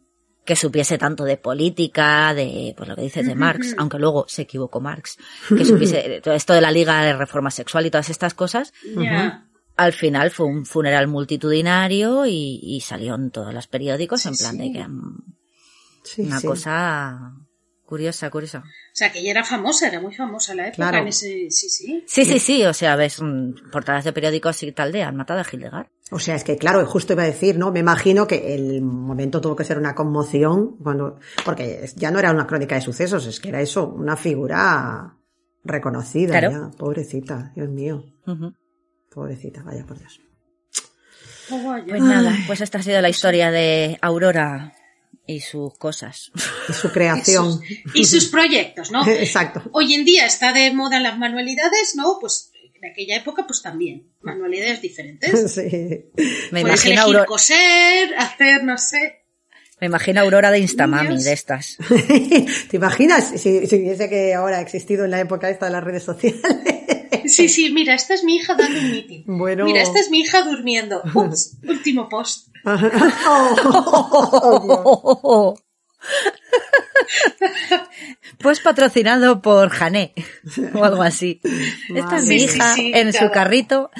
[0.44, 4.42] que supiese tanto de política, de, pues lo que dices de Marx, aunque luego se
[4.42, 8.34] equivocó Marx, que supiese todo esto de la Liga de Reforma Sexual y todas estas
[8.34, 8.72] cosas.
[9.78, 14.52] Al final fue un funeral multitudinario y, y salió en todos los periódicos en plan
[14.56, 14.58] sí.
[14.58, 15.24] de que mm,
[16.04, 16.46] Sí, una sí.
[16.46, 17.32] cosa
[17.84, 18.58] curiosa, curiosa.
[18.58, 20.76] O sea, que ella era famosa, era muy famosa la época.
[20.90, 20.98] Claro.
[20.98, 22.04] En ese, sí, sí.
[22.06, 25.40] Sí, sí, sí, o sea, ves mm, portadas de periódicos y tal de han matado
[25.40, 25.86] a Hildegard.
[26.10, 27.70] O sea, es que claro, justo iba a decir, ¿no?
[27.70, 32.30] Me imagino que el momento tuvo que ser una conmoción cuando, porque ya no era
[32.32, 35.14] una crónica de sucesos, es que era eso, una figura
[35.64, 36.50] reconocida Claro.
[36.70, 36.76] ya.
[36.78, 38.04] Pobrecita, Dios mío.
[38.26, 38.52] Ujú.
[39.18, 40.20] Pobrecita, vaya por Dios.
[41.50, 41.84] Oh, vaya.
[41.88, 44.74] Pues nada, pues esta ha sido la historia de Aurora
[45.26, 46.30] y sus cosas.
[46.68, 47.52] Y su Y creación.
[47.58, 47.62] sus,
[47.94, 49.04] y sus proyectos, ¿no?
[49.08, 49.62] Exacto.
[49.72, 52.18] Hoy en día está de moda las manualidades, ¿no?
[52.20, 54.06] Pues en aquella época, pues también.
[54.20, 55.32] Manualidades diferentes.
[55.54, 55.62] Sí.
[56.52, 59.24] Me Puedes imagino, elegir Aurora, coser, hacer, no sé.
[59.80, 61.24] me imagino Aurora de Instamami, Niños.
[61.24, 61.76] de estas.
[62.70, 66.04] ¿Te imaginas si, si hubiese que ahora existido en la época esta de las redes
[66.04, 66.40] sociales?
[67.28, 69.22] Sí, sí, mira, esta es mi hija dando un meeting.
[69.26, 69.64] Bueno.
[69.64, 71.02] Mira, esta es mi hija durmiendo.
[71.14, 72.48] Ups, último post.
[75.10, 75.54] Oh.
[78.38, 80.14] Pues patrocinado por Jané
[80.74, 81.40] o algo así.
[81.94, 83.90] Esta es mi Sí, hija sí, en su carrito.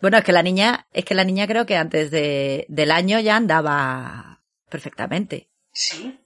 [0.00, 3.20] Bueno, es que la niña, es que la niña creo que antes de, del año
[3.20, 6.18] ya andaba perfectamente Sí.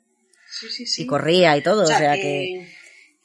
[0.50, 1.02] Sí, sí, sí.
[1.02, 2.22] y corría y todo, o sea, que...
[2.22, 2.77] que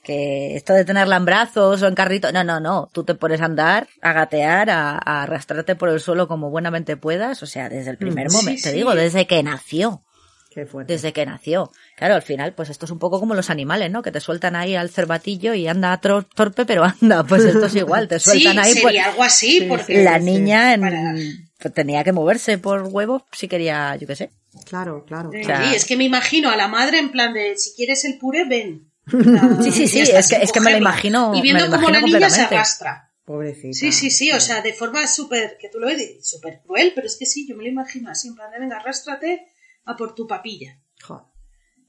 [0.08, 3.46] esto de tenerla en brazos o en carrito, no, no, no, tú te pones a
[3.46, 7.92] andar, a gatear, a, a arrastrarte por el suelo como buenamente puedas, o sea, desde
[7.92, 8.30] el primer Mm.
[8.32, 8.76] Sí, momento, te sí.
[8.76, 10.04] digo, desde que nació,
[10.52, 10.94] Qué fuerte.
[10.94, 11.72] desde que nació.
[11.98, 14.02] Claro, al final, pues esto es un poco como los animales, ¿no?
[14.02, 17.76] Que te sueltan ahí al cervatillo y anda tro- torpe, pero anda, pues esto es
[17.76, 20.04] igual, te Sí, sueltan ahí, pues sería algo así, Sí, porque...
[20.04, 21.16] la sí, niña en- para-
[21.60, 24.32] pues, tenía que moverse por huevos si quería, yo qué sé.
[24.66, 25.32] Claro, claro.
[25.32, 28.04] Sí, o sea- es que me imagino a la madre en plan de, si quieres
[28.06, 28.92] el puré, ven.
[29.08, 32.02] Sí, sí, sí, es que- es que me lo imagino- Y viendo cómo la niña
[32.02, 32.12] se
[32.42, 32.56] completamente.
[32.56, 33.10] arrastra.
[33.26, 33.74] Pobrecita.
[33.78, 37.08] Sí, sí, sí, o sea, de forma súper, que tú lo ves, súper cruel, pero
[37.08, 39.48] es que sí, yo me lo imagino así, en plan de, venga, arrástrate
[39.86, 40.80] a por tu papilla.
[41.02, 41.24] Joder.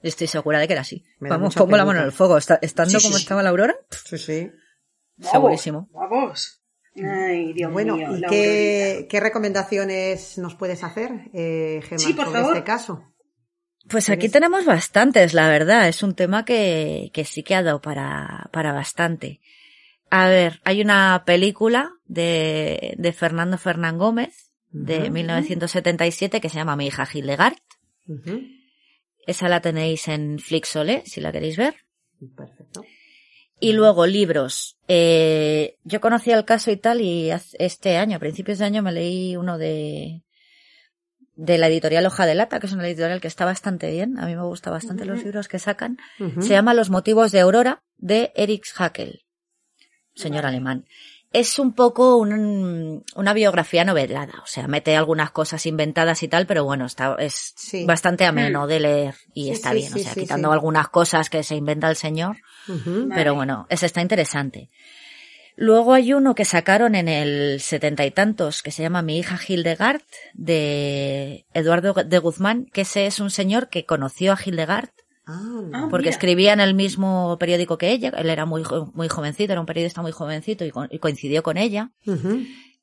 [0.03, 1.03] Estoy segura de que era así.
[1.19, 2.36] Me Vamos, pongo la mano en el fuego.
[2.36, 3.23] Está- estando Sí, sí, como sí.
[3.23, 3.74] estaba la Aurora,
[4.05, 4.51] Sí, sí.
[5.16, 5.89] Vamos, Segurísimo.
[5.93, 6.61] Vamos.
[6.97, 8.16] Ay, Dios Bueno, mío.
[8.16, 12.57] ¿y qué, qué recomendaciones nos puedes hacer, eh, Gemma, Sí, por sobre favor.
[12.57, 13.14] este caso?
[13.89, 15.89] Pues aquí tenemos bastantes, la verdad.
[15.89, 19.40] Es un tema que, que sí que ha dado para, para bastante.
[20.11, 25.12] A ver, hay una película de, de Fernando Fernán Gómez de Ujú.
[25.12, 27.56] 1977 que se llama Mi hija Hildegard.
[29.27, 31.74] Esa la tenéis en Flixolé, si la queréis ver.
[32.36, 32.85] Perfecto.
[33.61, 34.77] Y luego libros.
[34.89, 38.93] Eh, yo conocía el caso y tal y este año, a principios de año, me
[38.93, 40.24] leí uno de
[41.36, 44.19] de la editorial Hoja de Lata, que es una editorial que está bastante bien.
[44.19, 45.98] A mí me gustan bastante los libros que sacan.
[46.40, 49.24] Se llama Los motivos de Aurora, de Erich Hackel,
[50.15, 50.86] señor alemán.
[51.32, 56.47] Es un poco un- una biografía novelada, o sea, mete algunas cosas inventadas y tal,
[56.47, 57.85] pero bueno, está, es Sí.
[57.85, 60.52] bastante ameno de leer y Sí, está sí, bien, o sea, sí, quitando sí.
[60.52, 62.36] algunas cosas que se inventa el señor,
[63.12, 64.70] pero bueno, ese está interesante.
[65.57, 69.39] Luego hay uno que sacaron en el setenta y tantos que se llama Mi hija
[69.47, 70.01] Hildegard
[70.33, 74.89] de Eduardo de Guzmán, que ese es un señor que conoció a Hildegard
[75.27, 76.11] Ah, Ah, porque mira.
[76.11, 78.63] escribía en el mismo periódico que ella, él era muy,
[78.93, 81.93] muy jovencito, era un periodista muy jovencito y, co- y coincidió con ella.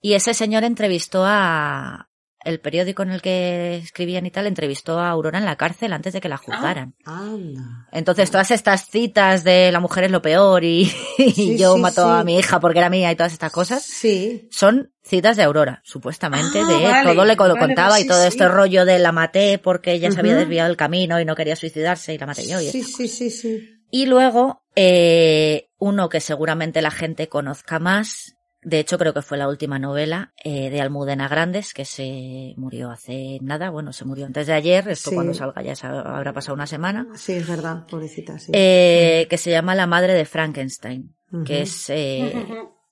[0.01, 2.09] Y ese señor entrevistó a,
[2.43, 6.13] el periódico en el que escribían y tal entrevistó a Aurora en la cárcel antes
[6.13, 6.95] de que la juzgaran.
[7.05, 7.87] Anda.
[7.91, 11.81] Entonces todas estas citas de la mujer es lo peor y, y Sí, yo sí,
[11.81, 12.09] mato sí.
[12.19, 14.47] a mi hija porque era mía y todas estas cosas, Sí.
[14.51, 18.07] son citas de Aurora, supuestamente, Ah, de vale, todo le vale, contaba pues y sí,
[18.09, 21.35] todo este rollo de la maté porque ella se había desviado del camino y no
[21.35, 22.59] quería suicidarse y la maté yo.
[22.61, 23.69] Y, Sí, sí, sí, sí.
[23.91, 29.37] y luego, eh, uno que seguramente la gente conozca más, de hecho creo que fue
[29.37, 34.25] la última novela, eh, de Almudena Grandes, que se murió hace nada, bueno, se murió
[34.25, 35.15] antes de ayer, esto Sí.
[35.15, 38.51] cuando salga ya se habrá pasado una semana, Sí, es verdad, pobrecita, sí.
[38.53, 41.15] eh, que se llama La madre de Frankenstein,
[41.45, 42.33] que es, eh,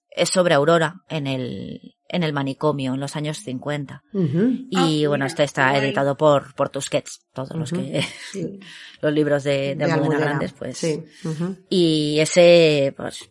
[0.09, 4.01] es sobre Aurora en el, en el manicomio en los años 50.
[4.13, 4.65] Ujú.
[4.71, 8.01] Y Ah, bueno, este está editado por, por Tusquets, todos los que,
[8.31, 8.59] Sí.
[9.01, 11.03] los libros de, de, De Almudena Almudena, Grandes, pues, Sí.
[11.69, 13.29] Y ese, pues,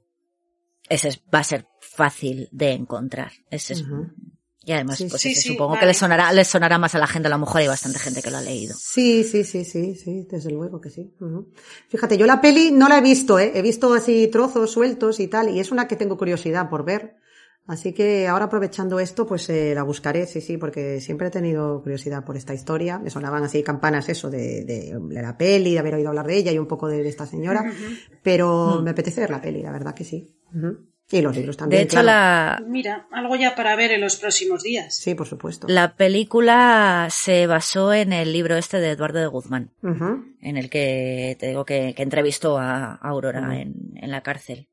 [0.88, 1.66] ese es- va a ser
[1.98, 3.32] fácil de encontrar.
[3.50, 4.06] Ese es, Ujú.
[4.64, 5.80] y además, Sí, pues sí, sí, supongo vale.
[5.80, 8.22] que le sonará, le sonará más a la gente, a lo mejor hay bastante gente
[8.22, 8.76] que lo ha leído.
[8.78, 11.12] Sí, sí, sí, sí, sí, desde luego que sí.
[11.20, 11.50] Ujú.
[11.88, 13.50] Fíjate, yo la peli no la he visto, ¿eh?
[13.54, 17.16] he visto así trozos sueltos y tal, y es una que tengo curiosidad por ver.
[17.66, 21.82] Así que ahora aprovechando esto, pues eh, la buscaré, sí, sí, porque siempre he tenido
[21.82, 22.98] curiosidad por esta historia.
[22.98, 26.36] Me sonaban así campanas eso de, de, de la peli, de haber oído hablar de
[26.36, 27.70] ella y un poco de, de esta señora,
[28.22, 30.34] pero me apetece ver la peli, la verdad que sí.
[30.54, 30.87] Ujú.
[31.10, 31.80] Y los libros también.
[31.80, 32.62] De hecho, claro.
[32.62, 34.94] la, Mira, algo ya para ver en los próximos días.
[34.94, 35.66] Sí, por supuesto.
[35.68, 41.36] la película se basó en el libro este de Eduardo de Guzmán, en el que
[41.40, 44.68] te digo que, que entrevistó a Aurora en, en la cárcel.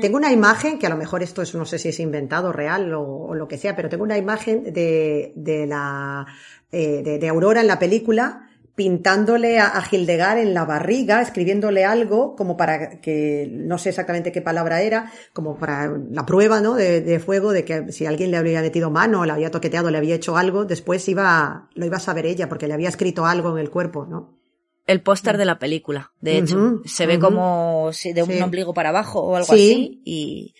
[0.00, 2.92] Tengo una imagen, que a lo mejor esto es, no sé si es inventado, real
[2.94, 6.26] o, o lo que sea, pero tengo una imagen de, de la,
[6.70, 8.47] eh, de, de Aurora en la película
[8.78, 14.30] pintándole a, a Hildegard en la barriga, escribiéndole algo como para que, no sé exactamente
[14.30, 16.76] qué palabra era, como para la prueba, ¿no?
[16.76, 19.98] De, de fuego, de que si alguien le había metido mano, le había toqueteado, le
[19.98, 23.50] había hecho algo, después iba, lo iba a saber ella, porque le había escrito algo
[23.50, 24.38] en el cuerpo, ¿no?
[24.86, 28.40] El póster de la película, de hecho, se ve como si de un Sí.
[28.40, 29.72] ombligo para abajo o algo Sí.
[29.72, 30.54] así y,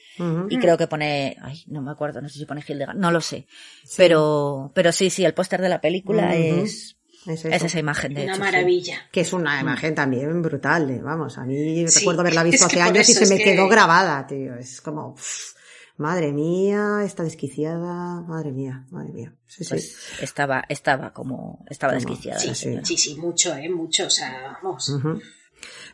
[0.50, 3.20] y creo que pone, ay, no me acuerdo, no sé si pone Hildegard, no lo
[3.22, 3.46] sé,
[3.84, 3.94] Sí.
[3.96, 7.48] pero, pero sí, sí, el póster de la película es, Es eso.
[7.48, 8.36] es esa imagen de Una hecho.
[8.36, 8.40] sí.
[8.52, 8.98] maravilla.
[9.12, 12.80] Que es una imagen también brutal, eh, vamos, a mí Sí, recuerdo haberla visto hace
[12.80, 14.54] años y se me que- quedó grabada, tío.
[14.54, 15.52] Es como, pff,
[15.98, 19.34] madre mía, está desquiciada, madre mía, madre mía.
[19.46, 19.70] Sí, sí.
[19.70, 22.38] Pues estaba, estaba como, estaba Como- desquiciada.
[22.40, 22.78] Sí, sí.
[22.84, 23.68] sí, sí, mucho, ¿eh?
[23.68, 24.90] Mucho, o sea, vamos.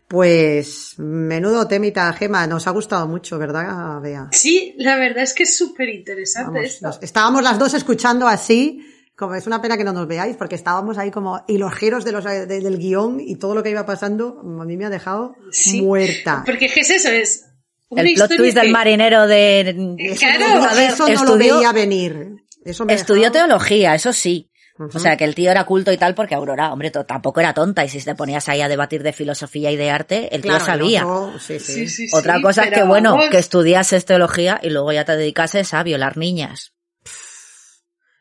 [0.06, 4.28] Pues, menudo temita, Gema, nos ha gustado mucho, ¿verdad, Bea?
[4.32, 6.86] Sí, la verdad es que es súper interesante Vamos, esto.
[6.86, 8.84] nos- estábamos las dos escuchando así,
[9.16, 12.04] como es una pena que no nos veáis, porque estábamos ahí como, y los giros
[12.04, 14.90] de los, de- del guion y todo lo que iba pasando, a mí me ha
[14.90, 15.82] dejado Sí.
[15.82, 16.42] muerta.
[16.44, 17.08] Porque ¿qué es eso?
[17.08, 17.44] Es
[17.88, 21.14] una El plot twist del marinero de, Eso Claro, no, a ver, eso no lo
[21.14, 22.30] estudió- veía venir.
[22.64, 24.50] Eso me estudió teología, eso sí.
[24.76, 27.84] O sea, que el tío era culto y tal, porque Aurora, hombre, tampoco era tonta.
[27.84, 30.64] Y si te ponías ahí a debatir de filosofía y de arte, el tío Claro,
[30.64, 31.00] sabía.
[31.02, 31.72] el otro- sí, sí.
[31.72, 35.04] Sí, sí, sí, Otra cosa es que, bueno, vamos, que estudiases teología y luego ya
[35.04, 36.72] te dedicases a violar niñas.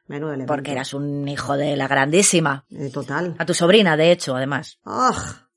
[0.08, 0.54] Menudo elemento.
[0.54, 2.66] Porque eras un hijo de la grandísima.
[2.72, 3.36] Eh, total.
[3.38, 4.80] A tu sobrina, de hecho, además.
[4.86, 5.48] ¡Ah!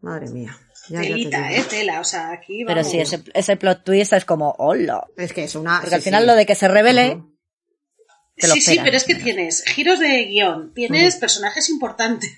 [0.00, 0.56] Madre mía.
[0.88, 2.90] Ya, ya te Telita, eh, tela, o sea, aquí Pero vamos.
[2.90, 5.06] sí, ese, ese plot twist es como, hola.
[5.16, 5.76] Es que es una.
[5.76, 6.26] Porque sí, al final sí.
[6.26, 7.22] lo de que se revele.
[8.42, 12.30] Te lo sí, sí, pero es que tienes giros de guion, tienes personajes importantes.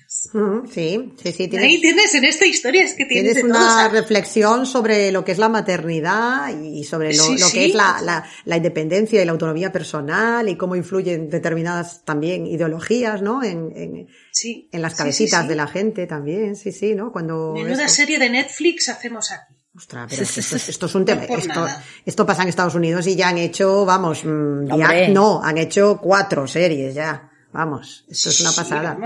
[0.71, 1.49] Sí, sí, sí.
[1.57, 4.65] Ahí Tienes, en esta historia, es que tienes, tienes de todo, una o sea, reflexión
[4.65, 7.65] sobre lo que es la maternidad y sobre lo, Sí, lo que sí.
[7.65, 13.21] es la, la, la independencia y la autonomía personal y cómo influyen determinadas también ideologías,
[13.21, 13.43] ¿no?
[13.43, 17.11] En, en, sí, en las cabecitas de la gente también, sí, sí, ¿no?
[17.11, 17.53] Cuando.
[17.53, 19.54] Menuda esto- serie de Netflix hacemos aquí.
[19.77, 21.23] Ostras, pero esto, es- esto es un tema.
[21.27, 21.67] No Esto,
[22.05, 25.99] esto pasa en Estados Unidos y ya han hecho, vamos, mm, ya- no, han hecho
[26.01, 27.29] cuatro series ya.
[27.51, 28.97] Vamos, esto es una Sí, pasada.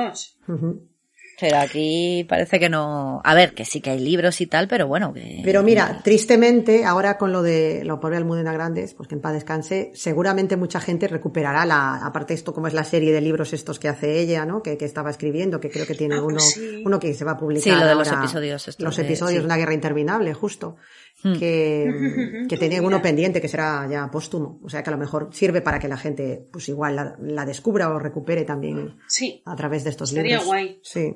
[1.39, 3.21] Pero aquí parece que no.
[3.23, 5.41] A ver, que sí que hay libros y tal, pero bueno, que.
[5.43, 9.33] Pero mira, tristemente, ahora con lo de lo pobre Almudena Grandes, pues que en paz
[9.33, 13.79] descanse, seguramente mucha gente recuperará la, aparte esto como es la serie de libros estos
[13.79, 14.61] que hace ella, ¿no?
[14.61, 16.83] Que, que estaba escribiendo, que creo que tiene Ah, uno, pues sí.
[16.85, 17.63] uno que se va a publicar.
[17.63, 19.39] Sí, lo de los ahora, episodios estos Los de- episodios sí.
[19.39, 20.75] de una guerra interminable, justo.
[21.23, 21.33] Hmm.
[21.37, 24.59] Que, que tenía uno pendiente que será ya póstumo.
[24.63, 27.45] O sea que a lo mejor sirve para que la gente, pues igual la, la
[27.45, 30.45] descubra o recupere también Sí, a través de estos Estaría libros.
[30.47, 30.79] guay.
[30.81, 31.13] Sí.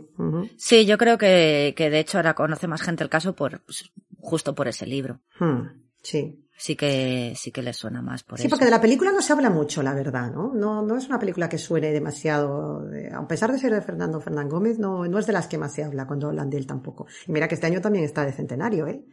[0.58, 3.92] Sí, yo creo que, que de hecho ahora conoce más gente el caso por pues,
[4.20, 5.20] justo por ese libro.
[5.40, 5.68] Hmm,
[6.02, 6.40] Sí.
[6.56, 8.50] Sí que sí que le suena más por Sí, eso.
[8.52, 10.54] porque de la película no se habla mucho, la verdad, ¿no?
[10.54, 14.22] No, no es una película que suene demasiado, de- a pesar de ser de Fernando
[14.22, 16.68] Fernán Gómez, no, no es de las que más se habla cuando hablan de él
[16.68, 17.08] tampoco.
[17.28, 19.04] Y mira que este año también está de centenario, ¿eh?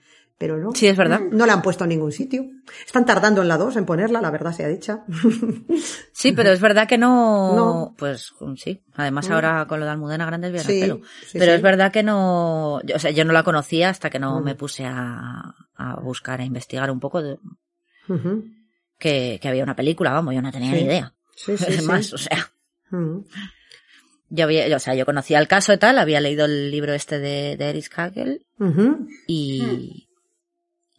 [0.40, 0.70] Pero no.
[0.74, 1.20] Sí, es verdad.
[1.30, 2.46] No la han puesto en ningún sitio.
[2.86, 5.04] Están tardando en la 2 en ponerla, la verdad sea dicha.
[6.14, 7.54] Sí, pero es verdad que no.
[7.54, 7.94] No.
[7.98, 8.82] Pues sí.
[8.94, 9.32] Además, Mm.
[9.32, 11.00] ahora con lo de Almudena Grandes viene Sí, el pelo.
[11.26, 11.56] sí, pero sí.
[11.56, 12.76] es verdad que no.
[12.76, 14.44] O sea, yo no la conocía hasta que no Mm.
[14.44, 17.36] me puse a, a buscar, a investigar un poco de
[18.98, 20.12] que, que había una película.
[20.12, 21.12] Vamos, yo no tenía ni idea.
[21.36, 21.82] Sí, sí, Es sí.
[21.86, 22.50] más, o sea.
[22.90, 23.26] Ujú.
[24.32, 27.18] Yo había, o sea, yo conocía el caso y tal, había leído el libro este
[27.18, 29.08] de, de Ujú.
[29.26, 30.08] y,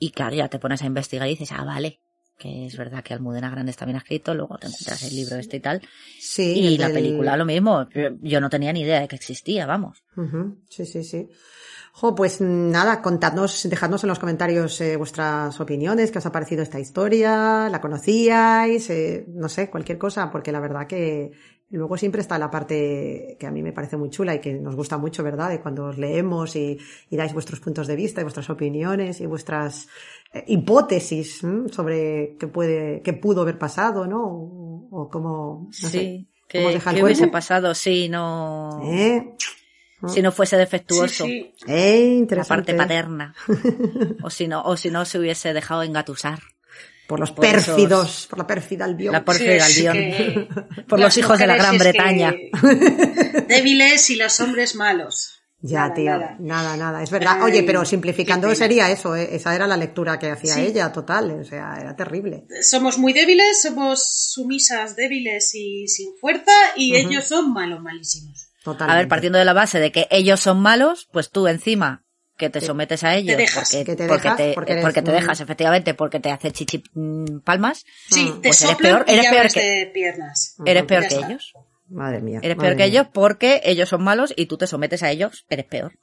[0.02, 2.00] y claro, ya te pones a investigar y dices, ah, vale,
[2.38, 5.58] que es verdad que Almudena Grandes también ha escrito, luego te encuentras el libro este
[5.58, 5.82] y tal,
[6.20, 6.54] Sí.
[6.60, 7.88] y la del- película lo mismo,
[8.22, 10.04] yo, no tenía ni idea de que existía, vamos.
[10.70, 11.30] Sí, sí, sí.
[11.94, 16.64] Jo, pues nada, contadnos, dejadnos en los comentarios eh, vuestras opiniones, qué os ha parecido
[16.64, 21.32] esta historia, la conocíais, eh, no sé, cualquier cosa, porque la verdad que
[21.78, 24.76] luego siempre está la parte que a mí me parece muy chula y que nos
[24.76, 25.50] gusta mucho, ¿verdad?
[25.50, 26.78] De cuando os leemos y,
[27.10, 29.88] y dais vuestros puntos de vista y vuestras opiniones y vuestras
[30.34, 31.70] eh, hipótesis ¿m?
[31.70, 34.24] sobre qué puede, qué pudo haber pasado, ¿no?
[34.24, 39.36] O, o cómo, no sé, que, cómo deja el que hubiese pasado si no, ¿Eh?
[40.08, 41.26] si no fuese defectuoso.
[41.26, 41.66] Sí, sí.
[41.68, 43.34] Eh, La parte paterna.
[44.24, 46.40] o si no, o si no se hubiese dejado engatusar.
[47.12, 49.12] Por los Por esos- pérfidos, por la pérfida albión.
[49.12, 49.94] La por- Sí, Albión.
[49.94, 50.48] que
[50.88, 52.32] Por las los hijos de la Gran Bretaña.
[52.32, 52.52] que
[53.50, 55.38] débiles y los hombres malos.
[55.60, 56.36] Ya, Nada, tío, nada.
[56.40, 56.78] nada.
[56.78, 57.44] nada, es verdad.
[57.44, 59.36] Oye, pero simplificando sería eso, ¿eh?
[59.36, 60.62] esa era la lectura que hacía Sí.
[60.62, 62.46] ella, total, o sea, era terrible.
[62.64, 68.48] Somos muy débiles, somos sumisas, débiles y sin fuerza, y ellos son malos, malísimos.
[68.64, 68.94] Totalmente.
[68.94, 72.06] A ver, partiendo de la base de que ellos son malos, pues tú encima
[72.42, 73.70] que te Te- sometes a ellos dejas.
[73.72, 76.52] porque, Que te porque dejas, te, porque eres porque te dejas, efectivamente, porque te hace
[76.52, 78.42] chichi mm, palmas, Sí, Mm.
[78.42, 80.56] te Pues eres soplan peor- eres peor que- de piernas.
[80.66, 81.54] eres peor que ellos.
[81.90, 82.40] Madre mía.
[82.44, 83.02] Eres madre peor que mía.
[83.02, 85.98] ellos porque ellos son malos y tú te sometes a ellos, eres peor.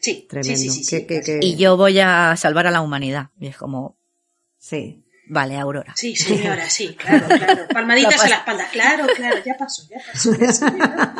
[0.00, 0.56] Sí, Tremendo.
[0.58, 1.38] sí, sí, sí, que- sí.
[1.40, 3.28] que- Y yo voy a salvar a la humanidad.
[3.40, 3.96] Y es como,
[4.58, 5.03] Sí.
[5.26, 5.92] Vale, Aurora.
[5.96, 7.66] Sí, señora, sí, claro, claro.
[7.72, 10.34] Palmaditas La en la espalda, claro, claro, ya pasó, ya pasó.
[10.38, 11.14] ya, señora.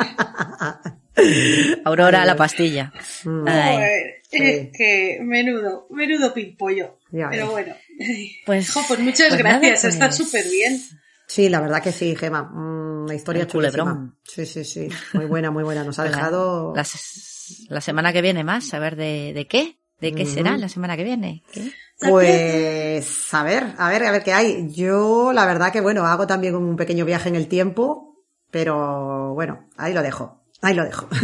[1.85, 2.91] Aurora, la pastilla.
[3.23, 3.47] Mm.
[3.47, 3.83] Ay.
[4.31, 6.99] Es que menudo, menudo pimpollo.
[7.11, 7.73] Ya Pero bueno.
[8.45, 10.81] Pues, Jo, pues muchas pues gracias, está pues, súper bien.
[11.27, 12.43] Sí, la verdad que sí, Gema.
[12.43, 14.19] Mm, Una historia El culebrón.
[14.23, 14.89] Sí, sí, sí.
[15.13, 15.83] Muy buena, muy buena.
[15.83, 16.73] Nos ha La- dejado.
[17.69, 19.77] La semana que viene más, a ver de, de qué.
[19.99, 21.43] ¿De qué será la semana que viene?
[21.51, 21.71] ¿Qué?
[21.99, 24.71] Pues, a ver, a ver, a ver qué hay.
[24.73, 29.69] Yo, la verdad que, bueno, hago también un pequeño viaje en el tiempo, pero bueno,
[29.77, 30.41] ahí lo dejo.
[30.61, 31.07] Ahí lo dejo.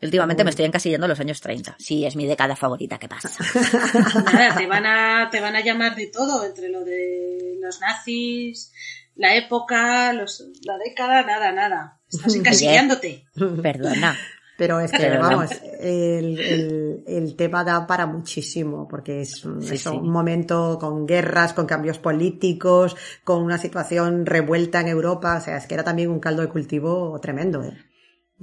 [0.00, 1.74] Últimamente me estoy encasillando en los años 30.
[1.78, 3.30] Sí, es mi década favorita, ¿qué pasa?
[4.32, 8.72] Nada, te van a, te van a llamar de todo, entre lo de los nazis,
[9.16, 12.00] la época, los, la década, nada, nada.
[12.08, 13.24] Estás encasillándote.
[13.60, 14.16] Perdona.
[14.58, 15.28] Pero es que, Pero no.
[15.28, 19.88] vamos, el, el, el tema da para muchísimo, porque es, un- Sí, es sí.
[19.88, 22.94] un momento con guerras, con cambios políticos,
[23.24, 26.48] con una situación revuelta en Europa, o sea, es que era también un caldo de
[26.48, 27.72] cultivo tremendo, ¿eh?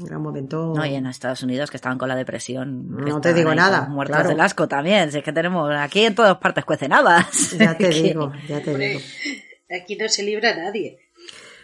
[0.06, 0.74] Era un momento...
[0.76, 2.90] No, y en Estados Unidos que estaban con la depresión.
[2.98, 4.30] No te digo nada, Muertos claro.
[4.30, 5.10] del asco también.
[5.10, 7.52] Si es que tenemos aquí en todas partes cuecen habas.
[7.58, 9.00] Ya te digo, ya te digo.
[9.74, 11.00] aquí no se libra nadie.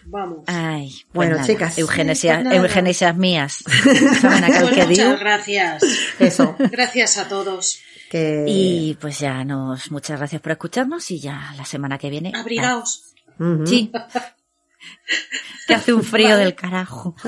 [0.05, 0.39] Vamos.
[0.47, 1.77] Ay, pues Bueno, nada, chicas.
[1.77, 2.55] Eugenesias, nada.
[2.55, 3.63] eugenesias mías.
[4.21, 5.05] ¿Saben aquel Pues que digo?
[5.05, 5.83] muchas gracias.
[6.19, 7.79] Eso, Gracias a todos.
[8.09, 8.45] que...
[8.47, 12.31] Y pues ya nos, muchas gracias por escucharnos y ya la semana que viene.
[12.35, 13.13] Abrigaos.
[13.39, 13.65] Ujú.
[13.67, 13.91] Sí.
[15.67, 17.15] que hace un frío del carajo.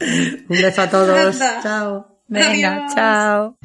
[0.00, 1.40] Un beso a todos.
[1.40, 1.60] Anda.
[1.62, 2.20] Chao.
[2.28, 2.94] Venga, Adiós.
[2.94, 3.58] chao.